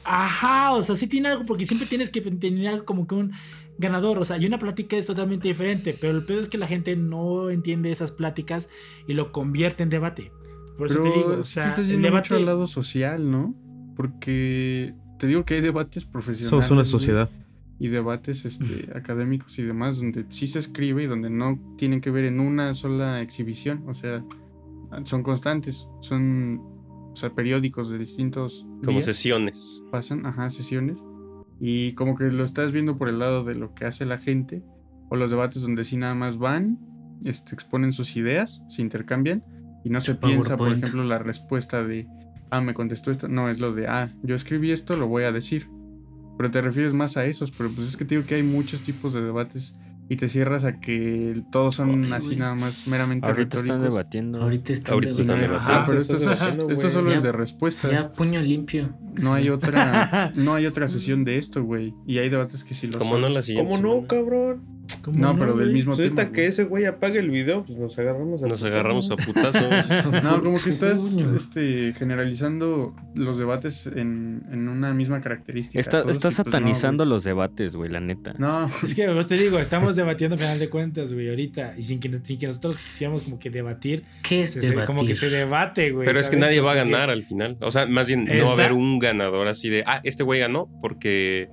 ajá, 0.05 0.73
o 0.75 0.83
sea, 0.83 0.95
sí 0.95 1.09
tiene 1.09 1.29
algo, 1.29 1.45
porque 1.45 1.67
siempre 1.67 1.89
tienes 1.89 2.09
que 2.11 2.21
tener 2.21 2.69
algo 2.69 2.85
como 2.85 3.09
que 3.09 3.17
un 3.17 3.33
ganador, 3.77 4.19
o 4.19 4.25
sea, 4.25 4.39
y 4.39 4.47
una 4.47 4.59
plática 4.61 4.97
es 4.97 5.07
totalmente 5.07 5.49
diferente, 5.49 5.97
pero 6.01 6.17
el 6.17 6.25
peor 6.25 6.41
es 6.41 6.49
que 6.49 6.57
la 6.59 6.69
gente 6.69 6.95
no 6.95 7.51
entiende 7.51 7.91
esas 7.91 8.13
pláticas 8.13 8.69
y 9.09 9.15
lo 9.15 9.33
convierte 9.33 9.83
en 9.83 9.91
debate. 9.91 10.31
Por 10.79 10.87
eso 10.87 11.01
Pero 11.03 11.13
te 11.13 11.19
digo, 11.19 11.31
o 11.31 11.41
es 11.41 11.55
que 11.55 11.69
sea, 11.71 11.77
el 11.79 12.01
debate... 12.01 12.29
mucho 12.29 12.37
al 12.37 12.47
lado 12.47 12.67
social, 12.69 13.29
¿no? 13.29 13.55
Porque 13.97 14.95
te 15.19 15.27
digo 15.27 15.45
que 15.45 15.55
hay 15.55 15.61
debates 15.61 16.05
profesionales. 16.05 16.51
Somos 16.51 16.71
una 16.71 16.85
sociedad. 16.85 17.29
Y 17.79 17.89
debates 17.89 18.45
este, 18.45 18.97
académicos 18.97 19.59
y 19.59 19.63
demás, 19.63 19.97
donde 19.97 20.27
sí 20.29 20.47
se 20.47 20.59
escribe 20.59 21.03
y 21.03 21.07
donde 21.07 21.29
no 21.29 21.59
tienen 21.77 22.01
que 22.01 22.11
ver 22.11 22.25
en 22.25 22.41
una 22.41 22.73
sola 22.75 23.21
exhibición. 23.21 23.83
O 23.89 23.95
sea, 23.95 24.25
son 25.03 25.23
constantes, 25.23 25.89
son 26.01 26.61
o 27.15 27.17
sea, 27.17 27.31
periódicos 27.31 27.91
de 27.91 27.99
distintos 27.99 28.67
Como 28.81 28.99
días. 28.99 29.05
sesiones. 29.05 29.81
pasan, 29.93 30.27
ajá, 30.27 30.51
sesiones. 30.51 31.05
Y 31.61 31.93
como 31.93 32.17
que 32.17 32.25
lo 32.25 32.43
estás 32.43 32.73
viendo 32.73 32.97
por 32.97 33.09
el 33.09 33.21
lado 33.21 33.45
de 33.45 33.55
lo 33.55 33.73
que 33.73 33.85
hace 33.85 34.05
la 34.05 34.19
gente. 34.19 34.65
O 35.11 35.17
los 35.17 35.31
debates 35.31 35.63
donde 35.63 35.85
sí 35.85 35.97
nada 35.97 36.15
más 36.15 36.39
van, 36.39 36.79
este, 37.25 37.55
exponen 37.55 37.93
sus 37.93 38.17
ideas, 38.17 38.65
se 38.69 38.83
intercambian. 38.83 39.45
Y 39.85 39.91
no 39.91 40.01
se 40.01 40.15
piensa, 40.17 40.57
por 40.57 40.73
ejemplo, 40.73 41.05
la 41.05 41.19
respuesta 41.19 41.85
de, 41.85 42.09
ah, 42.51 42.61
me 42.61 42.75
contestó 42.75 43.11
esto. 43.11 43.29
No, 43.29 43.49
es 43.49 43.61
lo 43.61 43.73
de, 43.73 43.87
ah, 43.87 44.13
yo 44.23 44.35
escribí 44.35 44.73
esto, 44.73 44.97
lo 44.97 45.07
voy 45.07 45.25
a 45.25 45.31
decir. 45.31 45.69
Pero 46.37 46.51
te 46.51 46.61
refieres 46.61 46.95
más 46.95 47.17
a 47.17 47.25
esos. 47.25 47.51
Pero 47.51 47.71
pues 47.71 47.89
es 47.89 47.97
que 47.97 48.05
te 48.05 48.15
digo 48.17 48.27
que 48.27 48.35
hay 48.37 48.43
muchos 48.43 48.81
tipos 48.83 49.13
de 49.13 49.23
debates. 49.23 49.77
Y 50.07 50.17
te 50.17 50.29
cierras 50.29 50.67
a 50.67 50.81
que 50.81 51.43
todos 51.51 51.77
son 51.77 52.05
Ay, 52.05 52.13
así 52.13 52.37
nada 52.37 52.55
más 52.55 52.87
meramente 52.89 53.27
Ahorita 53.27 53.57
están 53.57 53.77
retóricos. 53.79 53.95
debatiendo. 53.95 54.43
Ahorita 54.43 54.73
están 54.75 54.93
Ahorita 54.95 55.11
están 55.13 55.27
debatiendo. 55.41 55.55
debatiendo. 55.55 55.81
Ah, 55.81 55.85
pero 55.87 55.99
esto, 55.99 56.17
es- 56.19 56.73
esto 56.79 56.89
solo 56.91 57.11
Ya- 57.11 57.17
es 57.17 57.23
de 57.23 57.33
respuesta. 57.33 57.91
Ya 57.91 58.13
puño 58.13 58.43
limpio. 58.43 58.91
No 59.23 59.33
hay 59.33 59.49
otra, 59.49 60.31
no 60.37 60.55
hay 60.55 60.67
otra 60.67 60.89
sesión 60.89 61.25
de 61.25 61.39
esto, 61.39 61.65
güey. 61.65 61.95
Y 62.07 62.19
hay 62.19 62.29
debates 62.29 62.65
que 62.65 62.75
sí 62.75 62.87
lo 62.87 62.99
Como 62.99 63.13
son. 63.13 63.23
no 63.23 63.29
la 63.31 63.43
siguiente. 63.43 63.75
¿Cómo 63.77 64.01
no, 64.03 64.07
cabrón? 64.07 64.63
¿Cómo 65.05 65.19
No, 65.19 65.37
pero 65.39 65.55
del 65.57 65.71
mismo 65.73 65.93
Pues 65.93 66.01
ahorita 66.07 66.23
tema. 66.23 66.33
que 66.33 66.41
güey. 66.41 66.49
ese 66.49 66.65
güey 66.65 66.85
apague 66.87 67.19
el 67.19 67.31
video, 67.31 67.65
pues 67.65 67.79
nos 67.79 67.99
agarramos 67.99 68.43
a 68.43 68.47
Nos 68.47 68.63
agarramos 68.65 69.11
a 69.11 69.17
putazo. 69.17 69.59
No, 70.25 70.43
como 70.43 70.59
que 70.63 70.71
estás 70.71 71.19
este, 71.37 71.93
generalizando 71.95 72.95
los 73.15 73.39
debates 73.39 73.87
en, 73.87 74.43
en 74.51 74.69
una 74.69 74.95
misma 74.95 75.21
característica. 75.21 75.79
Está, 75.79 76.03
Todos, 76.03 76.17
está 76.17 76.29
y, 76.29 76.31
pues, 76.31 76.39
no, 76.39 76.45
satanizando 76.45 77.05
los 77.05 77.25
debates, 77.25 77.77
güey, 77.77 77.91
la 77.91 78.01
neta. 78.01 78.35
No, 78.39 78.71
Es 78.83 78.95
que 78.95 79.07
vos 79.13 79.29
te 79.29 79.37
digo, 79.37 79.59
estamos 79.59 79.95
debatiendo 79.97 80.37
a 80.37 80.39
final 80.39 80.59
de 80.59 80.71
cuentas, 80.71 81.13
güey, 81.13 81.29
ahorita. 81.29 81.75
Y 81.77 81.83
sin 81.83 82.01
que, 82.01 82.19
sin 82.23 82.39
que 82.39 82.47
nosotros 82.47 82.79
quisiéramos 82.79 83.23
como 83.25 83.39
que 83.39 83.51
debatir, 83.51 84.05
¿Qué 84.23 84.43
es 84.43 84.53
se- 84.53 84.61
debatir? 84.61 84.87
como 84.87 85.05
que 85.07 85.15
se 85.15 85.29
debate, 85.29 85.91
güey. 85.93 86.07
Pero 86.07 86.19
es 86.19 86.31
que 86.31 86.37
nadie 86.37 86.61
va 86.61 86.71
a 86.73 86.75
que- 86.75 86.81
ganar 86.81 87.11
al 87.11 87.25
final. 87.25 87.57
O 87.61 87.71
sea, 87.71 87.87
más 87.87 88.07
bien 88.09 88.25
no 88.25 88.31
va 88.31 88.35
a 88.37 88.43
Esa- 88.45 88.53
haber 88.55 88.73
un 88.73 88.99
ganador 88.99 89.49
así 89.49 89.69
de, 89.69 89.85
ah, 89.87 90.01
este 90.05 90.23
güey 90.25 90.41
ganó 90.41 90.69
porque 90.81 91.49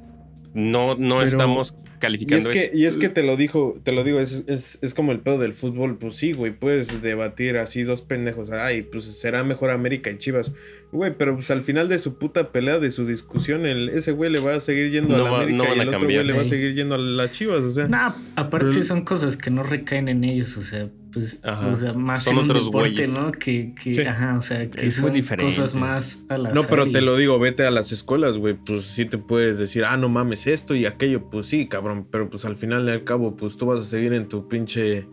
no, 0.54 0.96
no 0.96 1.16
Pero- 1.18 1.24
estamos 1.24 1.78
Y 2.02 2.04
es, 2.04 2.10
calificando 2.20 2.50
que, 2.52 2.66
eso. 2.66 2.76
y 2.78 2.86
es 2.86 2.98
que 2.98 3.10
te 3.10 3.24
lo 3.24 3.38
dijo, 3.38 3.80
te 3.84 3.92
lo 3.92 4.04
digo, 4.04 4.20
es, 4.20 4.44
es, 4.48 4.80
es 4.82 4.94
como 4.94 5.12
el 5.12 5.20
pedo 5.20 5.38
del 5.38 5.54
fútbol. 5.54 5.98
Pues 5.98 6.16
sí, 6.16 6.34
güey, 6.34 6.52
puedes 6.52 7.02
debatir 7.02 7.58
así 7.58 7.84
dos 7.84 8.02
pendejos. 8.02 8.50
Ay, 8.52 8.82
pues 8.82 9.06
será 9.06 9.44
mejor 9.44 9.70
América 9.70 10.10
y 10.10 10.18
Chivas. 10.18 10.52
Güey, 10.92 11.14
pero 11.18 11.36
pues 11.36 11.50
al 11.52 11.64
final 11.64 11.88
de 11.88 12.00
su 12.00 12.18
puta 12.18 12.52
pelea, 12.52 12.78
de 12.80 12.92
su 12.92 13.06
discusión, 13.06 13.66
el, 13.66 13.88
ese 13.90 14.12
güey 14.12 14.30
le 14.30 14.40
va 14.40 14.56
a 14.56 14.60
seguir 14.60 14.92
yendo 14.92 15.16
No 15.16 15.22
a 15.22 15.24
la 15.26 15.32
va- 15.32 15.38
América 15.44 15.58
no 15.58 15.64
van 15.64 15.78
y 15.78 15.80
a 15.80 15.84
el 15.84 15.88
otro 15.88 16.00
cambiar. 16.00 16.24
güey 16.24 16.34
le 16.34 16.38
va 16.38 16.46
a 16.46 16.50
seguir 16.50 16.74
yendo 16.76 16.96
a 16.96 16.98
las 16.98 17.32
Chivas, 17.32 17.64
o 17.64 17.72
sea. 17.72 17.88
No, 17.88 18.14
aparte 18.36 18.84
son 18.84 19.06
cosas 19.06 19.38
que 19.38 19.52
no 19.52 19.64
recaen 19.64 20.10
en 20.10 20.24
ellos, 20.26 20.58
o 20.58 20.64
sea, 20.64 20.90
pues, 21.12 21.42
Ajá. 21.44 21.68
o 21.68 21.76
sea, 21.76 21.94
más 21.94 22.24
Son 22.24 22.34
en 22.34 22.40
un 22.40 22.46
otros 22.46 22.66
deporte, 22.66 22.90
güeyes. 22.92 23.10
¿no? 23.10 23.32
Que, 23.32 23.74
que 23.74 23.94
Sí. 23.94 24.02
ajá, 24.02 24.38
o 24.38 24.42
sea, 24.42 24.68
que 24.68 24.86
Es 24.86 25.00
muy 25.00 25.10
son 25.10 25.14
diferente. 25.14 25.46
cosas 25.56 25.76
más 25.76 26.22
a 26.30 26.38
la 26.38 26.52
No, 26.52 26.62
pero 26.70 26.90
te 26.92 27.02
lo 27.02 27.16
digo, 27.18 27.38
vete 27.40 27.66
a 27.66 27.72
las 27.72 27.92
escuelas, 27.92 28.38
güey. 28.38 28.54
Pues 28.56 28.86
sí 28.86 29.06
te 29.06 29.18
puedes 29.18 29.58
decir, 29.60 29.84
ah, 29.86 29.98
no 29.98 30.10
mames, 30.10 30.48
esto 30.48 30.76
y 30.76 30.86
aquello. 30.86 31.30
Pues 31.30 31.48
sí, 31.48 31.68
cabrón. 31.68 32.08
Pero 32.10 32.30
pues 32.30 32.46
al 32.46 32.58
final 32.58 32.88
y 32.88 32.92
al 32.92 33.04
cabo, 33.04 33.36
pues 33.36 33.58
tú 33.58 33.66
vas 33.66 33.80
a 33.82 33.84
seguir 33.84 34.14
en 34.14 34.30
tu 34.30 34.48
pinche 34.48 35.06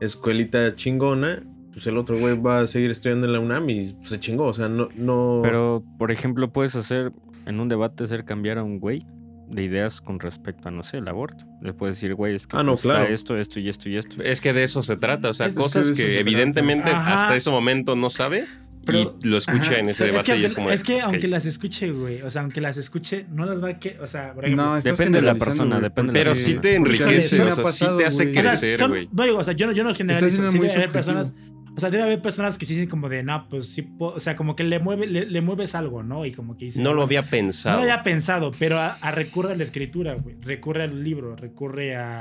escuelita 0.00 0.74
chingona. 0.74 1.42
Pues 1.72 1.86
el 1.86 1.96
otro 1.96 2.18
güey 2.18 2.38
va 2.38 2.60
a 2.60 2.66
seguir 2.66 2.90
estudiando 2.90 3.26
en 3.26 3.32
la 3.32 3.40
UNAM 3.40 3.68
y 3.70 3.92
pues, 3.94 4.10
se 4.10 4.20
chingó. 4.20 4.44
O 4.46 4.52
sea, 4.54 4.68
no. 4.68 4.88
no... 4.96 5.40
Pero, 5.42 5.82
por 5.98 6.10
ejemplo, 6.10 6.52
puedes 6.52 6.74
hacer 6.76 7.12
en 7.46 7.60
un 7.60 7.68
debate 7.68 8.04
hacer 8.04 8.24
cambiar 8.24 8.58
a 8.58 8.62
un 8.62 8.78
güey 8.78 9.06
de 9.52 9.62
ideas 9.64 10.00
con 10.00 10.18
respecto 10.18 10.68
a, 10.68 10.70
no 10.70 10.82
sé, 10.82 10.96
el 10.98 11.08
aborto. 11.08 11.44
Le 11.60 11.72
puedes 11.74 11.96
decir, 11.96 12.14
güey, 12.14 12.34
es 12.34 12.46
que 12.46 12.56
Ah, 12.56 12.62
no, 12.62 12.74
está 12.74 12.88
claro. 12.88 13.04
esto, 13.12 13.36
esto 13.36 13.60
y 13.60 13.68
esto 13.68 13.88
y 13.88 13.96
esto. 13.96 14.22
Es 14.22 14.40
que 14.40 14.52
de 14.52 14.64
eso 14.64 14.82
se 14.82 14.96
trata. 14.96 15.28
O 15.28 15.34
sea, 15.34 15.46
Es 15.46 15.54
cosas 15.54 15.92
que, 15.92 16.18
evidentemente 16.18 16.90
Ajá. 16.90 17.14
hasta 17.14 17.36
ese 17.36 17.50
momento 17.50 17.94
no 17.94 18.08
sabe 18.10 18.46
Pero- 18.84 19.16
y 19.22 19.28
lo 19.28 19.36
escucha 19.36 19.58
ajá. 19.62 19.78
en 19.78 19.88
ese 19.90 20.04
es 20.06 20.10
debate 20.10 20.32
que, 20.32 20.38
y 20.38 20.40
es 20.40 20.44
aunque, 20.46 20.54
como. 20.56 20.70
es 20.70 20.82
que 20.82 21.00
aunque 21.02 21.28
las 21.28 21.46
escuche, 21.46 21.92
güey, 21.92 22.22
o 22.22 22.30
sea, 22.30 22.42
aunque 22.42 22.60
las 22.60 22.76
escuche, 22.78 23.26
no 23.30 23.44
las 23.46 23.62
va 23.62 23.68
a 23.68 23.78
que, 23.78 23.96
o 24.00 24.06
sea, 24.08 24.32
por 24.32 24.44
ejemplo, 24.44 24.64
no, 24.66 24.80
Depende 24.80 25.20
de 25.20 25.26
la 25.26 25.34
persona, 25.34 25.76
güey, 25.76 25.82
depende 25.82 26.12
de 26.12 26.18
la 26.18 26.24
Pero 26.24 26.34
sí 26.34 26.54
te 26.54 26.74
enriquece, 26.74 27.42
o 27.42 27.50
sea, 27.52 27.64
sí 27.66 27.86
te 27.98 28.06
hace 28.06 28.24
güey. 28.24 28.38
o 28.38 28.42
sea, 28.42 28.50
crecer, 28.50 28.78
son- 28.78 28.90
güey. 28.90 29.08
digo, 29.12 29.38
o 29.38 29.44
sea, 29.44 29.54
yo 29.54 29.66
no, 29.66 29.72
yo 29.72 29.84
no 29.84 29.94
generalizo, 29.94 30.48
sí 30.50 30.58
muy 30.58 30.68
personas, 30.90 31.32
o 31.76 31.80
sea, 31.80 31.90
debe 31.90 32.02
haber 32.02 32.20
personas 32.22 32.58
que 32.58 32.64
sí 32.66 32.74
dicen 32.74 32.88
como 32.88 33.08
de, 33.08 33.22
no, 33.22 33.48
pues 33.48 33.68
sí, 33.68 33.88
o 33.98 34.20
sea, 34.20 34.36
como 34.36 34.54
que 34.56 34.64
le, 34.64 34.78
mueve, 34.78 35.06
le, 35.06 35.26
le 35.26 35.40
mueves 35.40 35.74
algo, 35.74 36.02
¿no? 36.02 36.26
Y 36.26 36.32
como 36.32 36.56
que 36.56 36.66
dicen, 36.66 36.82
No 36.82 36.90
lo 36.90 36.96
"Bueno, 36.96 37.04
había 37.06 37.22
No 37.22 37.28
pensado. 37.28 37.76
lo 37.76 37.82
había 37.82 38.02
pensado, 38.02 38.50
pero 38.58 38.78
a, 38.78 38.92
a 39.00 39.10
recurre 39.10 39.52
a 39.52 39.56
la 39.56 39.62
escritura, 39.64 40.14
güey. 40.14 40.36
Recurre 40.40 40.82
al 40.84 41.02
libro, 41.02 41.34
recurre 41.36 41.96
a, 41.96 42.18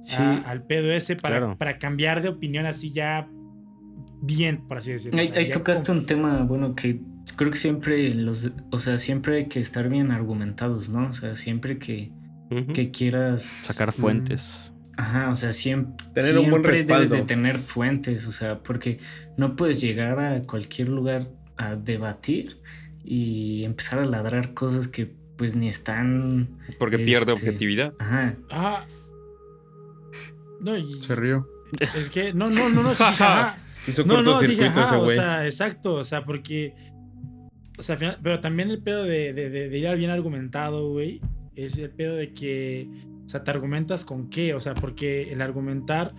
Sí, 0.00 0.16
a- 0.22 0.38
al 0.38 0.64
pedo 0.64 0.90
ese 0.92 1.14
para, 1.16 1.38
Claro. 1.38 1.56
para 1.58 1.78
cambiar 1.78 2.22
de 2.22 2.30
opinión 2.30 2.66
así 2.66 2.90
ya 2.92 3.28
bien, 4.22 4.66
por 4.66 4.78
así 4.78 4.92
decirlo. 4.92 5.18
ahí, 5.20 5.28
O 5.28 5.32
sea, 5.32 5.40
ahí 5.42 5.48
ya 5.48 5.54
tocaste 5.54 5.86
como- 5.86 6.00
un 6.00 6.06
tema, 6.06 6.42
bueno, 6.44 6.74
que 6.74 7.00
creo 7.36 7.50
que 7.50 7.58
siempre 7.58 8.14
los, 8.14 8.50
o 8.70 8.78
sea, 8.78 8.98
siempre 8.98 9.36
hay 9.36 9.46
que 9.46 9.60
estar 9.60 9.88
bien 9.88 10.10
argumentados, 10.10 10.88
¿no? 10.88 11.06
O 11.08 11.12
sea, 11.12 11.34
siempre 11.36 11.78
que, 11.78 12.12
que 12.74 12.90
quieras 12.90 13.42
Sacar 13.42 13.90
mm, 13.90 14.00
fuentes. 14.00 14.72
Ajá, 14.96 15.30
o 15.30 15.36
sea, 15.36 15.52
siempre, 15.52 16.06
Tener 16.14 16.38
un 16.38 16.50
buen 16.50 16.62
siempre 16.62 16.72
debes 16.82 16.88
respaldo. 16.88 17.14
de 17.16 17.22
tener 17.22 17.58
fuentes, 17.58 18.26
o 18.26 18.32
sea, 18.32 18.62
porque 18.62 18.98
no 19.36 19.56
puedes 19.56 19.80
llegar 19.80 20.18
a 20.20 20.42
cualquier 20.42 20.88
lugar 20.88 21.26
a 21.56 21.74
debatir 21.76 22.58
y 23.04 23.64
empezar 23.64 23.98
a 24.00 24.04
ladrar 24.06 24.52
cosas 24.54 24.88
que 24.88 25.14
pues 25.36 25.56
ni 25.56 25.68
están, 25.68 26.58
Porque 26.78 26.98
pierde 26.98 27.20
este- 27.20 27.32
objetividad. 27.32 27.92
ajá, 27.98 28.34
Ah. 28.50 28.84
No, 30.60 30.76
y- 30.76 31.00
Se 31.00 31.14
rió. 31.14 31.48
es 31.96 32.10
que 32.10 32.32
no, 32.34 32.50
no, 32.50 32.68
no, 32.68 32.82
no. 32.82 32.90
Hizo 33.86 34.04
No, 34.04 34.22
no, 34.22 34.38
dije, 34.40 34.56
cortocircuito 34.68 34.80
ajá, 34.80 34.82
ese 34.84 34.94
o 34.96 35.04
güey. 35.04 35.16
sea, 35.16 35.44
exacto, 35.46 35.94
o 35.94 36.04
sea, 36.04 36.24
porque 36.26 36.74
o 37.78 37.82
sea, 37.82 37.94
al 37.94 37.98
final- 37.98 38.18
pero 38.22 38.40
también 38.40 38.70
el 38.70 38.82
pedo 38.82 39.04
de, 39.04 39.32
de, 39.32 39.48
de- 39.48 39.68
de 39.70 39.78
ir 39.78 39.96
bien 39.96 40.10
argumentado, 40.10 40.90
güey, 40.90 41.22
es 41.56 41.78
el 41.78 41.88
pedo 41.90 42.16
de 42.16 42.34
que, 42.34 42.86
o 43.08 43.09
sea, 43.30 43.44
te 43.44 43.50
argumentas 43.50 44.04
con 44.04 44.28
qué, 44.30 44.54
o 44.54 44.60
sea, 44.60 44.74
porque 44.74 45.32
el 45.32 45.40
argumentar, 45.40 46.14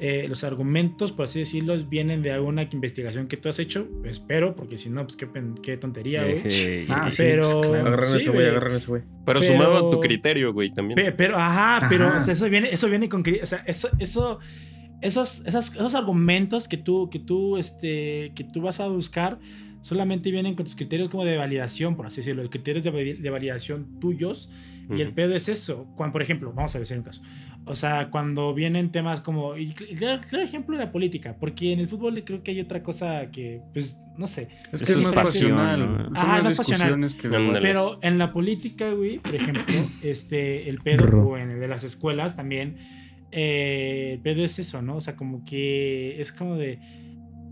eh, 0.00 0.26
los 0.28 0.42
argumentos, 0.44 1.12
por 1.12 1.24
así 1.24 1.38
decirlo, 1.38 1.76
vienen 1.88 2.20
de 2.22 2.32
alguna 2.32 2.62
investigación 2.72 3.28
que 3.28 3.36
tú 3.36 3.48
has 3.48 3.58
hecho, 3.58 3.86
espero, 4.04 4.56
porque 4.56 4.76
si 4.78 4.90
no, 4.90 5.06
pues 5.06 5.16
qué, 5.62 5.76
tontería, 5.76 6.22
güey. 6.24 6.38
Ah, 6.90 7.08
sí, 7.08 7.22
Pero- 7.22 7.42
pues, 7.60 7.68
claro. 7.68 7.86
Agarran 7.86 8.10
Sí, 8.10 8.16
ese 8.16 8.30
güey, 8.30 8.40
güey. 8.42 8.48
agarran 8.50 8.76
ese 8.76 8.86
güey. 8.88 9.02
Pero, 9.02 9.40
pero- 9.40 9.40
sumado 9.40 9.76
a 9.86 9.90
tu 9.90 10.00
criterio, 10.00 10.52
güey, 10.52 10.70
también. 10.70 10.96
Pe- 10.96 11.12
Pero, 11.12 11.36
ajá, 11.36 11.86
pero 11.88 12.06
Ajá. 12.08 12.16
o 12.16 12.20
sea, 12.20 12.32
eso 12.32 12.48
viene, 12.50 12.68
eso 12.72 12.88
viene 12.88 13.08
con, 13.08 13.22
o 13.42 13.46
sea, 13.46 13.62
eso, 13.66 13.88
eso, 13.98 14.38
esos, 15.02 15.42
esas- 15.46 15.74
esos 15.74 15.94
argumentos 15.94 16.68
que 16.68 16.76
tú, 16.78 17.08
que 17.10 17.18
tú, 17.18 17.56
este, 17.56 18.32
que 18.34 18.44
tú 18.44 18.62
vas 18.62 18.80
a 18.80 18.88
buscar, 18.88 19.38
solamente 19.82 20.30
vienen 20.32 20.54
con 20.56 20.64
tus 20.64 20.74
criterios 20.74 21.10
como 21.10 21.24
de 21.24 21.36
validación, 21.36 21.94
por 21.96 22.06
así 22.06 22.16
decirlo, 22.16 22.48
criterios 22.50 22.82
de, 22.82 22.90
vali- 22.90 23.14
de 23.20 23.30
validación 23.30 24.00
tuyos. 24.00 24.50
Y 24.88 25.00
el 25.00 25.12
pedo 25.12 25.34
es 25.34 25.48
eso. 25.48 25.86
Cuando, 25.96 26.12
por 26.12 26.22
ejemplo, 26.22 26.52
vamos 26.52 26.74
a 26.74 26.78
ver 26.78 26.86
si 26.86 26.94
hay 26.94 26.98
un 26.98 27.04
caso. 27.04 27.22
O 27.64 27.74
sea, 27.74 28.10
cuando 28.10 28.54
vienen 28.54 28.92
temas 28.92 29.20
como. 29.20 29.56
Y 29.56 29.72
claro, 29.72 30.22
claro 30.28 30.44
ejemplo 30.44 30.78
de 30.78 30.84
la 30.84 30.92
política. 30.92 31.36
Porque 31.40 31.72
en 31.72 31.80
el 31.80 31.88
fútbol 31.88 32.22
creo 32.24 32.42
que 32.42 32.52
hay 32.52 32.60
otra 32.60 32.82
cosa 32.84 33.30
que, 33.32 33.60
pues, 33.72 33.98
no 34.16 34.28
sé. 34.28 34.48
Es 34.72 34.84
que 34.84 34.92
es, 34.92 34.98
es 35.00 35.06
más 35.06 35.14
pasional. 35.14 36.10
Ajá, 36.14 36.42
más 36.42 36.52
es 36.52 36.56
pasional. 36.58 37.06
que. 37.20 37.28
Pero 37.28 37.98
en 38.02 38.18
la 38.18 38.32
política, 38.32 38.92
güey, 38.92 39.18
por 39.18 39.34
ejemplo, 39.34 39.64
este, 40.02 40.68
el 40.68 40.78
pedo, 40.78 41.18
o 41.18 41.36
en 41.36 41.50
el 41.50 41.60
de 41.60 41.66
las 41.66 41.82
escuelas 41.82 42.36
también, 42.36 42.76
eh, 43.32 44.12
el 44.14 44.20
pedo 44.20 44.44
es 44.44 44.58
eso, 44.60 44.80
¿no? 44.82 44.96
O 44.96 45.00
sea, 45.00 45.16
como 45.16 45.44
que 45.44 46.20
es 46.20 46.30
como 46.30 46.54
de, 46.56 46.78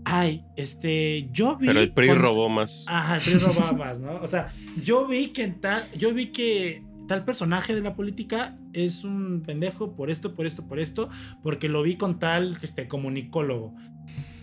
ay, 0.05 0.45
este, 0.55 1.27
yo 1.31 1.57
vi... 1.57 1.67
Pero 1.67 1.81
el 1.81 1.91
PRI 1.91 2.07
con- 2.07 2.19
robó 2.19 2.47
más. 2.47 2.85
Ajá, 2.87 3.17
el 3.17 3.21
PRI 3.21 3.37
robaba 3.39 3.71
más, 3.85 3.99
¿no? 3.99 4.15
O 4.21 4.27
sea, 4.27 4.47
yo 4.81 5.05
vi 5.07 5.27
que 5.29 5.43
en 5.43 5.59
tal, 5.59 5.83
yo 5.97 6.13
vi 6.13 6.27
que 6.27 6.83
tal 7.07 7.25
personaje 7.25 7.73
de 7.75 7.81
la 7.81 7.95
política 7.95 8.57
es 8.73 9.03
un 9.03 9.41
pendejo 9.45 9.95
por 9.95 10.09
esto, 10.11 10.33
por 10.33 10.45
esto, 10.45 10.67
por 10.67 10.79
esto, 10.79 11.09
porque 11.43 11.69
lo 11.69 11.83
vi 11.83 11.95
con 11.97 12.19
tal, 12.19 12.57
este, 12.61 12.87
comunicólogo. 12.87 13.73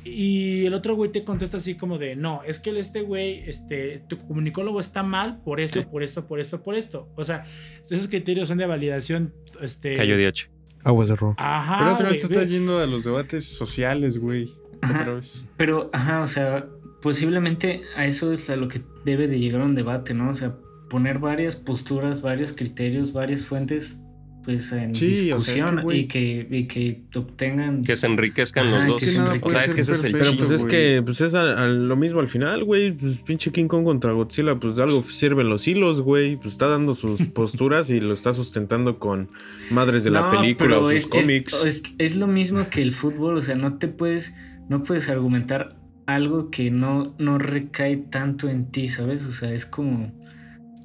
Y 0.05 0.65
el 0.67 0.75
otro 0.75 0.97
güey 0.97 1.13
te 1.13 1.23
contesta 1.23 1.59
así 1.59 1.77
como 1.77 1.97
de, 1.97 2.17
no, 2.17 2.43
es 2.45 2.59
que 2.59 2.71
el- 2.71 2.79
este 2.79 3.03
güey, 3.03 3.39
este, 3.49 4.03
tu 4.09 4.19
comunicólogo 4.19 4.81
está 4.81 5.03
mal 5.05 5.41
por 5.45 5.61
esto, 5.61 5.81
Sí. 5.81 5.87
por 5.89 6.03
esto, 6.03 6.27
por 6.27 6.41
esto, 6.41 6.63
por 6.63 6.75
esto. 6.75 7.09
O 7.17 7.23
sea, 7.25 7.45
esos 7.89 8.09
criterios 8.09 8.49
son 8.49 8.59
de 8.59 8.67
validación, 8.67 9.33
este... 9.61 9.95
Cayó 9.95 10.17
DH. 10.17 10.51
Aguas 10.85 11.09
de 11.09 11.15
rojo. 11.15 11.37
Ajá. 11.39 11.79
Pero 11.79 11.93
otra 11.95 12.09
vez 12.09 12.19
te 12.19 12.25
estás 12.33 12.51
yendo 12.51 12.81
a 12.81 12.87
los 12.87 13.05
debates 13.05 13.45
sociales, 13.47 14.19
güey. 14.19 14.47
Ajá. 14.81 15.03
Otra 15.03 15.15
vez. 15.15 15.45
Pero, 15.57 15.89
ajá, 15.93 16.21
o 16.21 16.27
sea, 16.27 16.67
posiblemente 17.01 17.83
a 17.95 18.05
eso 18.07 18.33
es 18.33 18.51
a 18.51 18.57
lo 18.57 18.67
que 18.67 18.81
debe 19.05 19.29
de 19.29 19.39
llegar 19.39 19.61
un 19.61 19.77
debate, 19.77 20.15
¿no? 20.15 20.31
O 20.31 20.35
sea, 20.35 20.57
poner 20.93 21.19
varias 21.19 21.57
posturas, 21.57 22.21
varios 22.21 22.53
criterios, 22.53 23.15
varias 23.15 23.47
fuentes, 23.47 23.99
pues 24.45 24.71
en 24.73 24.95
Sí, 24.95 25.33
o 25.33 25.41
sea, 25.41 25.55
es 25.55 25.63
que, 25.63 25.71
discusión 25.71 25.93
y, 25.97 26.05
que, 26.05 26.47
y 26.51 26.65
que 26.67 27.01
obtengan... 27.17 27.83
Que 27.83 27.97
se 27.97 28.07
enriquezcan 28.09 28.67
Ajá, 28.67 28.77
los 28.77 28.85
es 28.87 28.91
dos. 28.93 28.99
que 29.01 29.07
se 29.07 29.21
o 29.21 29.51
sea, 29.51 29.65
es 29.65 29.73
que 29.73 29.81
ese 29.81 29.93
es 29.93 30.05
el 30.05 30.13
Pero 30.13 30.33
pues 30.37 30.51
es 30.51 30.65
que 30.67 31.01
pues 31.03 31.21
es 31.23 31.33
a- 31.35 31.65
a 31.65 31.67
lo 31.69 31.97
mismo 31.97 32.21
al 32.21 32.29
final, 32.29 32.63
güey. 32.65 32.93
Pues 32.93 33.21
pinche 33.23 33.53
King 33.53 33.69
Kong 33.69 33.85
contra 33.85 34.13
Godzilla, 34.13 34.57
pues 34.61 34.77
de 34.77 34.83
algo 34.83 35.03
sirven 35.03 35.49
los 35.49 35.67
hilos, 35.67 36.03
güey. 36.03 36.37
Pues 36.37 36.53
está 36.53 36.67
dando 36.67 36.95
sus 36.95 37.23
posturas 37.35 37.89
y 37.89 38.01
lo 38.03 38.13
está 38.13 38.35
sustentando 38.35 38.99
con 38.99 39.31
madres 39.71 40.05
de 40.05 40.11
la 40.11 40.29
película 40.31 40.79
o 40.79 40.87
sus 40.91 40.95
es- 40.95 41.09
cómics. 41.11 41.65
Es, 41.65 41.83
es 41.97 42.17
lo 42.17 42.27
mismo 42.27 42.69
que 42.69 42.83
el 42.83 42.93
fútbol, 42.93 43.37
o 43.39 43.43
sea, 43.43 43.55
no 43.55 43.79
te 43.79 43.89
puedes, 43.89 44.35
no 44.69 44.83
puedes 44.83 45.09
argumentar 45.09 45.77
algo 46.07 46.51
que 46.51 46.71
no, 46.73 47.15
no 47.19 47.39
recae 47.39 47.97
tanto 47.97 48.49
en 48.51 48.71
ti, 48.73 48.89
¿sabes? 48.89 49.25
O 49.25 49.31
sea, 49.33 49.55
es 49.55 49.65
como... 49.67 50.13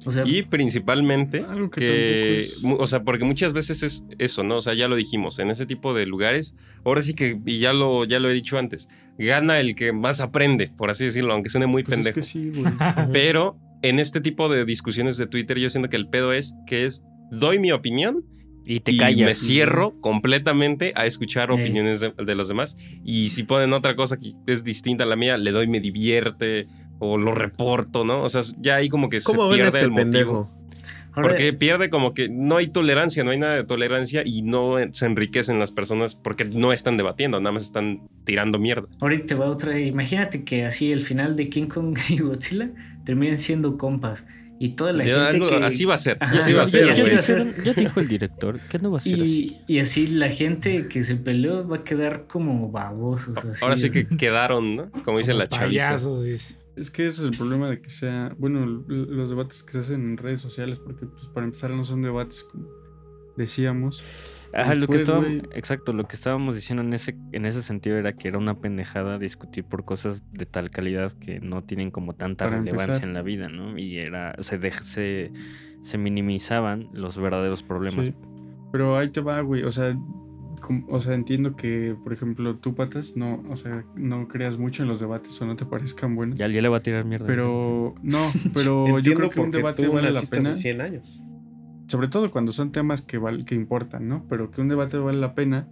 O 0.08 0.10
sea, 0.10 0.24
Y 0.26 0.42
principalmente 0.42 1.44
Algo 1.48 1.70
que 1.70 2.40
es- 2.40 2.62
o 2.64 2.86
sea, 2.86 3.02
porque 3.04 3.24
muchas 3.24 3.52
veces 3.52 3.82
es 3.82 4.04
eso, 4.18 4.42
¿no? 4.42 4.56
O 4.56 4.62
sea, 4.62 4.74
ya 4.74 4.88
lo 4.88 4.96
dijimos, 4.96 5.38
en 5.38 5.50
ese 5.50 5.66
tipo 5.66 5.92
de 5.94 6.06
lugares, 6.06 6.56
ahora 6.84 7.02
sí 7.02 7.14
que, 7.14 7.38
y 7.44 7.58
ya 7.58 7.72
lo, 7.72 8.04
ya 8.04 8.18
lo 8.18 8.30
he 8.30 8.32
dicho 8.32 8.58
antes, 8.58 8.88
gana 9.18 9.58
el 9.60 9.74
que 9.74 9.92
más 9.92 10.20
aprende, 10.20 10.70
por 10.76 10.90
así 10.90 11.04
decirlo, 11.04 11.32
aunque 11.34 11.50
suene 11.50 11.66
muy 11.66 11.82
Pues 11.84 11.98
es 11.98 12.04
pendejo. 12.04 12.14
que 12.16 12.22
sí, 12.22 12.50
güey. 12.54 12.72
Pero 13.12 13.58
en 13.82 13.98
este 13.98 14.20
tipo 14.20 14.48
de 14.48 14.64
discusiones 14.64 15.16
de 15.18 15.26
Twitter, 15.26 15.58
yo 15.58 15.68
siento 15.70 15.88
que 15.90 15.96
el 15.96 16.08
pedo 16.08 16.32
es 16.32 16.54
que 16.66 16.86
es, 16.86 17.04
doy 17.30 17.58
mi 17.58 17.70
opinión 17.72 18.24
Y 18.66 18.80
te 18.80 18.92
y 18.92 18.98
callas. 18.98 19.26
me 19.26 19.34
cierro 19.34 20.00
completamente 20.00 20.92
a 20.96 21.06
escuchar 21.06 21.50
opiniones 21.50 22.00
de, 22.00 22.12
de 22.12 22.34
los 22.34 22.48
demás. 22.48 22.76
Y 23.04 23.30
si 23.30 23.42
ponen 23.44 23.72
otra 23.72 23.94
cosa 23.96 24.18
que 24.18 24.32
es 24.46 24.62
distinta 24.64 25.04
a 25.04 25.06
la 25.06 25.16
mía, 25.16 25.36
le 25.38 25.50
doy 25.52 25.66
me 25.68 25.80
divierte 25.80 26.66
o 26.98 27.16
lo 27.18 27.34
reporto, 27.34 28.04
¿no? 28.04 28.22
O 28.22 28.28
sea, 28.28 28.42
ya 28.60 28.76
ahí 28.76 28.88
como 28.88 29.08
que 29.08 29.20
¿Cómo 29.22 29.50
se 29.50 29.56
pierde 29.56 29.78
este 29.78 29.84
el 29.84 29.90
motivo. 29.90 30.50
ahora- 31.12 31.28
Porque 31.30 31.52
pierde 31.52 31.90
como 31.90 32.14
que 32.14 32.28
no 32.28 32.56
hay 32.58 32.68
tolerancia, 32.68 33.24
no 33.24 33.30
hay 33.30 33.38
nada 33.38 33.54
de 33.56 33.64
tolerancia 33.64 34.22
y 34.24 34.42
no 34.42 34.76
se 34.92 35.06
enriquecen 35.06 35.58
las 35.58 35.70
personas 35.72 36.14
porque 36.14 36.44
no 36.44 36.72
están 36.72 36.96
debatiendo, 36.96 37.40
nada 37.40 37.52
más 37.52 37.64
están 37.64 38.08
tirando 38.24 38.58
mierda. 38.58 38.86
Ahorita 39.00 39.34
va 39.36 39.46
otra. 39.50 39.78
Imagínate 39.80 40.44
que 40.44 40.64
así 40.64 40.92
el 40.92 41.00
final 41.00 41.34
de 41.36 41.48
King 41.48 41.66
Kong 41.66 41.96
y 42.08 42.18
Godzilla 42.18 42.70
terminen 43.04 43.38
siendo 43.38 43.76
compas. 43.76 44.24
Y 44.60 44.70
toda 44.70 44.92
la 44.92 45.04
Ya, 45.04 45.12
gente 45.30 45.36
algo- 45.36 45.48
que. 45.60 45.64
Así 45.64 45.84
va 45.84 45.94
a 45.94 45.98
ser. 45.98 46.16
Ajá, 46.20 46.36
así 46.36 46.52
va 46.52 46.64
a 46.64 46.66
ser. 46.66 47.62
Ya 47.64 47.72
dijo 47.74 48.00
el 48.00 48.08
director 48.08 48.58
que 48.68 48.80
no 48.80 48.90
va 48.90 48.98
a 48.98 49.00
ser 49.00 49.14
así. 49.22 49.56
Y, 49.68 49.74
y 49.76 49.78
así 49.78 50.08
la 50.08 50.30
gente 50.30 50.88
que 50.88 51.04
se 51.04 51.14
peleó 51.14 51.66
va 51.66 51.76
a 51.76 51.84
quedar 51.84 52.26
como 52.26 52.68
babosos. 52.70 53.38
Así, 53.38 53.64
Ahora 53.64 53.76
sí 53.76 53.88
que 53.90 54.06
quedaron, 54.08 54.74
¿no? 54.74 54.90
Como 55.04 55.18
dice 55.18 55.30
Como 55.30 55.44
la 55.44 55.48
chaviza. 55.48 55.88
payasos, 55.90 56.24
dice. 56.24 56.54
Es 56.78 56.90
que 56.90 57.06
ese 57.06 57.22
es 57.24 57.30
el 57.30 57.36
problema 57.36 57.68
de 57.68 57.80
que 57.80 57.90
sea, 57.90 58.34
bueno, 58.38 58.64
los 58.86 59.30
debates 59.30 59.62
que 59.62 59.72
se 59.72 59.78
hacen 59.80 60.02
en 60.02 60.16
redes 60.16 60.40
sociales, 60.40 60.78
porque 60.78 61.06
pues 61.06 61.26
para 61.28 61.44
empezar 61.46 61.70
no 61.72 61.84
son 61.84 62.02
debates 62.02 62.44
como 62.44 62.68
decíamos. 63.36 64.04
Ajá, 64.52 64.74
lo 64.74 64.86
que 64.86 64.96
exacto, 65.54 65.92
lo 65.92 66.04
que 66.08 66.16
estábamos 66.16 66.54
diciendo 66.54 66.82
en 66.82 66.92
ese, 66.94 67.14
en 67.32 67.44
ese 67.44 67.60
sentido 67.62 67.98
era 67.98 68.14
que 68.14 68.28
era 68.28 68.38
una 68.38 68.58
pendejada 68.58 69.18
discutir 69.18 69.64
por 69.64 69.84
cosas 69.84 70.22
de 70.32 70.46
tal 70.46 70.70
calidad 70.70 71.12
que 71.12 71.38
no 71.40 71.62
tienen 71.64 71.90
como 71.90 72.14
tanta 72.14 72.46
Para 72.46 72.56
relevancia 72.58 72.86
empezar. 72.86 73.08
en 73.08 73.14
la 73.14 73.22
vida, 73.22 73.48
¿no? 73.50 73.76
Y 73.78 73.98
era, 73.98 74.34
se, 74.40 74.58
dej- 74.58 74.80
se, 74.80 75.32
se 75.82 75.98
minimizaban 75.98 76.88
los 76.94 77.18
verdaderos 77.18 77.62
problemas. 77.62 78.06
Sí. 78.06 78.14
Pero 78.72 78.96
ahí 78.96 79.10
te 79.10 79.20
va, 79.20 79.40
güey, 79.42 79.64
o 79.64 79.70
sea, 79.70 79.94
o 80.88 81.00
sea, 81.00 81.14
entiendo 81.14 81.56
que, 81.56 81.96
por 82.04 82.12
ejemplo, 82.12 82.56
tú 82.56 82.74
patas, 82.74 83.16
no, 83.16 83.42
o 83.48 83.56
sea, 83.56 83.84
no 83.96 84.28
creas 84.28 84.58
mucho 84.58 84.82
en 84.82 84.88
los 84.88 85.00
debates 85.00 85.40
o 85.40 85.46
no 85.46 85.56
te 85.56 85.64
parezcan 85.64 86.14
buenos. 86.16 86.38
Ya, 86.38 86.48
ya 86.48 86.60
le 86.62 86.68
va 86.68 86.78
a 86.78 86.82
tirar 86.82 87.04
mierda. 87.04 87.26
Pero, 87.26 87.94
no, 88.02 88.18
pero 88.54 88.86
yo 88.88 88.96
Entiendo 88.98 89.18
creo 89.20 89.30
que 89.30 89.40
un 89.40 89.50
debate 89.50 89.84
tú 89.86 89.92
vale 89.92 90.12
la 90.12 90.20
pena. 90.22 90.50
hace 90.50 90.60
100 90.62 90.80
años. 90.80 91.22
sobre 91.88 92.08
todo 92.08 92.30
cuando 92.30 92.52
son 92.52 92.70
temas 92.72 93.02
que, 93.02 93.18
val- 93.18 93.44
que 93.44 93.54
importan, 93.54 94.08
¿no? 94.08 94.26
Pero 94.28 94.50
que 94.50 94.60
un 94.60 94.68
debate 94.68 94.98
vale 94.98 95.18
la 95.18 95.34
pena 95.34 95.66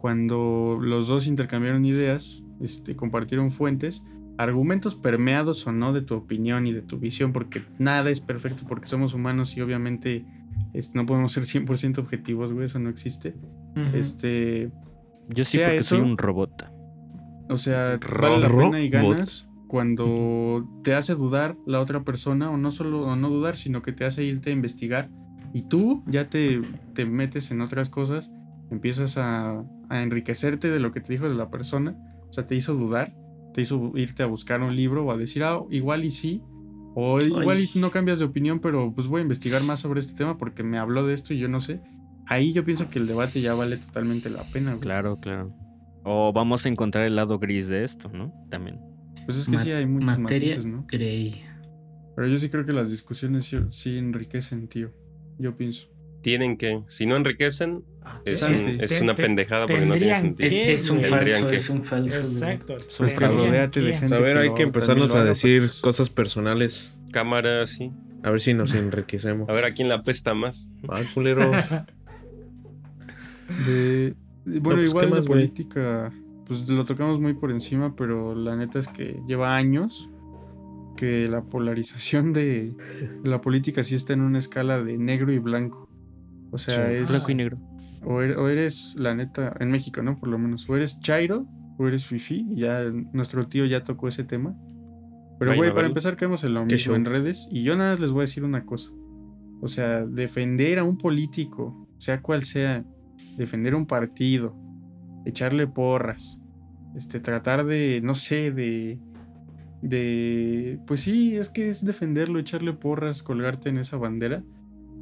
cuando 0.00 0.78
los 0.80 1.08
dos 1.08 1.26
intercambiaron 1.26 1.84
ideas, 1.84 2.42
este, 2.60 2.94
compartieron 2.96 3.50
fuentes, 3.50 4.04
argumentos 4.38 4.94
permeados 4.94 5.66
o 5.66 5.72
no 5.72 5.92
de 5.92 6.02
tu 6.02 6.14
opinión 6.14 6.66
y 6.66 6.72
de 6.72 6.82
tu 6.82 6.98
visión, 6.98 7.32
porque 7.32 7.62
nada 7.78 8.10
es 8.10 8.20
perfecto, 8.20 8.64
porque 8.68 8.86
somos 8.86 9.14
humanos 9.14 9.56
y 9.56 9.62
obviamente 9.62 10.24
es- 10.74 10.94
no 10.94 11.06
podemos 11.06 11.32
ser 11.32 11.44
100% 11.44 11.98
objetivos, 11.98 12.52
güey, 12.52 12.66
eso 12.66 12.78
no 12.78 12.90
existe. 12.90 13.34
Este, 13.94 14.70
Yo 15.28 15.44
sí 15.44 15.58
sea 15.58 15.68
porque 15.68 15.82
soy 15.82 15.98
eso- 15.98 16.06
un 16.06 16.16
robot. 16.18 16.64
o 17.48 17.56
sea, 17.58 17.98
vale 18.20 18.38
la 18.40 18.48
Robot. 18.48 18.64
pena 18.72 18.80
y 18.80 18.88
ganas 18.88 19.48
cuando 19.68 20.66
te 20.84 20.94
hace 20.94 21.14
dudar 21.14 21.56
la 21.66 21.80
otra 21.80 22.02
persona, 22.04 22.50
o 22.50 22.56
no 22.56 22.70
solo 22.70 23.02
o 23.06 23.16
no 23.16 23.28
dudar, 23.30 23.56
sino 23.56 23.82
que 23.82 23.92
te 23.92 24.04
hace 24.04 24.24
irte 24.24 24.50
a 24.50 24.52
investigar 24.52 25.10
y 25.52 25.62
tú 25.62 26.02
ya 26.06 26.28
te, 26.28 26.60
te 26.94 27.04
metes 27.06 27.50
en 27.50 27.60
otras 27.60 27.88
cosas, 27.88 28.32
empiezas 28.70 29.18
a, 29.18 29.62
a 29.88 30.02
enriquecerte 30.02 30.70
de 30.70 30.80
lo 30.80 30.92
que 30.92 31.00
te 31.00 31.12
dijo 31.12 31.28
de 31.28 31.34
la 31.34 31.50
persona, 31.50 31.96
o 32.28 32.32
sea, 32.32 32.46
te 32.46 32.54
hizo 32.54 32.74
dudar, 32.74 33.14
te 33.54 33.62
hizo 33.62 33.92
irte 33.96 34.22
a 34.22 34.26
buscar 34.26 34.60
un 34.62 34.74
libro 34.76 35.04
o 35.04 35.10
a 35.12 35.16
decir, 35.16 35.42
ah, 35.44 35.60
igual 35.70 36.04
y 36.04 36.10
sí, 36.10 36.42
o 36.94 37.18
igual 37.18 37.58
y 37.58 37.62
Ay. 37.62 37.80
no 37.80 37.90
cambias 37.90 38.18
de 38.18 38.24
opinión, 38.24 38.58
pero 38.60 38.92
pues 38.94 39.06
voy 39.08 39.20
a 39.20 39.22
investigar 39.22 39.62
más 39.62 39.80
sobre 39.80 40.00
este 40.00 40.14
tema 40.14 40.38
porque 40.38 40.62
me 40.62 40.78
habló 40.78 41.06
de 41.06 41.14
esto 41.14 41.34
y 41.34 41.38
yo 41.38 41.48
no 41.48 41.60
sé. 41.60 41.80
Ahí 42.28 42.52
yo 42.52 42.64
pienso 42.64 42.90
que 42.90 42.98
el 42.98 43.06
debate 43.06 43.40
ya 43.40 43.54
vale 43.54 43.76
totalmente 43.76 44.30
la 44.30 44.42
pena, 44.52 44.70
güey. 44.72 44.80
Claro, 44.82 45.16
claro. 45.20 45.54
O 46.04 46.32
vamos 46.32 46.66
a 46.66 46.68
encontrar 46.68 47.04
el 47.06 47.16
lado 47.16 47.38
gris 47.38 47.68
de 47.68 47.84
esto, 47.84 48.08
¿no? 48.12 48.32
También. 48.50 48.80
Pues 49.24 49.38
es 49.38 49.46
que 49.46 49.56
Ma- 49.56 49.62
sí 49.62 49.70
hay 49.72 49.86
muchos 49.86 50.18
materia 50.18 50.48
matices, 50.56 50.66
¿no? 50.66 50.84
Grey. 50.88 51.42
Pero 52.14 52.28
yo 52.28 52.38
sí 52.38 52.48
creo 52.48 52.64
que 52.64 52.72
las 52.72 52.90
discusiones 52.90 53.44
sí, 53.44 53.58
sí 53.70 53.98
enriquecen, 53.98 54.68
tío. 54.68 54.92
Yo 55.38 55.56
pienso. 55.56 55.88
Tienen 56.22 56.56
que, 56.56 56.82
si 56.88 57.06
no 57.06 57.16
enriquecen, 57.16 57.84
es, 58.24 58.42
un- 58.42 58.48
Santi. 58.64 58.78
es 58.80 59.00
una 59.00 59.14
pendejada 59.14 59.66
porque 59.66 59.86
no 59.86 59.94
tiene 59.94 60.14
sentido. 60.16 60.46
Es, 60.48 60.54
¿Qué, 60.54 60.72
es 60.72 60.90
un 60.90 61.02
falso, 61.02 61.46
que- 61.48 61.56
es 61.56 61.70
un 61.70 61.84
falso. 61.84 62.18
Exacto. 62.18 62.74
Pues 62.76 62.96
Pues 62.96 63.16
rodeate 63.16 63.80
de 63.80 63.94
gente. 63.94 64.14
a 64.14 64.20
ver, 64.20 64.38
hay 64.38 64.54
que 64.54 64.62
empezarnos 64.62 65.14
a 65.14 65.22
decir 65.24 65.58
pues, 65.60 65.80
cosas 65.80 66.10
personales. 66.10 66.96
Cámara, 67.12 67.66
sí. 67.66 67.92
A 68.22 68.30
ver 68.30 68.40
si 68.40 68.54
nos 68.54 68.74
enriquecemos. 68.74 69.48
A 69.48 69.52
ver 69.52 69.64
a 69.66 69.72
quién 69.72 69.88
la 69.88 69.96
apesta 69.96 70.34
más. 70.34 70.70
Ah, 70.88 71.00
culeros. 71.14 71.54
de- 73.66 74.14
de- 74.44 74.60
bueno, 74.60 74.80
pues, 74.80 74.90
igual 74.90 75.04
¿qué 75.06 75.10
la 75.10 75.16
más, 75.16 75.26
política, 75.26 76.12
pues 76.46 76.68
lo 76.68 76.84
tocamos 76.84 77.20
muy 77.20 77.34
por 77.34 77.50
encima, 77.50 77.94
pero 77.96 78.34
la 78.34 78.56
neta 78.56 78.78
es 78.78 78.88
que 78.88 79.20
lleva 79.26 79.56
años 79.56 80.08
que 80.96 81.28
la 81.28 81.42
polarización 81.44 82.32
de, 82.32 82.74
de 83.22 83.28
la 83.30 83.40
política 83.40 83.82
sí 83.82 83.94
está 83.94 84.12
en 84.14 84.20
una 84.22 84.38
escala 84.38 84.82
de 84.82 84.96
negro 84.96 85.32
y 85.32 85.38
blanco. 85.38 85.88
O 86.50 86.58
sea, 86.58 86.88
Sí, 86.88 86.94
es... 86.94 87.10
Blanco 87.10 87.30
y 87.30 87.34
negro. 87.34 87.58
O 88.04 88.22
eres, 88.22 88.36
o 88.36 88.48
eres, 88.48 88.94
la 88.96 89.14
neta, 89.14 89.54
en 89.58 89.70
México, 89.70 90.00
¿no? 90.02 90.16
Por 90.18 90.28
lo 90.28 90.38
menos. 90.38 90.68
O 90.70 90.76
eres 90.76 91.00
Chairo 91.00 91.46
o 91.76 91.86
eres 91.88 92.06
Fifi. 92.06 92.46
y 92.50 92.60
Ya 92.60 92.84
nuestro 93.12 93.46
tío 93.48 93.66
ya 93.66 93.82
tocó 93.82 94.08
ese 94.08 94.22
tema. 94.24 94.54
Pero, 95.38 95.54
güey, 95.56 95.74
para 95.74 95.88
empezar, 95.88 96.16
caemos 96.16 96.44
en 96.44 96.54
lo 96.54 96.64
mismo 96.64 96.78
show. 96.78 96.94
en 96.94 97.04
redes. 97.04 97.46
Y 97.50 97.62
yo 97.62 97.76
nada 97.76 97.90
más 97.90 98.00
les 98.00 98.10
voy 98.10 98.20
a 98.20 98.22
decir 98.22 98.42
una 98.44 98.64
cosa. 98.64 98.90
O 99.60 99.68
sea, 99.68 100.06
defender 100.06 100.78
a 100.78 100.84
un 100.84 100.96
político, 100.96 101.88
sea 101.98 102.22
cual 102.22 102.42
sea, 102.42 102.84
defender 103.36 103.74
un 103.74 103.86
partido, 103.86 104.56
echarle 105.24 105.66
porras, 105.66 106.38
este, 106.96 107.20
tratar 107.20 107.66
de, 107.66 108.00
no 108.02 108.14
sé, 108.14 108.50
de. 108.50 108.98
De. 109.82 110.78
Pues 110.86 111.00
sí, 111.00 111.36
es 111.36 111.50
que 111.50 111.68
es 111.68 111.84
defenderlo, 111.84 112.38
echarle 112.38 112.72
porras, 112.72 113.22
colgarte 113.22 113.68
en 113.68 113.78
esa 113.78 113.98
bandera. 113.98 114.42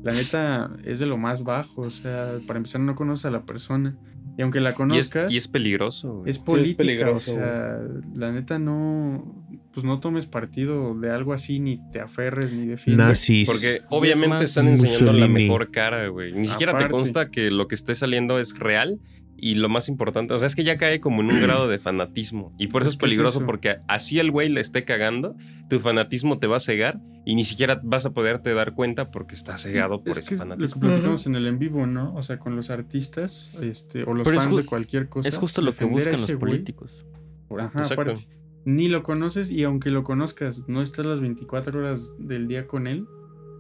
La 0.03 0.13
neta 0.13 0.77
es 0.85 0.99
de 0.99 1.07
lo 1.07 1.17
más 1.17 1.45
bajo. 1.45 1.83
O 1.83 1.91
sea, 1.91 2.33
para 2.47 2.59
empezar, 2.59 2.81
no 2.81 2.95
conoces 2.95 3.27
a 3.27 3.31
la 3.31 3.45
persona. 3.45 3.97
Y 4.37 4.43
aunque 4.43 4.61
la 4.61 4.71
Y 4.71 4.73
es, 4.73 4.77
conozcas, 4.77 5.33
y 5.33 5.37
es 5.37 5.49
peligroso. 5.49 6.19
güey. 6.19 6.31
es 6.31 6.39
política. 6.41 6.79
peligroso, 6.79 7.33
o 7.33 7.35
sea, 7.37 7.79
la 8.15 8.33
neta 8.33 8.59
no. 8.59 9.47
Pues 9.75 9.85
no 9.85 9.99
tomes 10.01 10.27
partido 10.27 10.95
de 10.95 11.11
algo 11.11 11.33
así, 11.33 11.59
ni 11.59 11.81
te 11.91 12.01
aferres, 12.01 12.53
ni 12.53 12.67
defiendas. 12.67 13.09
Nazis. 13.09 13.49
Porque 13.51 13.83
obviamente 13.91 14.45
están 14.45 14.69
enseñando 14.69 15.13
la 15.13 15.27
mejor 15.29 15.71
cara, 15.73 16.07
güey. 16.09 16.33
Ni 16.33 16.47
siquiera 16.47 16.79
te 16.79 16.89
consta 16.89 17.31
que 17.31 17.51
lo 17.51 17.67
que 17.67 17.75
esté 17.75 17.95
saliendo 17.95 18.39
es 18.39 18.57
real. 18.59 19.01
Y 19.37 19.57
lo 19.57 19.69
más 19.69 19.89
importante, 19.89 20.33
o 20.33 20.39
sea, 20.39 20.47
es 20.47 20.55
que 20.55 20.63
ya 20.65 20.77
cae 20.79 21.01
como 21.01 21.21
en 21.21 21.31
un 21.33 21.43
grado 21.43 21.69
de 21.69 21.79
fanatismo. 21.81 22.55
Y 22.57 22.69
por 22.69 22.83
eso 22.83 22.93
Es 22.93 22.97
peligroso, 22.97 23.39
eso. 23.41 23.47
porque 23.47 23.77
así 23.89 24.19
el 24.21 24.31
güey 24.31 24.49
le 24.49 24.61
esté 24.61 24.85
cagando, 24.85 25.35
tu 25.69 25.81
fanatismo 25.81 26.39
te 26.39 26.47
va 26.47 26.59
a 26.59 26.61
cegar 26.61 27.01
y 27.27 27.35
ni 27.35 27.45
siquiera 27.45 27.79
vas 27.83 28.07
a 28.07 28.13
poderte 28.13 28.55
dar 28.55 28.75
cuenta 28.75 29.11
porque 29.11 29.35
está 29.35 29.59
cegado 29.59 29.99
por 30.03 30.11
es 30.11 30.19
ese 30.19 30.29
que 30.29 30.35
es 30.37 30.41
lo 30.41 30.47
que 30.47 30.51
fanatismo. 30.55 30.81
platicamos 30.81 31.27
en 31.27 31.35
el 31.35 31.47
en 31.49 31.59
vivo, 31.59 31.85
¿no? 31.87 32.15
O 32.15 32.23
sea, 32.23 32.39
con 32.39 32.55
los 32.57 32.71
artistas 32.71 33.51
este, 33.61 34.05
o 34.05 34.15
los 34.15 34.25
Pero 34.25 34.39
es 34.39 34.45
fans 34.45 34.57
de 34.57 34.65
cualquier 34.65 35.09
cosa. 35.09 35.29
es 35.29 35.37
justo 35.37 35.61
lo 35.63 35.73
que 35.75 35.85
buscan 35.85 36.13
los 36.13 36.33
políticos. 36.33 37.05
por- 37.49 37.61
ajá, 37.61 37.81
Exacto. 37.81 38.03
aparte. 38.03 38.29
Ni 38.65 38.89
lo 38.89 39.03
conoces 39.03 39.51
y 39.51 39.63
aunque 39.65 39.91
lo 39.91 40.03
conozcas, 40.05 40.69
no 40.69 40.81
estás 40.83 41.05
las 41.07 41.21
24 41.21 41.79
horas 41.81 42.13
del 42.19 42.49
día 42.49 42.67
con 42.67 42.87
él. 42.87 43.07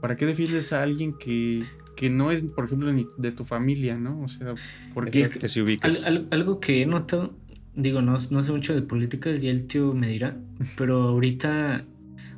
¿Para 0.01 0.17
qué 0.17 0.27
defiendes 0.27 0.73
a 0.73 0.83
alguien 0.83 1.15
que 1.15 1.59
que 1.97 2.11
no 2.11 2.33
es, 2.33 2.43
por 2.43 2.65
ejemplo, 2.65 2.93
ni 2.93 3.07
de 3.19 3.31
tu 3.31 3.45
familia, 3.45 3.97
¿no? 3.97 4.21
O 4.23 4.27
sea, 4.27 4.55
porque 4.95 5.21
Es 5.21 5.29
que 5.29 5.49
si 5.49 5.61
ubicas. 5.61 6.05
Al- 6.05 6.17
al- 6.17 6.29
algo 6.33 6.59
que 6.59 6.83
he 6.83 6.87
notado, 6.87 7.35
digo, 7.77 8.03
no, 8.03 8.19
no 8.31 8.43
sé 8.43 8.51
mucho 8.51 8.75
de 8.75 8.83
política, 8.83 9.31
ya 9.31 9.51
el 9.53 9.69
tío 9.69 9.95
me 9.95 10.09
dirá, 10.09 10.37
pero 10.77 11.03
ahorita, 11.05 11.85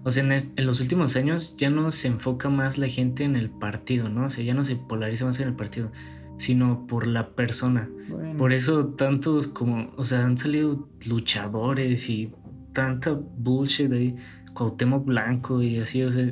o 0.05 0.11
sea, 0.11 0.25
en, 0.25 0.33
es- 0.33 0.51
en 0.57 0.67
los 0.67 0.83
últimos 0.83 1.17
años 1.17 1.55
ya 1.57 1.71
no 1.71 1.91
se 1.91 2.09
enfoca 2.09 2.51
más 2.51 2.77
la 2.77 2.87
gente 2.89 3.25
en 3.25 3.35
el 3.35 3.49
partido, 3.49 4.11
¿no? 4.11 4.27
O 4.27 4.29
sea, 4.31 4.45
ya 4.45 4.53
no 4.53 4.63
se 4.63 4.77
polariza 4.77 5.25
más 5.25 5.41
en 5.41 5.49
el 5.49 5.55
partido, 5.55 5.91
sino 6.37 6.87
por 6.87 7.07
la 7.07 7.31
persona. 7.35 7.89
bueno, 8.11 8.37
Por 8.37 8.53
eso 8.53 8.89
tantos 8.89 9.47
como, 9.47 9.91
o 9.97 10.05
sea, 10.05 10.23
han 10.27 10.37
salido 10.37 10.87
luchadores 11.09 12.11
y 12.11 12.31
tanta 12.77 13.13
bullshit 13.39 13.91
ahí, 13.93 14.15
Cuauhtémoc 14.55 15.05
Blanco 15.07 15.63
y 15.63 15.79
así, 15.79 16.03
o 16.03 16.11
sea, 16.11 16.29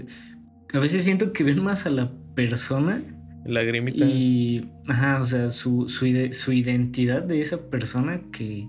a 0.75 0.79
veces 0.79 1.03
siento 1.05 1.33
que 1.33 1.43
ven 1.45 1.63
más 1.63 1.87
a 1.87 1.91
la 1.91 2.11
persona 2.35 3.03
Lagrimita. 3.47 4.05
y, 4.05 4.71
ajá, 4.89 5.21
o 5.21 5.25
sea, 5.25 5.51
su, 5.51 5.89
su, 5.89 6.07
ide- 6.07 6.33
su 6.35 6.53
identidad 6.53 7.23
de 7.23 7.41
esa 7.41 7.69
persona 7.71 8.21
que, 8.33 8.69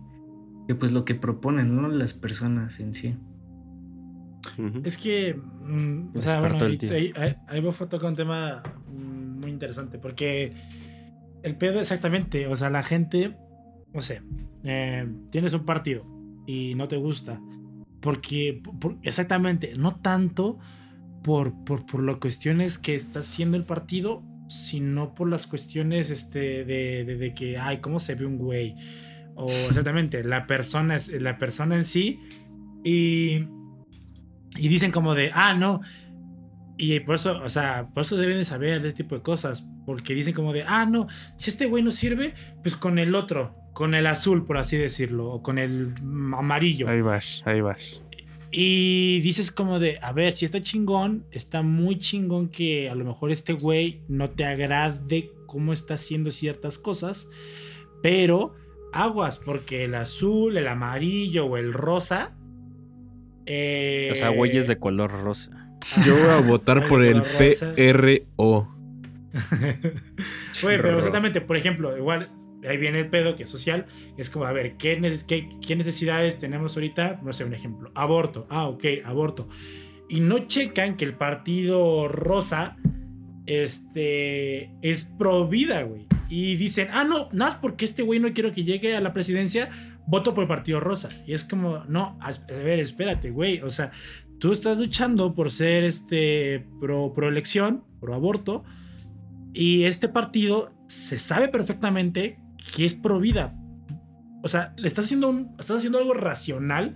que 0.68 0.76
pues 0.76 0.92
lo 0.94 1.04
que 1.06 1.16
proponen, 1.16 1.76
¿no? 1.76 1.88
Las 1.88 2.14
personas 2.14 2.80
en 2.80 2.94
sí. 2.94 3.16
Es 4.84 4.98
que, 4.98 5.34
mm, 5.34 6.08
o 6.18 6.22
sea, 6.22 6.40
bueno, 6.40 6.58
ahí, 6.66 6.78
ahí, 6.96 7.14
ahí- 7.16 7.36
ahí 7.48 7.62
vos 7.62 7.78
toca 7.90 8.08
un 8.08 8.16
tema 8.16 8.62
muy 8.88 9.50
interesante, 9.52 9.98
porque 10.00 10.54
el 11.44 11.56
pedo 11.56 11.80
exactamente, 11.80 12.48
o 12.48 12.56
sea, 12.56 12.70
la 12.70 12.84
gente, 12.84 13.36
no 13.94 14.02
sé, 14.02 14.22
eh, 14.64 15.08
tienes 15.32 15.54
un 15.54 15.66
partido 15.66 16.06
y 16.46 16.76
no 16.76 16.88
te 16.88 16.98
gusta, 16.98 17.40
porque, 18.06 18.62
por- 18.80 19.00
exactamente, 19.02 19.74
no 19.80 19.96
tanto 19.96 20.60
por, 21.24 21.64
por, 21.66 21.88
por 21.88 22.04
las 22.04 22.18
cuestiones 22.18 22.78
que 22.78 22.94
está 22.94 23.22
haciendo 23.22 23.58
el 23.58 23.64
partido, 23.64 24.22
sino 24.48 25.16
por 25.16 25.28
las 25.28 25.48
cuestiones 25.48 26.12
este, 26.12 26.64
de, 26.66 27.04
de, 27.04 27.16
de 27.18 27.34
que, 27.34 27.58
ay, 27.58 27.80
¿cómo 27.80 28.00
se 28.00 28.14
ve 28.14 28.28
un 28.28 28.38
güey? 28.38 28.76
O 29.34 29.48
exactamente, 29.70 30.24
la 30.24 30.46
persona, 30.46 30.98
la 31.20 31.40
persona 31.40 31.78
en 31.78 31.84
sí. 31.84 32.20
Y, 32.84 33.48
y 34.56 34.68
dicen 34.68 34.92
como 34.92 35.16
de, 35.16 35.32
ah, 35.34 35.56
no. 35.56 35.82
Y 36.78 37.00
por 37.00 37.16
eso, 37.16 37.42
o 37.42 37.50
sea, 37.50 37.90
por 37.92 38.02
eso 38.02 38.18
deben 38.18 38.38
de 38.38 38.46
saber 38.46 38.84
de 38.84 38.90
este 38.90 39.02
tipo 39.02 39.16
de 39.16 39.24
cosas. 39.24 39.66
Porque 39.88 40.14
dicen 40.14 40.36
como 40.36 40.54
de, 40.54 40.62
ah, 40.62 40.86
no, 40.86 41.08
si 41.38 41.50
este 41.50 41.66
güey 41.66 41.82
no 41.82 41.90
sirve, 41.90 42.36
pues 42.62 42.76
con 42.76 43.00
el 43.00 43.16
otro, 43.16 43.56
con 43.76 43.94
el 43.94 44.08
azul, 44.08 44.46
por 44.46 44.58
así 44.58 44.78
decirlo, 44.78 45.30
o 45.30 45.44
con 45.44 45.58
el 45.60 45.94
amarillo. 46.34 46.88
ahí 46.90 47.02
vas, 47.02 47.44
ahí 47.46 47.60
vas. 47.60 48.02
Y 48.50 49.20
dices 49.20 49.52
como 49.52 49.80
de, 49.80 50.00
a 50.02 50.14
ver, 50.14 50.32
si 50.32 50.46
está 50.46 50.62
chingón, 50.62 51.26
está 51.32 51.62
muy 51.62 51.98
chingón 52.00 52.48
que 52.48 52.90
a 52.90 52.96
lo 52.96 53.04
mejor 53.04 53.32
este 53.32 53.52
güey 53.52 54.00
no 54.08 54.30
te 54.30 54.46
agrade 54.46 55.30
cómo 55.46 55.74
está 55.74 55.96
haciendo 55.96 56.32
ciertas 56.32 56.78
cosas, 56.78 57.28
pero 58.02 58.56
aguas, 58.94 59.38
porque 59.40 59.84
el 59.84 59.96
azul, 59.96 60.56
el 60.56 60.70
amarillo 60.70 61.46
o 61.48 61.58
el 61.58 61.74
rosa... 61.74 62.34
eh, 63.46 64.08
O 64.14 64.16
sea, 64.16 64.30
güeyes 64.30 64.68
de 64.70 64.78
color 64.78 65.12
rosa. 65.12 65.52
Yo 66.06 66.14
voy 66.16 66.30
a 66.30 66.40
votar 66.40 66.86
por 66.88 67.04
el 67.04 67.26
rosa. 67.26 67.74
PRO. 67.74 68.72
Güey, 70.62 70.78
pero 70.82 70.98
exactamente, 71.00 71.42
por 71.42 71.58
ejemplo, 71.58 71.98
igual 71.98 72.30
ahí 72.68 72.78
viene 72.78 73.00
el 73.00 73.10
pedo 73.10 73.36
que 73.36 73.44
es 73.44 73.50
social. 73.50 73.86
Es 74.18 74.30
como, 74.30 74.46
a 74.46 74.52
ver, 74.52 74.78
¿qué, 74.78 75.00
neces- 75.00 75.26
qué, 75.26 75.50
qué 75.66 75.76
necesidades 75.76 76.40
tenemos 76.40 76.76
ahorita? 76.76 77.20
No 77.24 77.34
sé, 77.34 77.44
un 77.46 77.54
ejemplo. 77.54 77.92
Aborto. 77.96 78.48
Ah, 78.50 78.68
ok, 78.68 78.84
aborto. 79.06 79.48
Y 80.10 80.20
no 80.20 80.40
checan 80.48 80.98
que 80.98 81.06
el 81.06 81.16
partido 81.16 82.08
rosa 82.08 82.78
este, 83.46 84.72
es 84.82 85.12
pro 85.18 85.48
vida, 85.48 85.84
güey. 85.84 86.08
Y 86.30 86.56
dicen, 86.56 86.88
ah, 86.92 87.04
no, 87.04 87.30
nada 87.32 87.52
más 87.52 87.56
porque 87.56 87.86
este 87.86 88.02
güey 88.02 88.20
no 88.20 88.34
quiero 88.34 88.52
que 88.52 88.64
llegue 88.64 88.96
a 88.96 89.02
la 89.02 89.14
presidencia, 89.14 89.70
voto 90.08 90.34
por 90.34 90.44
el 90.44 90.48
partido 90.48 90.80
rosa. 90.80 91.10
Y 91.28 91.34
es 91.34 91.44
como, 91.44 91.84
no, 91.86 92.18
a, 92.20 92.30
a 92.30 92.58
ver, 92.58 92.80
espérate, 92.80 93.30
güey. 93.30 93.62
O 93.62 93.70
sea, 93.70 93.92
tú 94.40 94.52
estás 94.52 94.78
luchando 94.78 95.36
por 95.36 95.52
ser 95.52 95.84
este 95.84 96.66
pro, 96.80 97.14
pro 97.14 97.30
elección, 97.30 97.84
pro 98.00 98.16
aborto. 98.16 98.64
Y 99.54 99.84
este 99.84 100.10
partido 100.10 100.74
se 100.88 101.18
sabe 101.18 101.48
perfectamente 101.48 102.40
que 102.76 102.86
es 102.86 102.94
pro 102.94 103.20
vida. 103.20 103.54
O 104.44 104.48
sea, 104.48 104.74
le 104.78 104.88
estás 104.88 105.06
haciendo, 105.06 105.30
un- 105.30 105.56
estás 105.60 105.78
haciendo 105.78 105.98
algo 105.98 106.14
racional 106.14 106.96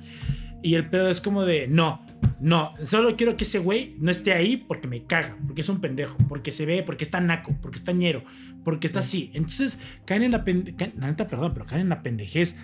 y 0.61 0.75
el 0.75 0.89
pedo 0.89 1.09
es 1.09 1.19
como 1.21 1.43
de, 1.45 1.67
no, 1.67 2.05
no, 2.39 2.73
solo 2.85 3.15
quiero 3.15 3.35
que 3.37 3.43
ese 3.43 3.59
güey 3.59 3.95
no 3.99 4.11
esté 4.11 4.33
ahí 4.33 4.57
porque 4.57 4.87
me 4.87 5.03
caga, 5.03 5.35
porque 5.47 5.61
es 5.61 5.69
un 5.69 5.81
pendejo, 5.81 6.17
porque 6.27 6.51
se 6.51 6.65
ve, 6.65 6.83
porque 6.83 7.03
está 7.03 7.19
naco, 7.19 7.55
porque 7.61 7.77
está 7.77 7.91
ñero, 7.91 8.23
porque 8.63 8.87
está 8.87 8.99
así. 8.99 9.31
Entonces 9.33 9.79
caen 10.05 10.23
en 10.23 10.31
la 10.31 10.45
pende- 10.45 10.75
caen- 10.75 10.93
la 10.97 11.07
neta, 11.07 11.27
perdón, 11.27 11.53
pero 11.53 11.65
caen 11.65 11.81
en 11.81 11.89
la 11.89 12.01
pendejez. 12.03 12.55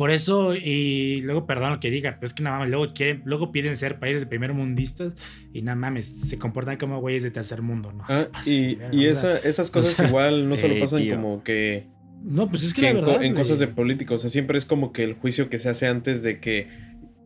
Por 0.00 0.10
eso, 0.10 0.54
y 0.54 1.20
luego, 1.20 1.46
perdón 1.46 1.72
lo 1.72 1.78
que 1.78 1.90
diga, 1.90 2.14
pero 2.14 2.26
es 2.26 2.32
que 2.32 2.42
nada 2.42 2.60
más, 2.60 2.70
luego 2.70 2.90
quieren, 2.94 3.20
luego 3.26 3.52
piden 3.52 3.76
ser 3.76 3.98
países 3.98 4.22
de 4.22 4.26
primer 4.28 4.54
mundistas 4.54 5.12
y 5.52 5.60
nada 5.60 5.76
mames, 5.76 6.06
se 6.26 6.38
comportan 6.38 6.78
como 6.78 6.98
güeyes 7.00 7.22
de 7.22 7.30
tercer 7.30 7.60
mundo, 7.60 7.92
¿no? 7.92 8.04
Ah, 8.08 8.28
y 8.46 8.78
y 8.92 9.04
esa- 9.08 9.36
esas 9.36 9.70
cosas 9.70 9.92
sea, 9.92 10.08
igual 10.08 10.48
no 10.48 10.56
solo 10.56 10.72
eh, 10.76 10.80
pasan 10.80 11.00
tío. 11.02 11.16
como 11.16 11.44
que, 11.44 11.86
No, 12.22 12.48
pues 12.48 12.62
es 12.64 12.72
que, 12.72 12.80
que 12.80 12.92
la 12.94 12.98
en, 13.00 13.04
co- 13.04 13.10
verdad. 13.10 13.24
en 13.26 13.34
cosas 13.34 13.58
de 13.58 13.66
políticos. 13.66 14.14
O 14.16 14.18
sea, 14.20 14.30
siempre 14.30 14.56
es 14.56 14.64
como 14.64 14.90
que 14.94 15.04
el 15.04 15.12
juicio 15.16 15.50
que 15.50 15.58
se 15.58 15.68
hace 15.68 15.86
antes 15.86 16.22
de 16.22 16.40
que. 16.40 16.68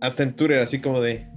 Hasta 0.00 0.24
en 0.24 0.32
Twitter, 0.34 0.58
así 0.58 0.80
como 0.80 1.00
de. 1.00 1.28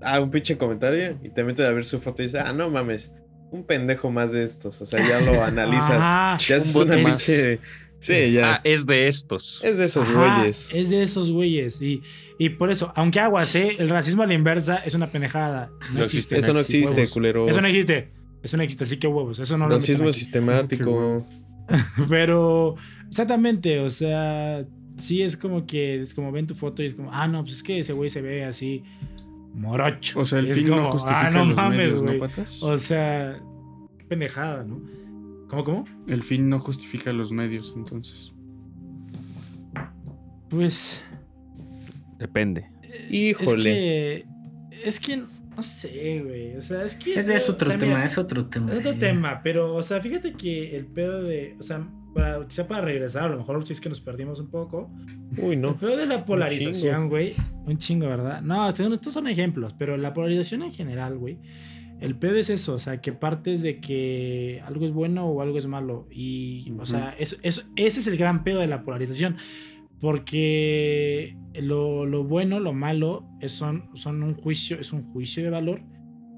Ah, 0.00 0.20
un 0.22 0.30
pinche 0.30 0.56
comentario. 0.56 1.18
Y 1.22 1.28
te 1.28 1.44
metes 1.44 1.66
a 1.66 1.70
ver 1.70 1.84
su 1.84 2.00
foto 2.00 2.22
y 2.22 2.26
dices, 2.28 2.40
ah, 2.42 2.54
no 2.54 2.70
mames. 2.70 3.12
Un 3.50 3.64
pendejo 3.64 4.10
más 4.10 4.32
de 4.32 4.42
estos. 4.42 4.80
O 4.80 4.86
sea, 4.86 5.00
ya 5.06 5.20
lo 5.20 5.42
analizas. 5.44 5.90
Ajá, 6.02 6.38
ya 6.48 6.56
es 6.56 6.74
un 6.74 6.84
una 6.84 6.96
pinche. 6.96 7.60
Sí, 8.00 8.32
ya. 8.32 8.54
Ah, 8.54 8.60
es 8.64 8.86
de 8.86 9.08
estos. 9.08 9.60
es 9.64 9.78
de 9.78 9.84
esos 9.86 10.08
ajá, 10.08 10.36
güeyes. 10.38 10.72
Es 10.74 10.90
de 10.90 11.02
esos 11.02 11.30
güeyes. 11.30 11.82
Y, 11.82 12.02
y 12.38 12.50
por 12.50 12.70
eso, 12.70 12.92
aunque 12.94 13.20
aguas, 13.20 13.54
¿eh? 13.54 13.76
el 13.78 13.88
racismo 13.88 14.22
a 14.22 14.26
la 14.26 14.34
inversa 14.34 14.76
es 14.76 14.94
una 14.94 15.08
pendejada. 15.08 15.70
No, 15.92 15.98
No 15.98 16.04
existe. 16.04 16.36
existe. 16.36 16.38
Eso 16.38 16.52
no 16.52 16.60
existe, 16.60 16.94
huevos. 16.94 17.10
culero. 17.10 17.48
Eso 17.48 17.60
no 17.60 17.66
existe. 17.66 18.12
Eso 18.42 18.56
no 18.56 18.62
existe, 18.62 18.84
así 18.84 18.96
que 18.98 19.08
huevos. 19.08 19.38
Eso 19.38 19.58
no 19.58 19.68
lo 19.68 19.74
Racismo 19.74 20.12
sistemático. 20.12 21.24
Pero, 22.08 22.76
exactamente, 23.08 23.80
o 23.80 23.90
sea, 23.90 24.64
sí 24.96 25.22
es 25.22 25.36
como 25.36 25.66
que 25.66 26.00
es 26.00 26.14
como 26.14 26.32
ven 26.32 26.46
tu 26.46 26.54
foto 26.54 26.82
y 26.82 26.86
es 26.86 26.94
como, 26.94 27.12
ah, 27.12 27.26
no, 27.28 27.42
pues 27.42 27.56
es 27.56 27.62
que 27.62 27.80
ese 27.80 27.92
güey 27.92 28.10
se 28.10 28.22
ve 28.22 28.44
así 28.44 28.82
morocho. 29.54 30.20
O 30.20 30.24
sea, 30.24 30.38
el 30.38 30.48
es 30.48 30.58
fin 30.58 30.68
no 30.68 30.76
como, 30.76 30.92
justifica 30.92 31.26
ah, 31.26 31.30
no 31.30 31.44
los 31.44 31.56
mames, 31.56 31.78
medios. 31.78 32.02
¿no, 32.02 32.18
patas? 32.18 32.62
O 32.62 32.78
sea, 32.78 33.40
qué 33.98 34.04
pendejada, 34.04 34.64
¿no? 34.64 34.80
¿Cómo, 35.48 35.64
cómo? 35.64 35.84
El 36.06 36.22
fin 36.22 36.48
no 36.48 36.60
justifica 36.60 37.12
los 37.12 37.32
medios, 37.32 37.72
entonces. 37.74 38.32
Pues. 40.48 41.02
Depende. 42.18 42.70
Híjole. 43.10 44.16
Es 44.16 44.20
que. 44.20 44.26
Es 44.84 45.00
que. 45.00 45.16
No 45.16 45.62
sé, 45.62 46.22
güey. 46.24 46.56
O 46.56 46.60
sea, 46.60 46.84
es 46.84 46.94
que. 46.94 47.18
Es 47.18 47.48
o 47.48 47.52
otro 47.52 47.70
sea, 47.70 47.78
tema, 47.78 47.94
mira, 47.94 48.06
es 48.06 48.18
otro 48.18 48.46
tema. 48.46 48.72
Es 48.72 48.86
otro 48.86 48.98
tema, 48.98 49.40
pero, 49.42 49.74
o 49.74 49.82
sea, 49.82 50.00
fíjate 50.00 50.34
que 50.34 50.76
el 50.76 50.86
pedo 50.86 51.22
de. 51.22 51.56
O 51.58 51.62
sea, 51.62 51.88
para, 52.14 52.46
quizá 52.46 52.68
para 52.68 52.82
regresar, 52.82 53.24
a 53.24 53.28
lo 53.28 53.38
mejor 53.38 53.66
si 53.66 53.72
es 53.72 53.80
que 53.80 53.88
nos 53.88 54.00
perdimos 54.00 54.40
un 54.40 54.50
poco. 54.50 54.90
Uy, 55.36 55.54
El 55.54 55.60
no. 55.62 55.76
pedo 55.76 55.96
de 55.96 56.06
la 56.06 56.24
polarización, 56.24 57.08
güey. 57.08 57.34
Un 57.64 57.78
chingo, 57.78 58.06
¿verdad? 58.06 58.40
No, 58.42 58.68
estos 58.68 59.12
son 59.12 59.26
ejemplos, 59.26 59.74
pero 59.78 59.96
la 59.96 60.12
polarización 60.12 60.62
en 60.62 60.72
general, 60.72 61.18
güey. 61.18 61.38
El 62.00 62.14
pedo 62.16 62.36
es 62.36 62.48
eso, 62.48 62.74
o 62.74 62.78
sea, 62.78 63.00
que 63.00 63.12
partes 63.12 63.60
de 63.62 63.80
que 63.80 64.62
algo 64.64 64.86
es 64.86 64.92
bueno 64.92 65.26
o 65.26 65.42
algo 65.42 65.58
es 65.58 65.66
malo. 65.66 66.06
Y, 66.10 66.72
o 66.78 66.86
sea, 66.86 67.10
eso, 67.18 67.36
eso- 67.42 67.62
ese 67.76 68.00
es 68.00 68.06
el 68.06 68.16
gran 68.16 68.44
pedo 68.44 68.60
de 68.60 68.68
la 68.68 68.82
polarización. 68.84 69.36
Porque 70.00 71.36
lo, 71.60 72.06
lo 72.06 72.24
bueno, 72.24 72.60
lo 72.60 72.72
malo, 72.72 73.26
es, 73.40 73.52
son, 73.52 73.90
son 73.94 74.22
un 74.22 74.34
juicio, 74.34 74.78
es 74.80 74.92
un 74.92 75.02
juicio 75.12 75.42
de 75.42 75.50
valor. 75.50 75.80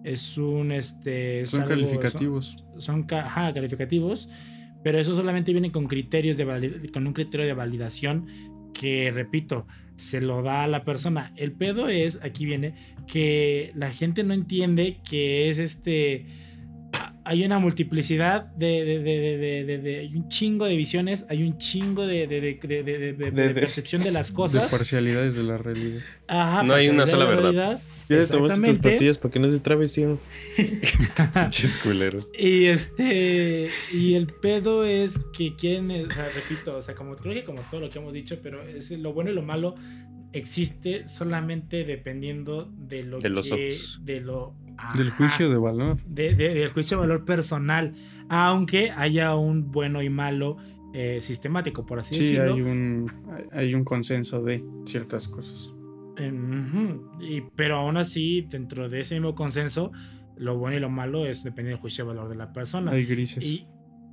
Es 0.02 0.38
un 0.38 0.72
este. 0.72 1.40
es 1.40 1.50
Son 1.50 1.62
algo- 1.62 1.74
calificativos. 1.74 2.56
Son, 2.72 2.80
son 2.80 3.02
ca- 3.04 3.26
ajá, 3.26 3.52
calificativos. 3.52 4.28
Pero 4.82 4.98
eso 4.98 5.14
solamente 5.14 5.52
viene 5.52 5.70
con 5.70 5.86
criterios 5.88 6.38
de 6.38 6.90
con 6.90 7.06
un 7.06 7.12
criterio 7.12 7.44
de 7.44 7.52
validación 7.52 8.26
que, 8.72 9.10
repito, 9.12 9.66
se 9.96 10.20
lo 10.20 10.42
da 10.42 10.64
a 10.64 10.66
la 10.66 10.84
persona. 10.84 11.32
El 11.36 11.52
pedo 11.52 11.88
es, 11.88 12.18
aquí 12.22 12.46
viene, 12.46 12.74
que 13.06 13.72
la 13.74 13.90
gente 13.90 14.22
no 14.24 14.32
entiende 14.34 14.98
que 15.08 15.48
es 15.50 15.58
este. 15.58 16.26
Hay 17.24 17.44
una 17.44 17.58
multiplicidad 17.58 18.46
de, 18.56 18.84
de, 18.84 18.98
de, 18.98 19.18
de, 19.20 19.36
de- 19.38 19.64
de- 19.64 19.78
de- 19.78 19.98
hay 20.00 20.16
un 20.16 20.28
chingo 20.28 20.64
de 20.64 20.74
visiones, 20.76 21.26
hay 21.28 21.42
un 21.42 21.58
chingo 21.58 22.06
de, 22.06 22.26
de, 22.26 22.40
de, 22.40 22.58
de- 22.62 22.82
de- 22.82 22.98
de- 22.98 23.12
de- 23.12 23.30
De- 23.30 23.48
de- 23.48 23.54
percepción 23.54 24.02
de 24.02 24.10
las 24.10 24.28
De 24.30 24.34
cosas. 24.34 24.70
parcialidades 24.70 25.36
de 25.36 25.42
la 25.44 25.58
realidad. 25.58 26.00
Ajá, 26.26 26.62
No 26.62 26.74
hay 26.74 26.88
una 26.88 27.00
parcialidad 27.04 27.06
sola 27.06 27.24
de 27.24 27.36
la 27.36 27.50
verdad. 27.68 27.82
Ya 28.10 28.20
te 28.20 28.26
tomaste 28.26 28.66
tus 28.66 28.78
pastillas 28.78 29.18
para 29.18 29.32
que 29.32 29.38
no 29.40 29.48
te. 29.58 30.18
Pinches 31.34 31.76
culeros. 31.78 32.28
Y 32.38 32.66
este. 32.66 33.68
Y 33.92 34.14
el 34.14 34.26
pedo 34.28 34.84
es 34.84 35.20
que 35.36 35.54
quieren. 35.56 35.90
O 36.06 36.10
sea, 36.10 36.26
repito, 36.34 36.76
o 36.76 36.82
sea, 36.82 36.94
como 36.94 37.14
creo 37.16 37.34
que 37.34 37.44
como 37.44 37.60
todo 37.70 37.80
lo 37.80 37.88
que 37.90 37.98
hemos 37.98 38.12
dicho, 38.12 38.38
pero 38.42 38.62
es 38.62 38.90
lo 38.90 39.12
bueno 39.12 39.30
y 39.30 39.34
lo 39.34 39.42
malo 39.42 39.74
existe 40.32 41.08
solamente 41.08 41.84
dependiendo 41.84 42.70
de 42.76 43.02
lo 43.04 43.18
De 43.18 43.28
los 43.30 43.48
que. 43.48 43.68
ojos. 43.68 44.00
De 44.04 44.20
lo. 44.20 44.54
Del 44.96 45.10
juicio 45.10 45.50
de 45.50 45.56
valor. 45.58 45.98
de- 46.06 46.34
de- 46.34 46.54
del 46.54 46.70
juicio 46.72 46.96
de 46.96 47.02
valor 47.02 47.24
personal, 47.26 47.94
aunque 48.30 48.90
haya 48.90 49.34
un 49.34 49.70
bueno 49.70 50.02
y 50.02 50.08
malo 50.08 50.56
eh, 50.94 51.18
sistemático, 51.20 51.84
por 51.86 51.98
así 52.00 52.14
Sí, 52.14 52.20
decirlo. 52.22 52.54
hay 52.54 52.60
un, 52.62 53.12
hay 53.52 53.74
un 53.74 53.84
consenso 53.84 54.42
de 54.42 54.64
ciertas 54.86 55.28
cosas. 55.28 55.72
Y- 57.20 57.42
pero 57.56 57.76
aún 57.76 57.96
así, 57.96 58.46
dentro 58.48 58.88
de 58.88 59.00
ese 59.00 59.14
mismo 59.14 59.34
consenso, 59.34 59.92
lo 60.36 60.56
bueno 60.58 60.76
y 60.76 60.80
lo 60.80 60.88
malo 60.90 61.26
es 61.26 61.44
depende 61.44 61.70
del 61.70 61.78
juicio 61.78 62.04
de 62.04 62.08
valor 62.14 62.28
de 62.28 62.36
la 62.36 62.52
persona. 62.52 62.92
Hay 62.92 63.04
grises. 63.04 63.44
Y 63.44 63.66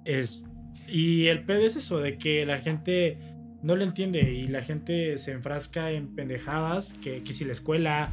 es 0.06 0.44
y 0.88 1.26
el 1.28 1.44
pedo 1.46 1.62
es 1.62 1.76
eso 1.76 2.00
de 2.00 2.18
que 2.18 2.46
la 2.46 2.60
gente 2.60 3.18
no 3.62 3.76
lo 3.76 3.84
entiende 3.84 4.20
y 4.34 4.48
la 4.48 4.64
gente 4.64 5.18
se 5.18 5.32
enfrasca 5.34 5.92
en 5.92 6.16
pendejadas 6.16 6.94
que, 7.02 7.24
que 7.24 7.34
si 7.34 7.44
la 7.46 7.52
escuela, 7.54 8.12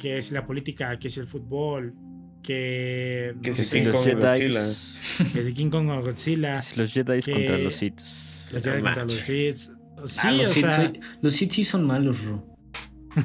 que 0.00 0.20
si 0.22 0.34
la 0.34 0.46
política, 0.46 0.98
que 0.98 1.08
si 1.10 1.18
el 1.20 1.26
fútbol, 1.26 1.94
que 2.42 3.34
Que 3.42 3.48
no 3.50 3.54
si 3.56 3.64
sé, 3.64 3.78
King 3.78 3.86
los 3.86 3.94
Kong 3.96 4.04
Jedi. 4.04 4.20
Godzilla. 4.20 5.32
que 5.32 5.44
si 5.44 5.52
King 5.54 5.70
Kong 5.70 5.88
o 5.88 6.00
Godzilla, 6.00 6.60
Los 6.76 6.92
Jedi 6.92 7.20
que- 7.22 7.32
contra 7.32 7.58
los 7.58 7.74
Sith. 7.74 8.00
los 8.52 8.62
Jedi 8.62 8.76
No 8.78 8.82
contra 8.84 9.04
los. 9.04 9.12
Sith. 9.14 9.56
Ah, 9.98 10.02
Sí, 10.04 10.28
los, 10.36 10.50
o 10.50 10.52
Sith, 10.52 10.66
sea, 10.68 10.92
sí- 10.92 11.00
los 11.22 11.32
Sith 11.34 11.50
sí 11.52 11.64
son 11.64 11.84
malos, 11.84 12.24
Ro. 12.24 12.55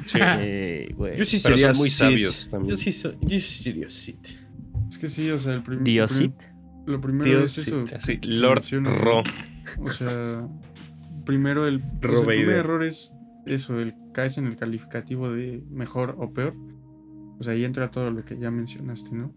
Sí. 0.06 0.18
Eh, 0.20 0.94
güey. 0.96 1.18
Yo 1.18 1.24
sí 1.24 1.38
Pero 1.42 1.56
sería 1.56 1.74
son 1.74 1.80
muy 1.82 1.90
sabios 1.90 2.48
también. 2.50 2.70
Yo 2.70 2.76
sí, 2.76 2.92
so- 2.92 3.12
yo 3.20 3.28
sí 3.40 3.62
sería 3.62 3.88
Sith. 3.88 4.26
Es 4.90 4.98
que 4.98 5.08
sí, 5.08 5.30
o 5.30 5.38
sea, 5.38 5.54
el 5.54 5.62
prim- 5.62 5.84
Dios 5.84 6.12
prim- 6.14 6.32
Sith. 6.32 6.42
Lo 6.86 7.00
primero 7.00 7.24
Dios 7.24 7.58
es 7.58 7.68
eso. 7.68 7.84
Así, 7.96 8.18
Lord 8.22 8.62
Ro. 8.84 9.22
O 9.80 9.88
sea, 9.88 10.48
primero 11.24 11.66
el, 11.68 11.76
o 11.76 11.80
sea, 12.00 12.18
el 12.20 12.24
primer 12.26 12.56
error 12.56 12.82
es 12.84 13.12
eso, 13.46 13.78
el 13.80 13.94
caes 14.12 14.38
en 14.38 14.46
el 14.46 14.56
calificativo 14.56 15.30
de 15.30 15.62
mejor 15.70 16.16
o 16.18 16.32
peor. 16.32 16.54
Pues 17.36 17.48
ahí 17.48 17.64
entra 17.64 17.90
todo 17.90 18.10
lo 18.10 18.24
que 18.24 18.38
ya 18.38 18.50
mencionaste, 18.50 19.14
¿no? 19.14 19.34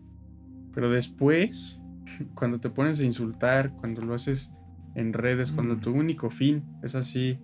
Pero 0.74 0.89
después, 0.89 1.80
cuando 2.34 2.60
te 2.60 2.70
pones 2.70 2.99
a 2.99 3.03
insultar, 3.03 3.72
cuando 3.78 4.01
lo 4.01 4.14
haces 4.14 4.51
en 4.95 5.14
redes, 5.14 5.51
cuando 5.51 5.76
Mm. 5.76 5.82
tu 5.82 5.91
único 5.91 6.30
fin 6.30 6.64
es 6.84 6.95
así, 6.95 7.39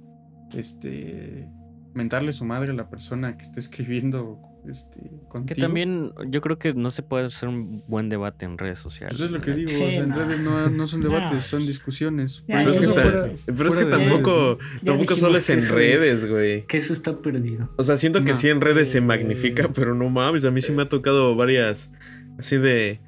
este, 0.56 1.48
mentarle 1.94 2.32
su 2.34 2.46
madre 2.46 2.72
a 2.72 2.74
la 2.76 2.90
persona 2.90 3.36
que 3.38 3.44
está 3.44 3.60
escribiendo, 3.60 4.40
este, 4.68 5.00
contigo. 5.28 5.46
Que 5.48 5.56
también 5.56 6.12
yo 6.30 6.40
creo 6.42 6.58
que 6.58 6.74
no 6.74 6.90
se 6.92 7.04
puede 7.04 7.26
hacer 7.26 7.50
un 7.50 7.84
buen 7.88 8.08
debate 8.10 8.46
en 8.46 8.58
redes 8.58 8.80
sociales. 8.80 9.18
Pues 9.18 9.30
es 9.30 9.32
lo 9.32 9.42
que 9.42 9.52
digo, 9.54 9.72
o 9.86 9.90
sea, 9.92 10.04
en 10.04 10.10
no. 10.10 10.16
redes 10.16 10.40
no, 10.40 10.70
no 10.70 10.88
son 10.88 11.02
debates, 11.02 11.32
No. 11.34 11.40
son 11.42 11.66
discusiones. 11.68 12.44
Ya, 12.48 12.60
Pero 12.60 12.72
es 12.72 12.78
que, 12.80 12.84
eso 12.86 12.92
eso 12.92 13.02
ta- 13.02 13.10
fuera- 13.12 13.22
pero 13.24 13.70
es 13.70 13.78
que 13.78 13.84
fuera 13.84 13.98
de 13.98 14.06
tampoco, 14.06 14.58
Ya 14.82 14.92
tampoco 14.92 15.16
solo 15.16 15.38
es 15.38 15.50
en 15.50 15.60
eso 15.60 15.76
redes, 15.76 16.24
es- 16.24 16.30
güey. 16.30 16.66
Que 16.68 16.78
eso 16.78 16.94
está 16.94 17.18
perdido. 17.22 17.70
O 17.78 17.84
sea, 17.84 17.98
siento 17.98 18.22
que 18.24 18.32
No. 18.32 18.36
sí 18.36 18.50
en 18.50 18.62
redes 18.62 18.90
se 18.90 19.00
Eh, 19.00 19.02
magnifica, 19.02 19.70
pero 19.74 19.94
no 19.96 20.10
mames, 20.10 20.46
a 20.46 20.52
mí 20.52 20.62
sí 20.62 20.72
me 20.72 20.84
ha 20.84 20.90
tocado 20.90 21.36
varias 21.36 21.92
así 22.40 22.58
de 22.58 23.02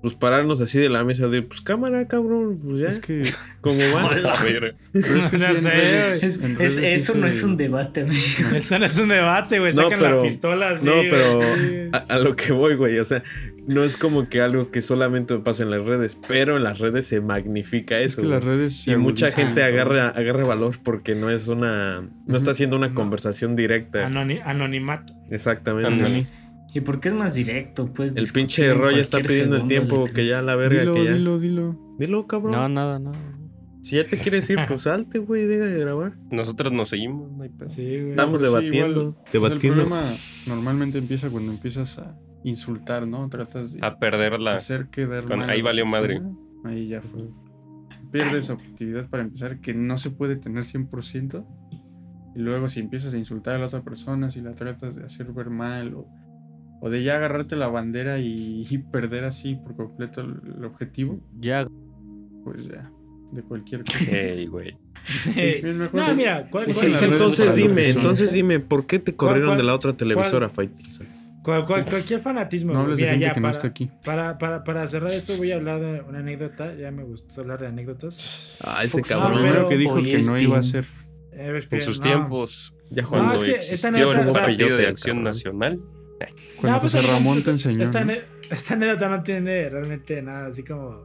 pues 0.00 0.14
pararnos 0.14 0.60
así 0.60 0.78
de 0.78 0.88
la 0.88 1.02
mesa 1.04 1.26
de 1.28 1.42
pues 1.42 1.60
cámara, 1.60 2.06
cabrón, 2.06 2.60
pues 2.64 2.80
ya, 2.80 2.88
Es 2.88 3.00
que, 3.00 3.22
como 3.60 3.76
pero 4.42 4.68
es 4.94 5.26
que 5.28 5.38
No 5.38 5.54
sé, 5.56 5.72
Es- 6.12 6.40
es- 6.60 6.78
eso 6.78 7.14
no 7.16 7.26
es 7.26 7.42
un 7.42 7.56
debate, 7.56 8.02
amigo. 8.02 8.16
Eso 8.54 8.78
no 8.78 8.84
es 8.86 8.96
un 8.98 9.08
debate, 9.08 9.58
güey. 9.58 9.72
No, 9.74 9.82
Sacan 9.84 9.98
pero- 9.98 10.16
la 10.18 10.22
pistola 10.22 10.70
así. 10.70 10.86
no, 10.86 10.92
pero 11.10 11.40
Sí. 11.42 11.88
a, 11.92 11.96
a 12.14 12.18
lo 12.18 12.36
que 12.36 12.52
voy, 12.52 12.76
güey, 12.76 12.98
o 12.98 13.04
sea, 13.04 13.22
no 13.66 13.82
es 13.82 13.96
como 13.96 14.28
que 14.28 14.40
algo 14.40 14.70
que 14.70 14.80
solamente 14.82 15.36
pasa 15.38 15.62
en 15.64 15.70
las 15.70 15.84
redes, 15.84 16.16
pero 16.28 16.56
en 16.56 16.62
las 16.64 16.78
redes 16.78 17.06
se 17.06 17.20
magnifica 17.20 17.98
Es 17.98 18.12
eso. 18.12 18.22
que 18.22 18.28
las 18.28 18.42
redes 18.44 18.86
y 18.86 18.96
mucha 18.96 19.30
gente 19.30 19.62
agarra, 19.62 20.08
agarra 20.08 20.44
valor 20.44 20.74
porque 20.82 21.14
no 21.14 21.28
es 21.28 21.48
una. 21.48 22.02
No 22.26 22.36
está 22.36 22.52
haciendo 22.52 22.76
una 22.76 22.88
No. 22.88 22.94
conversación 22.94 23.56
directa. 23.56 24.08
Anoni- 24.08 24.40
anonimato. 24.44 25.12
Exactamente. 25.30 26.26
¿Y 26.74 26.80
por 26.80 27.00
qué 27.00 27.08
es 27.08 27.14
más 27.14 27.34
directo? 27.34 27.92
Pues 27.92 28.14
El 28.14 28.26
pinche 28.28 28.72
Roy 28.74 28.96
ya 28.96 29.00
está 29.00 29.20
pidiendo 29.20 29.56
el 29.56 29.66
tiempo, 29.66 30.04
que 30.04 30.26
ya 30.26 30.42
la 30.42 30.54
verga, 30.54 30.80
Dilo, 30.80 30.94
que 30.94 31.04
ya. 31.04 31.12
dilo, 31.12 31.38
dilo. 31.38 31.96
Dilo, 31.98 32.26
cabrón. 32.26 32.52
No, 32.52 32.68
nada, 32.68 32.98
nada. 32.98 33.16
Si 33.80 33.96
ya 33.96 34.04
te 34.06 34.18
quieres 34.18 34.48
ir, 34.50 34.58
pues 34.68 34.82
salte, 34.82 35.18
güey, 35.18 35.46
deja 35.46 35.64
de 35.64 35.78
grabar. 35.78 36.16
Nosotros 36.30 36.72
nos 36.72 36.90
seguimos, 36.90 37.30
no 37.32 37.42
hay 37.42 37.48
pedo. 37.48 37.68
Sí, 37.70 37.82
güey. 37.86 38.10
Estamos 38.10 38.40
sí, 38.40 38.46
debatiendo. 38.46 39.00
igual, 39.00 39.14
sea, 39.24 39.32
debatiendo. 39.32 39.82
el 39.82 39.88
problema 39.88 40.12
normalmente 40.46 40.98
empieza 40.98 41.30
cuando 41.30 41.52
empiezas 41.52 41.98
a 41.98 42.14
insultar, 42.44 43.06
¿no? 43.08 43.26
Tratas 43.30 43.72
de 43.72 43.80
A 43.86 43.98
perderla. 43.98 44.54
hacer 44.54 44.88
quedar 44.88 45.24
Con- 45.24 45.38
mal 45.38 45.50
ahí 45.50 45.62
valió 45.62 45.86
madre. 45.86 46.16
persona. 46.20 46.36
Ahí 46.64 46.88
ya 46.88 47.00
fue. 47.00 47.22
Pierdes 48.12 48.50
objetividad 48.50 49.08
para 49.08 49.22
empezar, 49.22 49.60
que 49.60 49.72
no 49.74 49.96
se 49.96 50.10
puede 50.10 50.36
tener 50.36 50.64
100%. 50.64 51.46
Y 52.34 52.40
luego 52.40 52.68
si 52.68 52.80
empiezas 52.80 53.14
a 53.14 53.18
insultar 53.18 53.54
a 53.54 53.58
la 53.58 53.66
otra 53.66 53.82
persona, 53.82 54.28
si 54.30 54.40
la 54.40 54.52
tratas 54.54 54.96
de 54.96 55.04
hacer 55.04 55.32
ver 55.32 55.50
mal 55.50 55.94
o, 55.94 56.06
o 56.80 56.90
de 56.90 57.02
ya 57.02 57.16
agarrarte 57.16 57.56
la 57.56 57.68
bandera 57.68 58.18
y, 58.18 58.64
y 58.68 58.78
perder 58.78 59.24
así 59.24 59.56
por 59.56 59.74
completo 59.76 60.20
el, 60.20 60.40
el 60.58 60.64
objetivo, 60.64 61.18
Ya, 61.38 61.66
pues 62.44 62.66
ya, 62.66 62.88
de 63.32 63.42
cualquier 63.42 63.84
cosa. 63.84 64.16
Ey, 64.16 64.46
güey. 64.46 64.76
Es 65.36 65.62
bien 65.62 65.78
mejor 65.78 66.00
No, 66.00 66.10
es- 66.10 66.16
mira, 66.16 66.48
¿cuál- 66.50 66.68
Es 66.70 66.76
cuál- 66.76 66.88
Es 66.88 66.96
que 66.96 67.04
entonces 67.06 67.54
dime, 67.54 67.88
entonces 67.90 68.32
dime, 68.32 68.60
¿por 68.60 68.86
qué 68.86 68.98
te 68.98 69.14
corrieron 69.14 69.50
cuál- 69.50 69.58
de 69.58 69.64
la 69.64 69.74
otra 69.74 69.92
televisora, 69.96 70.48
Fight? 70.48 70.70
cual- 71.42 71.64
cual- 71.66 71.84
cualquier 71.86 72.20
fanatismo. 72.20 72.72
No 72.74 72.80
hables 72.80 72.98
de 72.98 73.04
Mira, 73.04 73.12
gente 73.12 73.26
ya, 73.26 73.34
que 73.34 73.40
no 73.40 73.44
para, 73.44 73.56
está 73.56 73.68
aquí. 73.68 73.90
Para, 74.04 74.38
para, 74.38 74.64
para 74.64 74.86
cerrar 74.86 75.12
esto, 75.12 75.36
voy 75.36 75.50
a 75.52 75.54
hablar 75.56 75.80
de 75.80 76.02
una 76.02 76.18
anécdota. 76.18 76.74
Ya 76.74 76.90
me 76.90 77.04
gustó 77.04 77.40
hablar 77.40 77.58
de 77.60 77.68
anécdotas. 77.68 78.58
Ah, 78.62 78.84
ese 78.84 78.98
Fox 78.98 79.08
cabrón. 79.08 79.32
pero- 79.42 79.42
primero 79.44 79.68
que 79.68 79.76
dijo 79.78 79.94
que 80.02 80.18
no 80.26 80.38
iba 80.38 80.58
a 80.58 80.62
ser. 80.62 80.84
Eh, 81.32 81.60
En 81.70 81.80
sus 81.80 81.98
no. 82.00 82.04
tiempos, 82.04 82.74
Ya 82.90 83.02
No, 83.02 83.08
cuando 83.10 83.34
es 83.34 83.44
que 83.44 83.50
existió 83.52 83.74
esta 83.74 83.90
neta, 83.92 84.08
un 84.08 84.28
o 84.28 84.30
sea- 84.32 84.42
partido 84.46 84.76
de 84.76 84.86
acción 84.88 85.16
cabrón. 85.18 85.24
nacional. 85.24 85.80
Cuando 86.60 86.76
No, 86.76 86.80
pues, 86.80 86.92
José 86.92 87.04
esta- 87.04 87.12
Ramón 87.18 87.42
te 87.42 87.50
enseñó. 87.50 87.82
Esta, 87.82 88.04
¿no? 88.04 88.12
esta 88.50 88.74
anécdota 88.74 89.08
no 89.08 89.22
tiene 89.22 89.68
realmente 89.68 90.20
nada 90.22 90.46
así 90.46 90.62
como 90.64 91.02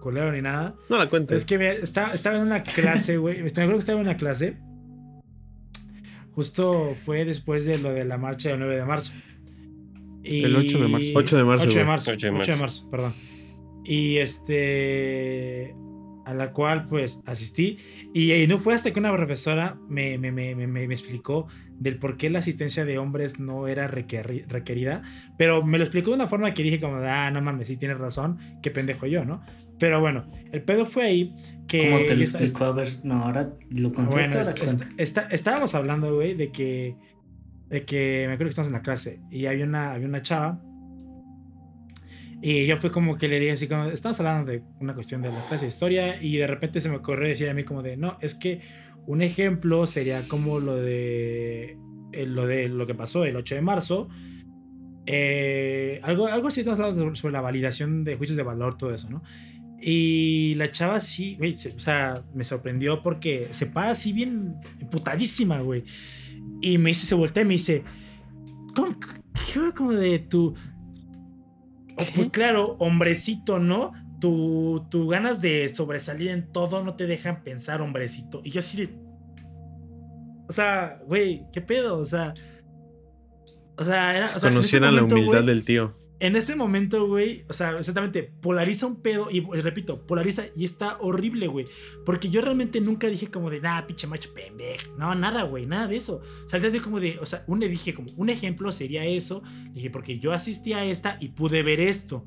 culero 0.00 0.32
ni 0.32 0.42
nada. 0.42 0.74
No 0.88 0.98
la 0.98 1.08
cuentes. 1.08 1.36
es 1.38 1.44
que 1.44 1.58
mira, 1.58 1.72
estaba, 1.72 2.12
estaba 2.12 2.36
en 2.36 2.42
una 2.42 2.62
clase, 2.62 3.16
güey. 3.18 3.42
Me 3.42 3.48
acuerdo 3.48 3.72
que 3.72 3.78
estaba 3.78 4.00
en 4.00 4.06
una 4.06 4.16
clase. 4.16 4.56
Justo 6.34 6.94
fue 7.04 7.24
después 7.24 7.64
de 7.64 7.78
lo 7.78 7.92
de 7.92 8.04
la 8.04 8.16
marcha 8.18 8.48
del 8.50 8.58
9 8.60 8.76
de 8.76 8.84
marzo. 8.84 9.12
Y- 10.24 10.44
El 10.44 10.56
8 10.56 10.78
de 10.80 10.88
marzo. 10.88 11.10
8 11.14 11.36
de 11.36 11.44
marzo, 11.44 11.66
8 11.68 11.78
de 11.78 11.84
marzo. 11.84 12.10
8 12.12 12.26
de 12.26 12.32
8 12.32 12.52
de 12.52 12.58
marzo. 12.58 12.84
marzo, 12.86 12.90
perdón. 12.90 13.12
Y 13.84 14.18
este. 14.18 15.74
A 16.24 16.34
la 16.34 16.52
cual, 16.52 16.86
pues, 16.86 17.20
asistí. 17.26 17.78
Y, 18.14 18.32
y 18.32 18.46
no 18.46 18.58
fue 18.58 18.74
hasta 18.74 18.92
que 18.92 19.00
una 19.00 19.12
profesora 19.14 19.76
me, 19.88 20.18
me, 20.18 20.30
me, 20.30 20.54
me, 20.54 20.66
me 20.66 20.84
explicó 20.94 21.48
del 21.78 21.98
por 21.98 22.16
qué 22.16 22.30
la 22.30 22.38
asistencia 22.38 22.84
de 22.84 22.96
hombres 22.98 23.40
no 23.40 23.66
era 23.66 23.90
requeri- 23.90 24.46
requerida. 24.46 25.02
Pero 25.36 25.64
me 25.64 25.78
lo 25.78 25.84
explicó 25.84 26.10
de 26.10 26.16
una 26.16 26.28
forma 26.28 26.54
que 26.54 26.62
dije, 26.62 26.78
como, 26.78 26.96
ah, 26.98 27.30
no 27.32 27.42
mames, 27.42 27.66
sí 27.66 27.76
tienes 27.76 27.98
razón. 27.98 28.38
Qué 28.62 28.70
pendejo 28.70 29.06
yo, 29.06 29.24
¿no? 29.24 29.42
Pero 29.80 30.00
bueno, 30.00 30.30
el 30.52 30.62
pedo 30.62 30.86
fue 30.86 31.04
ahí 31.06 31.34
que. 31.66 31.90
¿Cómo 31.90 32.04
te 32.04 32.14
lo 32.14 32.22
explicó? 32.22 32.64
A 32.66 32.72
ver, 32.72 32.88
no, 33.02 33.24
ahora 33.24 33.50
lo 33.70 33.92
contaste, 33.92 34.12
bueno, 34.20 34.34
ahora 34.38 34.50
est- 34.52 34.58
cuenta. 34.64 34.86
est- 34.86 35.00
está- 35.00 35.28
estábamos 35.30 35.74
hablando, 35.74 36.14
güey, 36.14 36.34
de 36.34 36.52
que. 36.52 36.94
De 37.68 37.84
que 37.84 38.26
me 38.28 38.34
acuerdo 38.34 38.44
que 38.44 38.50
estábamos 38.50 38.68
en 38.68 38.74
la 38.74 38.82
clase 38.82 39.20
y 39.30 39.46
había 39.46 39.64
una, 39.64 39.92
había 39.92 40.06
una 40.06 40.22
chava. 40.22 40.62
Y 42.44 42.66
yo 42.66 42.76
fui 42.76 42.90
como 42.90 43.16
que 43.16 43.28
le 43.28 43.38
dije 43.38 43.52
así 43.52 43.68
como, 43.68 43.84
estamos 43.84 44.18
hablando 44.18 44.50
de 44.50 44.62
una 44.80 44.94
cuestión 44.94 45.22
de 45.22 45.28
la 45.30 45.46
clase 45.46 45.64
de 45.66 45.68
historia 45.68 46.20
y 46.20 46.36
de 46.36 46.46
repente 46.48 46.80
se 46.80 46.88
me 46.88 46.96
ocurrió 46.96 47.28
decir 47.28 47.48
a 47.48 47.54
mí 47.54 47.62
como 47.62 47.82
de, 47.82 47.96
no, 47.96 48.18
es 48.20 48.34
que 48.34 48.60
un 49.06 49.22
ejemplo 49.22 49.86
sería 49.86 50.26
como 50.26 50.58
lo 50.58 50.74
de 50.76 51.76
eh, 52.12 52.26
lo 52.26 52.46
de 52.46 52.68
lo 52.68 52.84
que 52.86 52.94
pasó 52.94 53.24
el 53.24 53.36
8 53.36 53.54
de 53.54 53.62
marzo. 53.62 54.08
Eh, 55.06 56.00
algo, 56.02 56.26
algo 56.26 56.48
así 56.48 56.60
estamos 56.60 56.78
hablando 56.80 57.14
sobre- 57.14 57.32
la 57.32 57.40
validación 57.40 58.04
de 58.04 58.16
juicios 58.16 58.36
de 58.36 58.42
valor, 58.42 58.76
todo 58.76 58.94
eso, 58.94 59.08
¿no? 59.10 59.22
Y 59.80 60.54
la 60.56 60.70
chava 60.70 61.00
sí, 61.00 61.34
güey, 61.36 61.54
o 61.54 61.80
sea, 61.80 62.22
me 62.34 62.44
sorprendió 62.44 63.02
porque 63.02 63.48
se 63.50 63.66
para 63.66 63.90
así 63.90 64.12
bien 64.12 64.54
emputadísima, 64.80 65.60
güey. 65.60 65.82
Y 66.60 66.78
me 66.78 66.90
dice, 66.90 67.06
se 67.06 67.16
voltea 67.16 67.42
y 67.42 67.46
me 67.46 67.54
dice, 67.54 67.82
¿cómo, 68.76 68.96
qué 69.52 69.60
como 69.76 69.92
de 69.92 70.20
tu... 70.20 70.54
Oh, 71.96 72.04
pues 72.14 72.30
claro, 72.30 72.76
hombrecito, 72.78 73.58
¿no? 73.58 73.92
Tu, 74.20 74.86
tu 74.90 75.08
ganas 75.08 75.40
de 75.40 75.68
sobresalir 75.74 76.28
en 76.28 76.52
todo 76.52 76.84
no 76.84 76.94
te 76.94 77.06
dejan 77.06 77.42
pensar, 77.42 77.82
hombrecito. 77.82 78.40
Y 78.44 78.50
yo 78.50 78.60
así 78.60 78.86
de... 78.86 78.98
O 80.48 80.52
sea, 80.52 81.00
güey, 81.06 81.46
¿qué 81.52 81.60
pedo? 81.60 81.98
O 81.98 82.04
sea... 82.04 82.34
O 83.76 83.84
sea, 83.84 84.16
era... 84.16 84.26
O 84.26 84.38
sea, 84.38 84.50
Conocieran 84.50 84.94
la 84.94 85.04
humildad 85.04 85.44
del 85.44 85.64
tío. 85.64 86.01
En 86.22 86.36
ese 86.36 86.54
momento, 86.54 87.04
güey, 87.08 87.44
o 87.48 87.52
sea, 87.52 87.76
exactamente, 87.76 88.22
polariza 88.22 88.86
un 88.86 89.02
pedo 89.02 89.28
y 89.28 89.40
repito, 89.40 90.06
polariza 90.06 90.44
y 90.54 90.62
está 90.62 90.96
horrible, 91.00 91.48
güey. 91.48 91.66
Porque 92.06 92.30
yo 92.30 92.40
realmente 92.40 92.80
nunca 92.80 93.08
dije 93.08 93.26
como 93.26 93.50
de, 93.50 93.60
nada, 93.60 93.88
pinche 93.88 94.06
macho 94.06 94.32
pendejo. 94.32 94.96
No, 94.96 95.16
nada, 95.16 95.42
güey, 95.42 95.66
nada 95.66 95.88
de 95.88 95.96
eso. 95.96 96.22
O 96.46 96.48
sea, 96.48 96.60
de 96.60 96.80
como 96.80 97.00
de, 97.00 97.18
o 97.18 97.26
sea, 97.26 97.42
un, 97.48 97.58
dije 97.58 97.92
como, 97.92 98.08
un 98.16 98.30
ejemplo 98.30 98.70
sería 98.70 99.04
eso. 99.04 99.42
Dije, 99.72 99.90
porque 99.90 100.20
yo 100.20 100.32
asistí 100.32 100.72
a 100.72 100.84
esta 100.84 101.16
y 101.18 101.30
pude 101.30 101.64
ver 101.64 101.80
esto. 101.80 102.24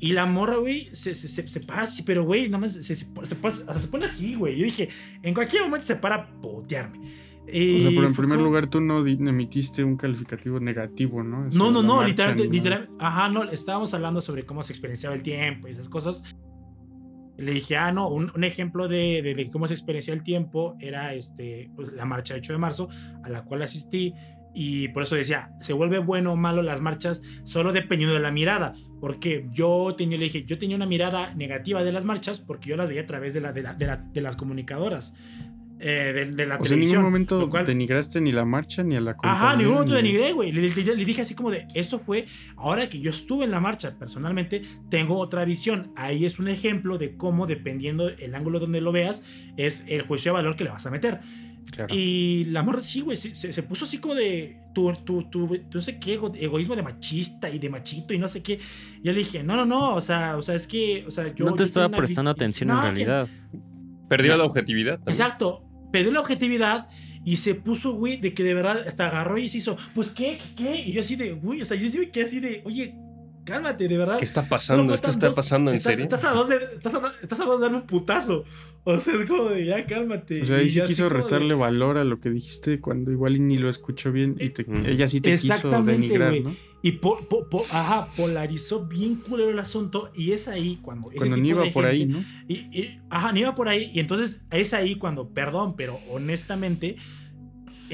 Y 0.00 0.14
la 0.14 0.26
morra, 0.26 0.56
güey, 0.56 0.92
se, 0.92 1.14
se, 1.14 1.28
se, 1.28 1.48
se 1.48 1.60
así, 1.68 2.02
pero, 2.02 2.24
güey, 2.24 2.48
nada 2.48 2.58
más 2.58 2.72
se, 2.72 2.82
se, 2.82 2.96
se 2.96 3.86
pone 3.88 4.04
así, 4.04 4.34
güey. 4.34 4.56
Yo 4.56 4.64
dije, 4.64 4.88
en 5.22 5.32
cualquier 5.32 5.62
momento 5.62 5.86
se 5.86 5.94
para 5.94 6.16
a 6.16 6.40
putearme. 6.40 6.98
Y 7.50 7.78
O 7.78 7.80
sea, 7.80 7.90
pero 7.90 8.06
en 8.06 8.14
primer 8.14 8.36
como- 8.38 8.48
lugar 8.48 8.68
tú 8.68 8.80
no 8.80 9.04
emitiste 9.06 9.82
un 9.82 9.96
calificativo 9.96 10.60
negativo, 10.60 11.22
¿no? 11.24 11.46
Eso 11.48 11.58
No, 11.58 11.70
no, 11.70 11.82
no, 11.82 11.96
¿no? 11.96 12.02
literal- 12.04 12.88
ajá, 12.98 13.28
no, 13.28 13.44
estábamos 13.50 13.92
hablando 13.94 14.20
sobre 14.20 14.44
cómo 14.44 14.62
se 14.62 14.72
experienciaba 14.72 15.14
el 15.16 15.22
tiempo 15.22 15.68
y 15.68 15.72
esas 15.72 15.88
cosas. 15.88 16.22
Le 17.36 17.52
dije, 17.52 17.76
ah, 17.76 17.90
no, 17.92 18.08
un, 18.08 18.30
un 18.34 18.44
ejemplo 18.44 18.86
de, 18.88 19.20
de- 19.22 19.34
de 19.34 19.50
cómo 19.50 19.66
se 19.66 19.74
experiencia 19.74 20.14
el 20.14 20.22
tiempo 20.22 20.76
era 20.80 21.14
este, 21.14 21.70
pues, 21.74 21.92
la 21.92 22.04
marcha 22.04 22.34
8 22.36 22.52
de 22.52 22.58
marzo, 22.58 22.88
a 23.24 23.28
la 23.30 23.42
cual 23.44 23.62
asistí, 23.62 24.12
y 24.54 24.88
por 24.88 25.02
eso 25.04 25.14
decía, 25.16 25.50
se 25.60 25.72
vuelve 25.72 25.98
bueno 25.98 26.34
o 26.34 26.36
malo 26.36 26.62
las 26.62 26.80
marchas 26.82 27.22
solo 27.42 27.72
dependiendo 27.72 28.14
de 28.14 28.20
la 28.20 28.30
mirada, 28.30 28.74
porque 29.00 29.48
yo 29.50 29.94
tenía, 29.96 30.18
le 30.18 30.24
dije, 30.24 30.44
yo 30.44 30.58
tenía 30.58 30.76
una 30.76 30.86
mirada 30.86 31.34
negativa 31.34 31.82
de 31.82 31.90
las 31.90 32.04
marchas 32.04 32.38
porque 32.38 32.68
yo 32.68 32.76
las 32.76 32.86
veía 32.88 33.00
a 33.02 33.06
través 33.06 33.32
de, 33.34 33.40
la, 33.40 33.52
de, 33.52 33.62
la- 33.62 33.74
de 33.74 33.86
la- 33.86 33.96
de 33.96 34.20
las 34.20 34.36
comunicadoras, 34.36 35.14
eh, 35.82 36.12
de, 36.14 36.24
de 36.32 36.46
la 36.46 36.54
O 36.56 36.64
sea, 36.64 36.74
en 36.74 36.80
televisión. 36.80 36.98
ningún 37.00 37.04
momento 37.04 37.38
lo 37.40 37.48
cual- 37.48 37.66
denigraste 37.66 38.20
ni 38.20 38.30
la 38.32 38.44
marcha 38.44 38.82
ni 38.82 38.96
a 38.96 39.00
la 39.00 39.14
compañía. 39.14 39.36
Ajá, 39.42 39.52
en 39.54 39.58
ningún 39.58 39.74
momento 39.74 39.94
ni- 39.94 40.02
denigré, 40.02 40.32
güey. 40.32 40.52
Le, 40.52 40.70
le- 40.70 40.96
le 40.96 41.04
dije 41.04 41.22
así 41.22 41.34
como 41.34 41.50
de, 41.50 41.66
eso 41.74 41.98
fue, 41.98 42.26
ahora 42.56 42.88
que 42.88 43.00
yo 43.00 43.10
estuve 43.10 43.44
en 43.44 43.50
la 43.50 43.60
marcha 43.60 43.98
personalmente, 43.98 44.62
tengo 44.90 45.18
otra 45.18 45.44
visión. 45.44 45.92
Ahí 45.96 46.24
es 46.24 46.38
un 46.38 46.48
ejemplo 46.48 46.96
de 46.98 47.16
cómo, 47.16 47.46
dependiendo 47.46 48.08
el 48.08 48.34
ángulo 48.34 48.60
donde 48.60 48.80
lo 48.80 48.92
veas, 48.92 49.24
es 49.56 49.84
el 49.88 50.02
juicio 50.02 50.30
de 50.32 50.34
valor 50.34 50.56
que 50.56 50.64
le 50.64 50.70
vas 50.70 50.86
a 50.86 50.90
meter. 50.90 51.20
Claro. 51.70 51.94
Y 51.94 52.44
la 52.46 52.62
morra 52.64 52.80
sí, 52.82 53.02
güey, 53.02 53.16
se, 53.16 53.34
se- 53.36 53.52
se 53.52 53.62
puso 53.62 53.84
así 53.84 53.98
como 53.98 54.14
de, 54.16 54.56
tu, 54.74 54.92
tu, 55.04 55.22
tu, 55.30 55.46
tu 55.46 55.78
no 55.78 55.80
sé 55.80 55.98
qué, 56.00 56.14
ego- 56.18 56.32
egoísmo 56.34 56.74
de 56.74 56.82
machista 56.82 57.48
y 57.48 57.58
de 57.60 57.70
machito 57.70 58.12
y 58.12 58.18
no 58.18 58.26
sé 58.26 58.42
qué. 58.42 58.54
Y 59.00 59.06
yo 59.06 59.12
le 59.12 59.18
dije, 59.20 59.42
no, 59.44 59.54
no, 59.56 59.64
no, 59.64 59.94
o 59.94 60.00
sea, 60.00 60.36
o 60.36 60.42
sea, 60.42 60.56
es 60.56 60.66
que, 60.66 61.04
o 61.06 61.10
sea, 61.12 61.32
yo... 61.34 61.44
no 61.44 61.54
te 61.54 61.62
estaba 61.64 61.88
prestando 61.88 62.30
atención 62.32 62.68
No, 62.68 62.74
en 62.74 62.80
que- 62.80 63.04
realidad. 63.04 63.28
Perdió 64.08 64.32
Ya. 64.32 64.36
la 64.38 64.44
objetividad. 64.44 64.96
también. 64.96 65.12
Exacto. 65.14 65.64
Perdió 65.92 66.10
la 66.10 66.20
objetividad 66.20 66.88
y 67.24 67.36
se 67.36 67.54
puso, 67.54 67.92
güey, 67.92 68.16
de 68.16 68.34
que 68.34 68.42
de 68.42 68.54
verdad 68.54 68.80
hasta 68.88 69.06
agarró 69.06 69.38
y 69.38 69.48
se 69.48 69.58
hizo, 69.58 69.76
pues, 69.94 70.10
¿qué? 70.10 70.38
¿Qué? 70.56 70.64
qué? 70.64 70.80
Y 70.86 70.92
yo 70.92 71.00
así 71.00 71.14
de, 71.14 71.32
güey, 71.34 71.62
o 71.62 71.64
sea, 71.64 71.76
yo 71.76 71.88
sí 71.88 71.98
me 72.00 72.10
quedé 72.10 72.24
así 72.24 72.40
de, 72.40 72.62
oye, 72.64 72.96
cálmate, 73.44 73.86
de 73.86 73.96
verdad. 73.98 74.18
¿Qué 74.18 74.24
está 74.24 74.48
pasando? 74.48 74.94
¿Esto 74.94 75.10
está 75.10 75.26
dos- 75.26 75.36
pasando 75.36 75.70
en 75.70 75.76
estás, 75.76 75.92
serio? 75.92 76.04
Estás 76.04 76.24
a, 76.24 76.30
dos 76.32 76.48
de, 76.48 76.56
estás, 76.74 76.94
a, 76.94 77.12
estás 77.22 77.38
a 77.40 77.44
dos 77.44 77.60
de 77.60 77.66
un 77.68 77.82
putazo. 77.82 78.44
O 78.84 78.98
sea, 78.98 79.14
es 79.14 79.26
como 79.26 79.44
de, 79.50 79.64
ya, 79.66 79.86
cálmate. 79.86 80.42
O 80.42 80.44
sea, 80.44 80.56
ahí 80.56 80.66
Y 80.66 80.70
sí 80.70 80.80
quiso 80.82 81.04
de- 81.04 81.10
restarle 81.10 81.54
valor 81.54 81.98
a 81.98 82.04
lo 82.04 82.18
que 82.18 82.30
dijiste 82.30 82.80
cuando 82.80 83.12
igual 83.12 83.36
y 83.36 83.40
ni 83.40 83.56
lo 83.56 83.68
escuchó 83.68 84.10
bien 84.10 84.36
y 84.40 84.48
te- 84.50 84.64
Mm. 84.64 84.86
ella 84.86 85.06
sí 85.06 85.20
te 85.20 85.30
quiso 85.32 85.46
Exactamente, 85.54 85.92
denigrar, 86.02 86.30
güey. 86.30 86.42
¿no? 86.42 86.56
Y 86.82 86.92
po- 86.92 87.20
po- 87.28 87.48
po- 87.48 87.64
ajá, 87.70 88.08
polarizó 88.16 88.84
bien 88.84 89.14
culero 89.14 89.50
el 89.50 89.58
asunto. 89.60 90.10
Y 90.16 90.32
es 90.32 90.48
ahí 90.48 90.80
cuando. 90.82 91.10
Cuando 91.16 91.36
ni 91.36 91.50
iba 91.50 91.64
por 91.70 91.86
ahí, 91.86 92.06
¿no? 92.06 92.24
Y, 92.48 92.54
y- 92.76 92.98
ajá, 93.08 93.30
ni 93.30 93.40
iba 93.40 93.54
por 93.54 93.68
ahí. 93.68 93.92
Y 93.94 94.00
entonces 94.00 94.42
es 94.50 94.74
ahí 94.74 94.96
cuando, 94.96 95.28
perdón, 95.28 95.76
pero 95.76 95.96
honestamente, 96.10 96.96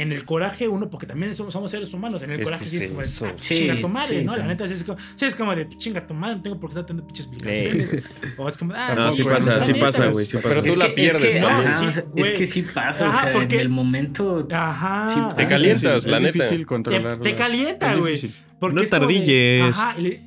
en 0.00 0.12
el 0.12 0.24
coraje 0.24 0.68
uno, 0.68 0.88
porque 0.90 1.06
también 1.06 1.34
somos, 1.34 1.52
somos 1.52 1.70
seres 1.70 1.92
humanos, 1.94 2.22
en 2.22 2.30
el 2.30 2.40
Es 2.40 2.44
coraje 2.44 2.64
que 2.64 2.70
sí 2.70 2.76
es 2.78 2.82
es 2.84 2.88
como, 2.88 3.00
de. 3.00 3.06
"Ah, 3.06 3.34
Sí, 3.38 3.54
chinga 3.56 3.80
tu 3.80 3.88
madre, 3.88 4.18
sí, 4.20 4.24
¿no? 4.24 4.36
La 4.36 4.46
neta 4.46 4.66
sí 4.68 4.74
es 4.74 4.82
como, 4.84 4.98
sí, 5.16 5.24
es 5.24 5.34
como 5.34 5.54
de 5.54 5.68
chinga 5.68 6.06
tu 6.06 6.14
madre, 6.14 6.36
no 6.36 6.42
tengo 6.42 6.60
por 6.60 6.70
qué 6.70 6.72
estar 6.72 6.86
teniendo 6.86 7.06
pinches 7.06 7.26
obligaciones. 7.26 8.02
o 8.36 8.48
es 8.48 8.56
como, 8.58 8.72
ah, 8.74 8.94
No, 8.94 9.06
No, 9.06 9.12
sí 9.12 9.24
pasa, 9.24 9.56
la 9.58 9.64
sí 9.64 9.72
neta, 9.72 9.86
pasa, 9.86 10.06
güey, 10.06 10.26
sí 10.26 10.38
pero 10.42 10.62
tú 10.62 10.76
la 10.76 10.94
pierdes 10.94 11.24
es 11.24 11.34
que, 11.34 11.40
también. 11.40 11.68
ajá, 11.68 11.78
Sí, 11.80 11.86
o 11.86 11.92
sea, 11.92 12.02
es 12.02 12.08
güey. 12.10 12.34
que 12.34 12.46
sí 12.46 12.62
pasa, 12.62 13.08
Ajá, 13.08 13.18
o 13.18 13.22
sea, 13.24 13.32
porque- 13.32 13.54
en 13.56 13.60
el 13.60 13.68
momento. 13.68 14.48
Ajá. 14.50 15.06
Sí, 15.08 15.20
Te 15.36 15.42
Es 15.44 15.48
calientas, 15.48 16.06
la 16.06 16.16
es 16.18 16.22
neta. 16.22 16.32
difícil 16.32 16.58
Te, 16.60 16.66
controlarlo. 16.66 17.22
te 17.22 17.34
calienta, 17.34 17.92
Es 17.92 17.98
güey. 17.98 18.14
difícil. 18.14 18.36
Porque 18.60 18.74
No 18.74 18.82
es 18.82 18.90
de- 18.90 18.98
tardilles. 18.98 19.78
Ajá, 19.78 19.96
le- 19.98 20.20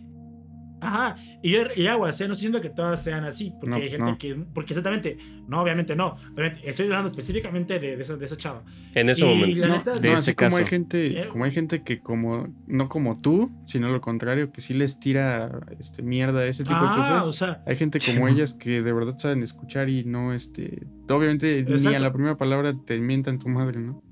ajá, 0.82 1.16
y, 1.42 1.52
yo- 1.52 1.62
y 1.76 1.88
aguas, 1.88 2.20
¿eh? 2.20 2.28
no 2.28 2.34
estoy 2.34 2.48
diciendo 2.48 2.62
que 2.62 2.70
todas 2.70 3.02
sean 3.04 3.24
así, 3.24 3.52
porque 3.52 3.70
No, 3.70 3.76
hay 3.78 3.82
pues 3.84 3.92
gente 3.94 4.12
no. 4.12 4.18
que. 4.18 4.36
Porque 4.54 4.74
exactamente, 4.74 5.18
no, 5.48 5.62
obviamente 5.62 5.96
no. 5.96 6.14
Obviamente, 6.34 6.70
estoy 6.70 6.86
hablando 6.88 7.08
específicamente 7.10 7.80
de, 7.80 7.96
de 7.98 8.04
esa, 8.04 8.16
de 8.18 8.26
esa 8.26 8.36
chava. 8.36 8.64
En 8.96 9.10
ese 9.10 9.26
Y 9.26 9.30
momento. 9.30 9.60
la 9.62 9.68
No, 9.68 9.78
neta, 9.78 9.94
no, 9.94 10.00
de 10.00 10.08
sí, 10.08 10.14
así 10.14 10.22
ese 10.32 10.36
como 10.36 10.58
hay 10.58 10.64
caso. 10.64 10.70
gente, 10.70 11.22
Eh, 11.22 11.28
como 11.28 11.44
hay 11.46 11.52
gente 11.52 11.84
que 11.84 12.00
como, 12.02 12.48
no 12.68 12.90
como 12.90 13.20
tú, 13.20 13.52
sino 13.66 13.90
lo 13.90 14.02
contrario, 14.02 14.52
que 14.52 14.62
sí 14.62 14.74
les 14.74 15.00
tira 15.00 15.62
este 15.80 16.02
mierda, 16.04 16.46
ese 16.46 16.64
tipo 16.64 16.80
de 16.80 16.88
ah, 16.90 16.96
cosas. 16.98 17.28
o 17.28 17.34
sea, 17.34 17.64
Hay 17.66 17.76
gente 17.76 18.00
como 18.00 18.28
ellas 18.28 18.54
que 18.54 18.82
de 18.82 18.92
verdad 18.94 19.18
saben 19.18 19.44
escuchar 19.44 19.90
y 19.90 20.04
no, 20.04 20.34
este, 20.34 20.86
obviamente 21.10 21.64
ni 21.64 21.94
a 21.94 22.00
la 22.00 22.12
primera 22.12 22.38
palabra 22.38 22.74
te 22.86 22.98
mientan 23.00 23.38
tu 23.40 23.48
madre, 23.50 23.80
¿no? 23.80 24.04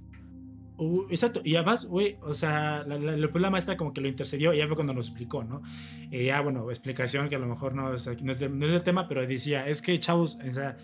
Uh, 0.79 1.05
exacto. 1.09 1.41
Y 1.43 1.55
además, 1.55 1.85
güey, 1.85 2.17
o 2.21 2.33
sea, 2.33 2.83
la, 2.87 2.97
la, 2.97 3.15
la 3.17 3.49
maestra 3.49 3.77
como 3.77 3.93
que 3.93 4.01
lo 4.01 4.07
intercedió 4.07 4.53
y 4.53 4.57
ya 4.57 4.67
fue 4.67 4.75
cuando 4.75 4.93
nos 4.93 5.07
explicó, 5.07 5.43
¿no? 5.43 5.61
Y 6.11 6.25
ya, 6.25 6.41
bueno, 6.41 6.69
explicación 6.71 7.29
que 7.29 7.35
a 7.35 7.39
lo 7.39 7.47
mejor 7.47 7.75
no 7.75 7.93
es, 7.93 8.05
de- 8.05 8.49
no 8.49 8.65
es 8.65 8.71
el 8.73 8.83
tema, 8.83 9.07
pero 9.07 9.25
decía, 9.25 9.67
es 9.67 9.81
que, 9.81 9.99
chavos, 9.99 10.37
o 10.47 10.53
sea, 10.53 10.75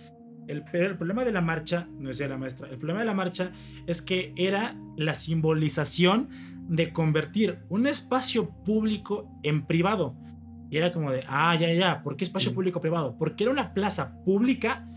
el, 0.47 0.63
el 0.73 0.95
problema 0.97 1.25
de 1.25 1.31
la 1.31 1.41
marcha, 1.41 1.87
no 1.97 2.09
decía 2.09 2.27
la 2.27 2.37
maestra, 2.37 2.67
el 2.69 2.77
problema 2.77 2.99
de 2.99 3.05
la 3.07 3.13
marcha 3.15 3.51
es 3.87 4.01
que 4.01 4.33
era 4.37 4.75
la 4.95 5.15
simbolización 5.15 6.29
de 6.67 6.91
convertir 6.93 7.59
un 7.69 7.87
espacio 7.87 8.49
público 8.63 9.29
en 9.43 9.65
privado. 9.65 10.15
Y 10.69 10.77
era 10.77 10.91
como 10.91 11.11
de, 11.11 11.23
ah, 11.27 11.55
ya, 11.59 11.71
ya, 11.73 12.01
¿por 12.03 12.17
qué 12.17 12.23
espacio 12.23 12.51
Mm. 12.51 12.55
público 12.55 12.81
privado? 12.81 13.15
Porque 13.17 13.43
era 13.43 13.51
una 13.53 13.73
plaza 13.73 14.15
pública 14.25 14.87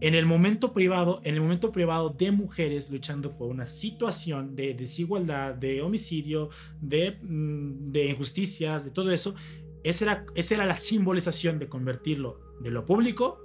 en 0.00 0.14
el 0.14 0.26
momento 0.26 0.72
privado, 0.72 1.20
en 1.24 1.34
el 1.34 1.40
momento 1.40 1.72
privado 1.72 2.10
de 2.10 2.30
mujeres 2.30 2.90
luchando 2.90 3.36
por 3.36 3.48
una 3.48 3.66
situación 3.66 4.54
de 4.54 4.74
desigualdad, 4.74 5.54
de 5.54 5.82
homicidio, 5.82 6.50
de, 6.80 7.18
mm, 7.22 7.90
de 7.90 8.06
injusticias, 8.10 8.84
de 8.84 8.90
todo 8.92 9.10
eso. 9.10 9.34
Esa 9.84 10.04
era, 10.04 10.26
esa 10.34 10.54
era 10.54 10.66
la 10.66 10.74
simbolización 10.76 11.58
de 11.58 11.68
convertirlo 11.68 12.40
de 12.60 12.70
lo 12.70 12.84
público 12.86 13.40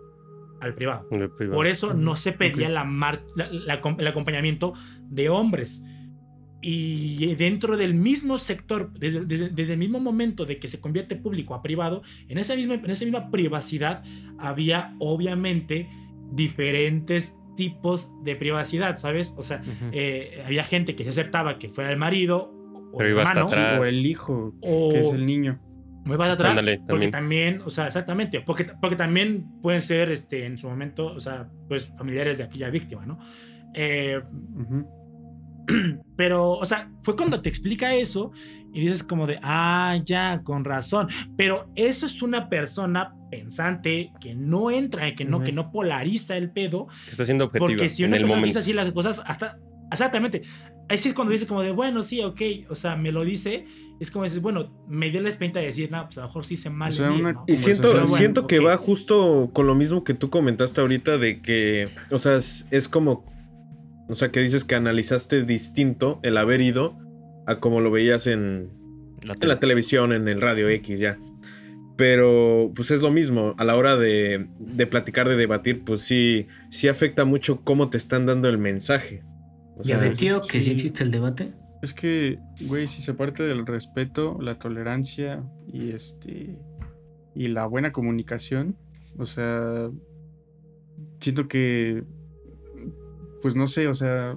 al 0.61 0.75
privado. 0.75 1.07
Privado. 1.09 1.51
Por 1.55 1.67
eso 1.67 1.93
no 1.93 2.15
se 2.15 2.31
pedía 2.31 2.67
Ok. 2.67 2.73
la 2.73 2.83
mar- 2.83 3.25
la- 3.35 3.49
la- 3.51 3.81
el 3.97 4.07
acompañamiento 4.07 4.73
de 5.09 5.29
hombres. 5.29 5.83
Y 6.61 7.35
dentro 7.35 7.75
del 7.75 7.93
mismo 7.93 8.37
sector, 8.37 8.91
desde, 8.97 9.25
desde- 9.25 9.49
desde 9.49 9.73
el 9.73 9.79
mismo 9.79 9.99
momento 9.99 10.45
de 10.45 10.59
que 10.59 10.69
se 10.69 10.79
convierte 10.79 11.17
público 11.17 11.53
a 11.55 11.61
privado, 11.61 12.03
en 12.29 12.37
esa 12.37 12.55
misma, 12.55 12.75
en 12.75 12.89
esa 12.89 13.03
misma 13.03 13.29
privacidad 13.29 14.01
había 14.39 14.95
obviamente 14.99 15.89
diferentes 16.35 17.37
tipos 17.55 18.11
de 18.23 18.35
privacidad, 18.35 18.95
¿sabes? 18.95 19.33
O 19.37 19.43
sea, 19.43 19.61
eh, 19.91 20.43
había 20.45 20.63
gente 20.63 20.95
que 20.95 21.03
se 21.03 21.09
aceptaba 21.09 21.59
que 21.59 21.69
fuera 21.69 21.91
el 21.91 21.97
marido 21.97 22.51
o 22.91 22.97
Pero 22.97 23.09
el 23.09 23.17
hermano, 23.19 23.45
atrás. 23.45 23.79
O 23.79 23.85
el 23.85 24.05
hijo, 24.05 24.55
o 24.61 24.91
que 24.91 24.99
es 24.99 25.13
el 25.13 25.25
niño. 25.25 25.59
muy 26.05 26.15
atrás. 26.15 26.57
Ándale, 26.57 26.81
Porque 26.87 27.07
también. 27.09 27.61
o 27.65 27.69
sea, 27.69 27.87
exactamente, 27.87 28.41
porque, 28.41 28.65
porque 28.65 28.95
también 28.95 29.47
pueden 29.61 29.81
ser 29.81 30.11
este, 30.11 30.45
en 30.45 30.57
su 30.57 30.67
momento, 30.67 31.07
o 31.07 31.19
sea, 31.19 31.49
pues 31.67 31.85
familiares 31.97 32.37
de 32.37 32.43
aquella 32.43 32.69
víctima, 32.69 33.05
¿no? 33.05 33.19
Eh. 33.73 34.21
pero, 36.17 36.51
o 36.51 36.65
sea, 36.65 36.91
fue 37.01 37.15
cuando 37.15 37.41
te 37.41 37.49
explica 37.49 37.93
eso 37.95 38.31
y 38.73 38.81
dices 38.81 39.03
como 39.03 39.27
de, 39.27 39.39
ah, 39.43 39.97
ya, 40.05 40.41
con 40.43 40.65
razón. 40.65 41.07
Pero 41.37 41.69
eso 41.75 42.05
es 42.05 42.21
una 42.21 42.49
persona 42.49 43.13
pensante 43.29 44.11
que 44.19 44.35
no 44.35 44.71
entra, 44.71 45.13
que 45.15 45.25
no, 45.25 45.41
que 45.43 45.51
no 45.51 45.71
polariza 45.71 46.37
el 46.37 46.51
pedo. 46.51 46.87
Que 47.05 47.11
está 47.11 47.25
siendo 47.25 47.45
objetiva 47.45 47.67
Porque 47.67 47.89
si 47.89 48.03
una 48.03 48.13
persona 48.17 48.29
momento. 48.29 48.47
dice 48.47 48.59
así 48.59 48.73
las 48.73 48.91
cosas, 48.91 49.21
hasta. 49.25 49.59
Exactamente. 49.91 50.41
Ahí 50.89 50.97
sí 50.97 51.09
es 51.09 51.13
cuando 51.13 51.31
dice 51.31 51.45
como 51.45 51.61
de, 51.61 51.71
bueno, 51.71 52.01
sí, 52.01 52.21
ok. 52.21 52.41
O 52.69 52.75
sea, 52.75 52.95
me 52.95 53.11
lo 53.11 53.23
dice. 53.23 53.65
Es 53.99 54.09
como 54.09 54.23
dices, 54.23 54.41
bueno, 54.41 54.73
me 54.87 55.11
dio 55.11 55.21
la 55.21 55.29
espinta 55.29 55.59
de 55.59 55.67
decir, 55.67 55.91
no, 55.91 56.03
pues 56.05 56.17
a 56.17 56.21
lo 56.21 56.27
mejor 56.27 56.45
sí 56.45 56.57
se 56.57 56.71
mal. 56.71 56.89
O 56.89 56.95
sea, 56.95 57.11
una- 57.11 57.33
¿no? 57.33 57.43
Y 57.47 57.57
siento. 57.57 57.91
Bueno, 57.91 58.07
siento 58.07 58.47
que 58.47 58.59
va 58.59 58.75
justo 58.75 59.51
con 59.53 59.67
lo 59.67 59.75
mismo 59.75 60.03
que 60.03 60.15
tú 60.15 60.31
comentaste 60.31 60.81
ahorita 60.81 61.19
de 61.19 61.41
que, 61.43 61.89
o 62.09 62.17
sea, 62.17 62.37
es, 62.37 62.65
es 62.71 62.87
como, 62.87 63.23
o 64.09 64.15
sea, 64.15 64.31
que 64.31 64.41
dices 64.41 64.63
que 64.65 64.75
analizaste 64.75 65.43
distinto 65.43 66.19
el 66.23 66.37
haber 66.37 66.61
ido 66.61 66.97
a 67.47 67.59
como 67.59 67.81
lo 67.81 67.91
veías 67.91 68.27
en, 68.27 68.69
La 69.23 69.35
en 69.39 69.47
la 69.47 69.59
televisión, 69.59 70.13
en 70.13 70.27
el 70.27 70.41
radio 70.41 70.69
X, 70.69 70.99
ya. 70.99 71.17
Pero, 71.95 72.71
pues 72.75 72.89
es 72.91 73.01
lo 73.01 73.11
mismo, 73.11 73.53
a 73.57 73.63
la 73.65 73.75
hora 73.75 73.95
de, 73.97 74.47
de 74.59 74.87
platicar, 74.87 75.29
de 75.29 75.35
debatir, 75.35 75.83
pues 75.83 76.01
sí, 76.01 76.47
sí 76.69 76.87
afecta 76.87 77.23
mucho 77.23 77.61
cómo 77.63 77.89
te 77.89 77.97
están 77.97 78.25
dando 78.25 78.49
el 78.49 78.57
mensaje. 78.57 79.23
O 79.77 79.83
Ya 79.83 79.99
sea, 79.99 80.09
ve, 80.09 80.11
tío, 80.11 80.41
que 80.41 80.59
sí 80.59 80.65
sí. 80.65 80.71
existe 80.71 81.03
el 81.03 81.11
debate. 81.11 81.53
Es 81.83 81.93
que, 81.93 82.39
güey, 82.61 82.87
si 82.87 83.01
se 83.01 83.13
parte 83.13 83.43
del 83.43 83.65
respeto, 83.65 84.37
la 84.41 84.57
tolerancia 84.57 85.43
y 85.67 85.91
este 85.91 86.57
y 87.35 87.47
la 87.47 87.65
buena 87.65 87.91
comunicación, 87.91 88.77
o 89.17 89.25
sea, 89.25 89.89
siento 91.19 91.47
que 91.47 92.03
pues 93.43 93.55
no 93.55 93.67
sé, 93.67 93.87
o 93.87 93.93
sea, 93.93 94.35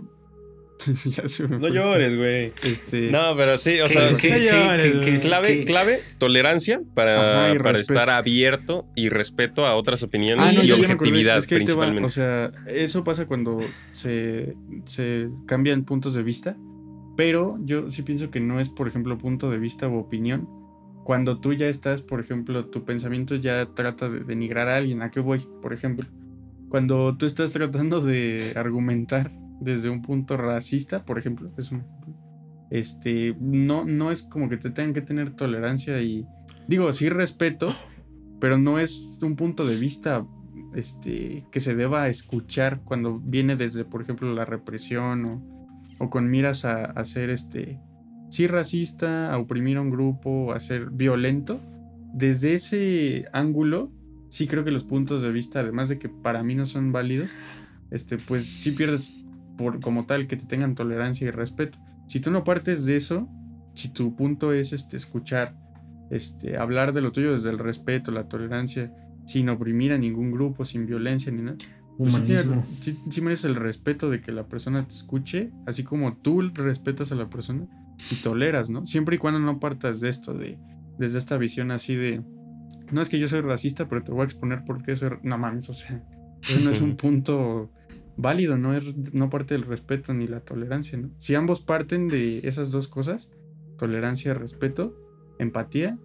ya 1.07 1.27
se 1.27 1.49
me 1.49 1.59
no 1.59 1.69
llores, 1.69 2.15
güey. 2.19 2.53
Este, 2.63 3.11
No, 3.11 3.35
pero 3.35 3.57
sí, 3.57 3.81
o 3.81 3.89
sea, 3.89 4.13
sí, 4.15 4.31
sí, 4.37 4.49
que- 4.77 5.01
que- 5.01 5.19
clave, 5.21 5.59
que- 5.61 5.65
clave, 5.65 6.01
tolerancia 6.19 6.83
para, 6.95 7.47
Ajá, 7.53 7.63
para 7.63 7.79
estar 7.79 8.11
abierto 8.11 8.85
y 8.95 9.09
respeto 9.09 9.65
a 9.65 9.75
otras 9.75 10.03
opiniones 10.03 10.45
Ah, 10.45 10.53
no, 10.53 10.63
y 10.63 10.71
objetividad 10.73 11.39
Es 11.39 11.47
que 11.47 11.55
ahí 11.55 11.65
te 11.65 11.73
va, 11.73 11.87
principalmente. 11.87 12.05
O 12.07 12.11
sea, 12.11 12.53
eso 12.67 13.05
pasa 13.05 13.25
cuando 13.27 13.57
se, 13.93 14.55
se 14.85 15.31
cambian 15.47 15.85
puntos 15.85 16.13
de 16.13 16.23
vista, 16.23 16.57
pero 17.17 17.57
yo 17.63 17.89
sí 17.89 18.03
pienso 18.03 18.31
que 18.31 18.41
no 18.41 18.61
es, 18.61 18.69
por 18.69 18.87
ejemplo, 18.89 19.17
punto 19.17 19.51
de 19.51 19.57
vista 19.59 19.89
o 19.89 19.99
opinión. 19.99 20.47
Cuando 21.05 21.39
tú 21.41 21.55
ya 21.55 21.69
estás, 21.69 22.03
por 22.03 22.21
ejemplo, 22.21 22.67
tu 22.67 22.85
pensamiento 22.85 23.37
ya 23.37 23.65
trata 23.75 24.11
de 24.11 24.25
denigrar 24.25 24.69
a 24.69 24.77
alguien, 24.77 25.01
¿a 25.03 25.11
qué 25.11 25.21
voy? 25.21 25.39
Por 25.63 25.73
ejemplo, 25.73 26.05
cuando 26.69 27.17
tú 27.17 27.27
estás 27.27 27.53
tratando 27.53 28.01
de 28.01 28.53
argumentar 28.57 29.31
desde 29.61 29.89
un 29.89 30.03
punto 30.03 30.37
racista, 30.37 31.05
por 31.05 31.19
ejemplo, 31.19 31.51
es 31.57 31.73
un 31.73 31.85
este, 32.71 33.37
no, 33.41 33.85
no 33.85 34.11
es 34.11 34.23
como 34.23 34.49
que 34.49 34.57
te 34.57 34.71
tengan 34.71 34.93
que 34.93 35.01
tener 35.01 35.31
tolerancia 35.31 36.01
y 36.03 36.27
digo, 36.67 36.93
sí 36.93 37.09
respeto, 37.09 37.73
pero 38.41 38.59
no 38.59 38.79
es 38.79 39.19
un 39.23 39.37
punto 39.37 39.67
de 39.67 39.77
vista 39.77 40.27
este, 40.75 41.47
que 41.51 41.61
se 41.61 41.75
deba 41.75 42.09
escuchar 42.09 42.81
cuando 42.85 43.19
viene 43.19 43.57
desde, 43.57 43.85
por 43.85 44.03
ejemplo, 44.03 44.33
la 44.35 44.45
represión 44.45 45.25
o, 45.25 45.43
o 45.99 46.11
con 46.11 46.29
miras 46.29 46.65
a, 46.65 46.85
a 46.85 47.05
ser 47.05 47.31
este, 47.31 47.81
sí 48.31 48.47
racista, 48.47 49.33
a 49.33 49.39
oprimir 49.39 49.77
a 49.77 49.83
un 49.83 49.91
grupo, 49.91 50.53
a 50.53 50.61
ser 50.61 50.91
violento. 50.91 51.61
Desde 52.13 52.55
ese 52.55 53.27
ángulo, 53.33 53.93
sí 54.37 54.47
creo 54.47 54.65
que 54.65 54.71
los 54.71 54.85
puntos 54.85 55.23
de 55.23 55.33
vista, 55.33 55.61
además 55.61 55.89
de 55.89 55.99
que 55.99 56.11
para 56.11 56.43
mí 56.43 56.55
no 56.55 56.67
son 56.67 56.93
válidos, 56.93 57.31
este, 57.91 58.19
pues 58.19 58.45
sí 58.45 58.73
pierdes 58.73 59.15
por, 59.57 59.81
como 59.81 60.05
tal 60.05 60.27
que 60.27 60.37
te 60.37 60.45
tengan 60.45 60.75
tolerancia 60.75 61.27
y 61.27 61.31
respeto. 61.31 61.79
Si 62.07 62.21
tú 62.21 62.31
no 62.31 62.45
partes 62.45 62.85
de 62.85 62.97
eso, 62.97 63.27
si 63.73 63.89
tu 63.89 64.15
punto 64.15 64.53
es 64.53 64.75
este, 64.75 64.99
escuchar, 64.99 65.57
este, 66.11 66.59
hablar 66.59 66.93
de 66.93 67.01
lo 67.01 67.13
tuyo 67.13 67.33
desde 67.33 67.49
el 67.49 67.59
respeto, 67.59 68.11
la 68.11 68.29
tolerancia, 68.29 68.93
sin 69.25 69.49
oprimir 69.49 69.93
a 69.93 69.99
ningún 69.99 70.31
grupo, 70.31 70.67
sin 70.67 70.85
violencia 70.85 71.33
ni 71.33 71.41
nada, 71.41 71.57
pues 71.97 72.13
sí, 72.81 72.99
sí 73.09 73.21
mereces 73.23 73.47
el 73.47 73.55
respeto 73.55 74.11
de 74.11 74.21
que 74.21 74.33
la 74.33 74.47
persona 74.47 74.87
te 74.87 74.93
escuche, 74.93 75.51
así 75.65 75.83
como 75.83 76.19
tú 76.19 76.43
respetas 76.43 77.11
a 77.11 77.15
la 77.15 77.31
persona 77.31 77.67
y 78.11 78.17
toleras, 78.17 78.69
¿no? 78.69 78.85
Siempre 78.85 79.17
y 79.17 79.19
cuando 79.19 79.41
no 79.41 79.59
partas 79.59 80.01
de 80.01 80.11
esto, 80.11 80.35
de 80.35 80.59
desde 80.99 81.19
esta 81.19 81.39
visión 81.39 81.71
así 81.71 81.95
de, 81.95 82.23
no 82.93 83.03
es 83.03 83.09
que 83.09 83.19
yo 83.19 83.27
soy 83.29 83.41
racista, 83.41 83.89
pero 83.89 84.03
te 84.03 84.13
voy 84.13 84.23
a 84.23 84.25
exponer 84.25 84.63
porque 84.67 84.97
soy... 84.97 85.11
ra-". 85.11 85.21
No 85.23 85.39
mames, 85.39 85.69
o 85.69 85.75
sea, 85.75 86.03
eso 86.43 86.61
no 86.65 86.71
es 86.71 86.81
un 86.81 86.97
punto 86.97 87.71
válido, 88.17 88.57
no 88.57 88.75
es 88.75 89.13
no 89.15 89.29
parte 89.31 89.55
del 89.55 89.63
respeto 89.65 90.15
ni 90.15 90.27
la 90.27 90.41
tolerancia, 90.41 90.97
¿no? 90.99 91.11
Si 91.19 91.35
ambos 91.35 91.61
parten 91.61 92.09
de 92.09 92.47
esas 92.49 92.71
dos 92.71 92.89
cosas, 92.89 93.31
tolerancia, 93.79 94.33
respeto, 94.35 94.97
empatía, 95.39 95.99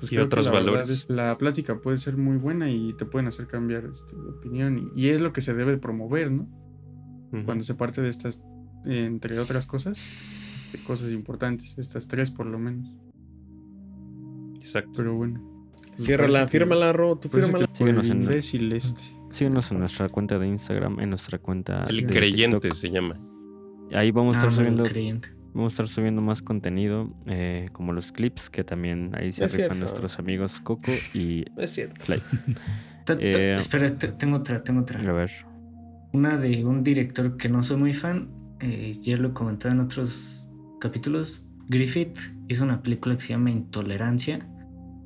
pues 0.00 0.10
Y 0.10 0.18
otros 0.18 0.46
la 0.46 0.52
valores. 0.52 0.88
es- 0.90 1.08
la 1.10 1.36
plática 1.38 1.80
puede 1.80 1.96
ser 1.98 2.16
muy 2.16 2.36
buena 2.36 2.68
y 2.70 2.92
te 2.94 3.04
pueden 3.04 3.28
hacer 3.28 3.46
cambiar 3.46 3.84
este, 3.84 4.16
de 4.16 4.30
opinión 4.30 4.90
y, 4.96 5.00
y 5.00 5.08
es 5.10 5.20
lo 5.20 5.32
que 5.32 5.40
se 5.40 5.54
debe 5.54 5.76
promover, 5.78 6.32
¿no? 6.32 6.48
Cuando 7.46 7.62
se 7.64 7.74
parte 7.74 8.02
de 8.02 8.08
estas, 8.10 8.42
eh, 8.84 9.04
entre 9.06 9.38
otras 9.38 9.64
cosas, 9.66 9.98
este, 10.66 10.78
cosas 10.84 11.12
importantes, 11.12 11.78
estas 11.78 12.08
tres 12.08 12.30
por 12.30 12.46
lo 12.46 12.58
menos. 12.58 12.94
Exacto. 14.60 14.90
Pero 14.96 15.14
bueno. 15.14 15.40
Ciérrala, 15.96 16.46
fírmala, 16.46 16.92
Ro, 16.92 17.16
tú 17.16 17.28
fírmala. 17.28 17.68
Síguenos 17.72 18.08
en- 18.10 18.22
imbécil 18.22 18.72
este. 18.72 19.02
Síguenos 19.30 19.70
en 19.72 19.78
nuestra 19.78 20.08
cuenta 20.08 20.38
de 20.38 20.46
Instagram, 20.46 21.00
en 21.00 21.10
nuestra 21.10 21.38
cuenta. 21.38 21.84
El 21.88 22.02
de 22.02 22.06
creyente 22.06 22.58
TikTok. 22.60 22.76
se 22.78 22.90
llama. 22.90 23.16
Ahí 23.94 24.10
vamos 24.10 24.34
a 24.34 24.38
estar 24.38 24.50
Ah, 24.50 24.56
subiendo, 24.56 24.84
vamos 25.54 25.72
a 25.72 25.74
estar 25.74 25.88
subiendo 25.88 26.22
más 26.22 26.42
contenido, 26.42 27.14
eh, 27.26 27.68
como 27.72 27.92
los 27.92 28.12
clips, 28.12 28.48
que 28.50 28.64
también 28.64 29.10
ahí 29.14 29.32
se 29.32 29.44
Es 29.44 29.54
rifan 29.56 29.80
nuestros 29.80 30.18
amigos 30.18 30.60
Coco 30.60 30.90
y 31.14 31.44
Es 31.58 31.70
cierto. 31.72 32.00
Fly. 32.04 32.20
Eh, 33.18 33.54
espera, 33.58 33.88
te- 33.98 34.08
tengo 34.12 34.36
otra, 34.36 34.62
tengo 34.62 34.82
otra. 34.82 35.00
A 35.00 35.12
ver. 35.12 35.30
Una 36.12 36.36
de 36.38 36.64
un 36.64 36.84
director 36.84 37.36
que 37.36 37.48
no 37.48 37.64
soy 37.64 37.76
muy 37.76 37.94
fan, 37.94 38.28
eh, 38.60 38.92
ya 39.00 39.16
lo 39.16 39.30
he 39.30 39.32
comentado 39.32 39.74
en 39.74 39.80
otros 39.80 40.46
capítulos. 40.80 41.44
Griffith 41.68 42.16
hizo 42.48 42.62
una 42.62 42.80
película 42.80 43.16
que 43.16 43.22
se 43.22 43.28
llama 43.30 43.50
Intolerancia 43.50 44.46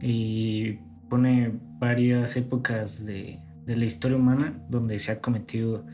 y 0.01 0.79
pone 1.09 1.59
varias 1.79 2.37
épocas 2.37 3.05
de, 3.05 3.41
de 3.65 3.77
la 3.77 3.85
historia 3.85 4.17
humana 4.17 4.59
donde 4.69 4.99
se 4.99 5.13
ha 5.13 5.21
cometido 5.21 5.85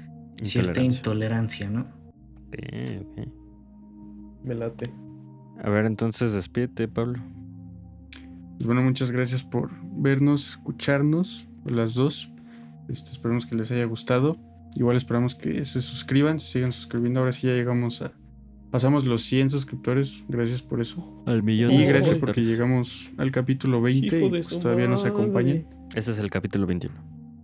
cierta 0.40 0.80
Intolerancia. 0.80 1.66
intolerancia, 1.66 1.70
¿no? 1.70 1.80
Ok, 2.48 2.58
ok. 3.00 3.28
Me 4.44 4.54
late. 4.54 4.92
A 5.62 5.70
ver, 5.70 5.86
entonces 5.86 6.32
despídete, 6.32 6.88
Pablo. 6.88 7.20
Pues 8.56 8.66
bueno, 8.66 8.82
muchas 8.82 9.10
gracias 9.12 9.44
por 9.44 9.70
vernos, 9.96 10.48
escucharnos, 10.48 11.48
las 11.64 11.94
dos. 11.94 12.32
Este, 12.88 13.10
esperamos 13.12 13.46
que 13.46 13.54
les 13.54 13.70
haya 13.70 13.84
gustado. 13.84 14.36
Igual 14.76 14.96
esperamos 14.96 15.34
que 15.34 15.64
se 15.64 15.80
suscriban, 15.80 16.40
se 16.40 16.46
sigan 16.48 16.72
suscribiendo. 16.72 17.20
Ahora 17.20 17.32
sí 17.32 17.46
ya 17.46 17.52
llegamos 17.52 18.02
a... 18.02 18.12
Pasamos 18.72 19.04
los 19.06 19.22
100 19.22 19.50
suscriptores. 19.50 20.24
Gracias 20.28 20.62
por 20.62 20.80
eso. 20.80 21.22
Al 21.26 21.42
millón. 21.44 21.72
Y 21.72 21.84
gracias 21.84 22.18
porque 22.18 22.42
llegamos 22.42 23.10
al 23.18 23.30
capítulo 23.30 23.80
20 23.82 24.06
Hijo 24.16 24.26
y 24.26 24.30
pues 24.30 24.48
todavía 24.58 24.88
nos 24.88 25.04
acompañan. 25.04 25.66
Este 25.94 26.10
es 26.10 26.18
el 26.18 26.30
capítulo 26.30 26.66
21. 26.66 26.94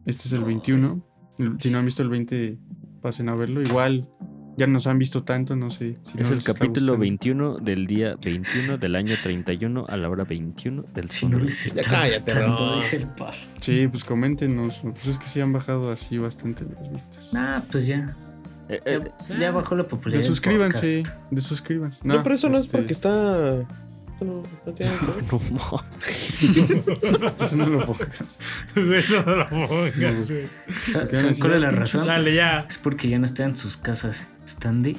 Este 0.07 0.23
es 0.27 0.33
el 0.33 0.43
21. 0.45 1.05
El- 1.39 1.61
Si 1.61 1.71
no 1.71 1.79
han 1.79 1.85
visto 1.85 2.03
el 2.03 2.09
20, 2.09 2.59
pasen 3.03 3.29
a 3.29 3.35
verlo. 3.35 3.63
Igual 3.63 4.09
ya 4.57 4.67
nos 4.67 4.87
han 4.89 4.99
visto 4.99 5.23
tanto, 5.23 5.55
no 5.55 5.69
sé. 5.71 5.99
Si 6.03 6.19
es 6.19 6.29
no 6.31 6.35
el 6.35 6.43
capítulo 6.43 6.95
gustando. 6.97 6.99
21 6.99 7.59
del 7.59 7.87
día 7.87 8.17
21 8.21 8.79
del 8.79 8.97
año 8.97 9.15
31 9.23 9.85
a 9.89 9.97
la 9.99 10.09
hora 10.09 10.25
21 10.25 10.85
del 10.95 11.11
Si 11.11 11.27
no 11.27 11.39
Ya 11.47 11.83
cállate, 11.83 12.33
el 12.97 13.07
Pablo. 13.09 13.35
Sí, 13.61 13.87
pues 13.87 14.03
coméntenos. 14.03 14.79
Pues 14.83 15.07
es 15.07 15.19
que 15.19 15.29
sí 15.29 15.41
han 15.43 15.53
bajado 15.53 15.93
así 15.93 16.17
bastante 16.19 16.65
las 16.65 16.91
vistas. 16.91 17.33
Ah, 17.37 17.63
pues 17.71 17.87
ya. 17.87 18.17
Eh, 18.69 18.81
eh, 18.85 19.01
Ya, 19.39 19.51
bajó 19.51 19.75
la 19.77 19.87
popularidad. 19.87 20.23
del 20.23 20.31
Desuscríbanse, 20.31 21.03
desuscríbanse. 21.31 22.01
No, 22.05 22.23
pero 22.23 22.35
eso 22.35 22.49
no 22.49 22.57
es 22.57 22.63
este, 22.63 22.79
porque 22.79 22.93
está. 22.93 23.11
No, 24.21 24.43
no 24.67 24.73
tiene 24.75 24.93
no 25.31 25.39
Eso 27.41 27.57
no 27.57 27.67
lo 27.67 27.87
pongas. 27.87 28.39
Eso 28.75 29.23
no 29.23 29.37
lo 29.37 29.49
pongas, 29.49 30.31
güey. 30.31 30.49
Sa- 30.83 31.07
¿Qué 31.07 31.07
van 31.07 31.09
a 31.09 31.11
¿Saben 31.17 31.29
decir? 31.29 31.39
cuál 31.41 31.55
es 31.55 31.61
la 31.61 31.71
razón? 31.71 32.07
Dale, 32.07 32.35
ya. 32.35 32.59
Es 32.69 32.79
porque 32.79 33.09
ya 33.09 33.19
no 33.19 33.25
están 33.25 33.51
en 33.51 33.57
sus 33.57 33.77
casas. 33.77 34.27
Están 34.45 34.83
de 34.83 34.97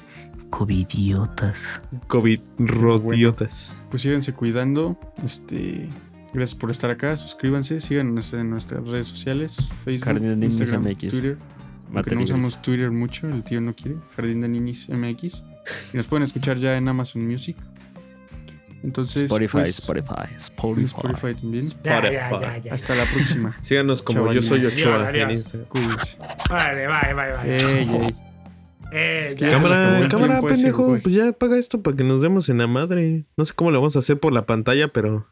covidiotas. 0.49 1.82
COVID 2.07 2.39
rodiotas. 2.59 3.76
Pues 3.89 4.03
síganse 4.03 4.34
cuidando. 4.34 4.97
Este, 5.24 5.89
gracias 6.34 6.57
por 6.57 6.72
estar 6.72 6.89
acá. 6.89 7.17
Suscríbanse, 7.17 7.82
síganos 7.82 8.34
en 8.34 8.49
nuestras 8.49 8.88
redes 8.88 9.07
sociales: 9.07 9.57
Facebook, 9.84 10.20
de 10.20 10.45
Instagram, 10.45 10.84
MX. 10.84 10.97
Twitter. 11.09 11.38
Aunque 11.93 12.15
no 12.15 12.21
usamos 12.21 12.61
Twitter 12.61 12.91
mucho, 12.91 13.27
el 13.27 13.43
tío 13.43 13.61
no 13.61 13.75
quiere. 13.75 13.97
Jardín 14.15 14.41
de 14.41 14.49
Ninis 14.49 14.89
MX. 14.89 15.43
Y 15.93 15.97
nos 15.97 16.07
pueden 16.07 16.23
escuchar 16.23 16.57
ya 16.57 16.77
en 16.77 16.87
Amazon 16.87 17.27
Music. 17.27 17.57
Entonces, 18.81 19.23
Spotify, 19.23 19.51
pues, 19.51 19.79
Spotify, 19.79 20.35
Spotify. 20.37 20.85
Spotify 20.85 21.35
también. 21.35 21.65
Ya, 21.83 22.01
ya, 22.01 22.11
ya, 22.11 22.57
ya. 22.59 22.73
Hasta 22.73 22.95
la 22.95 23.03
próxima. 23.05 23.57
Síganos 23.61 24.01
como 24.01 24.31
yo 24.31 24.41
soy 24.41 24.65
Ochoa 24.65 25.09
en 25.11 25.31
Instagram. 25.31 25.67
Cuídense. 25.67 26.17
Vale, 26.49 26.87
bye, 26.87 27.13
bye, 27.13 27.43
bye. 27.43 27.57
Ey, 27.57 27.89
ey. 27.89 28.07
Eh, 28.91 29.25
Es 29.27 29.35
que 29.35 29.49
Cámara, 29.49 29.99
ese, 29.99 30.47
pendejo. 30.47 30.97
Pues 31.03 31.13
ya 31.13 31.31
paga 31.33 31.57
esto 31.57 31.81
para 31.81 31.95
que 31.97 32.03
nos 32.03 32.21
demos 32.21 32.49
en 32.49 32.59
la 32.59 32.67
madre. 32.67 33.25
No 33.37 33.45
sé 33.45 33.53
cómo 33.53 33.71
lo 33.71 33.79
vamos 33.79 33.95
a 33.95 33.99
hacer 33.99 34.19
por 34.19 34.33
la 34.33 34.45
pantalla, 34.45 34.87
pero. 34.87 35.27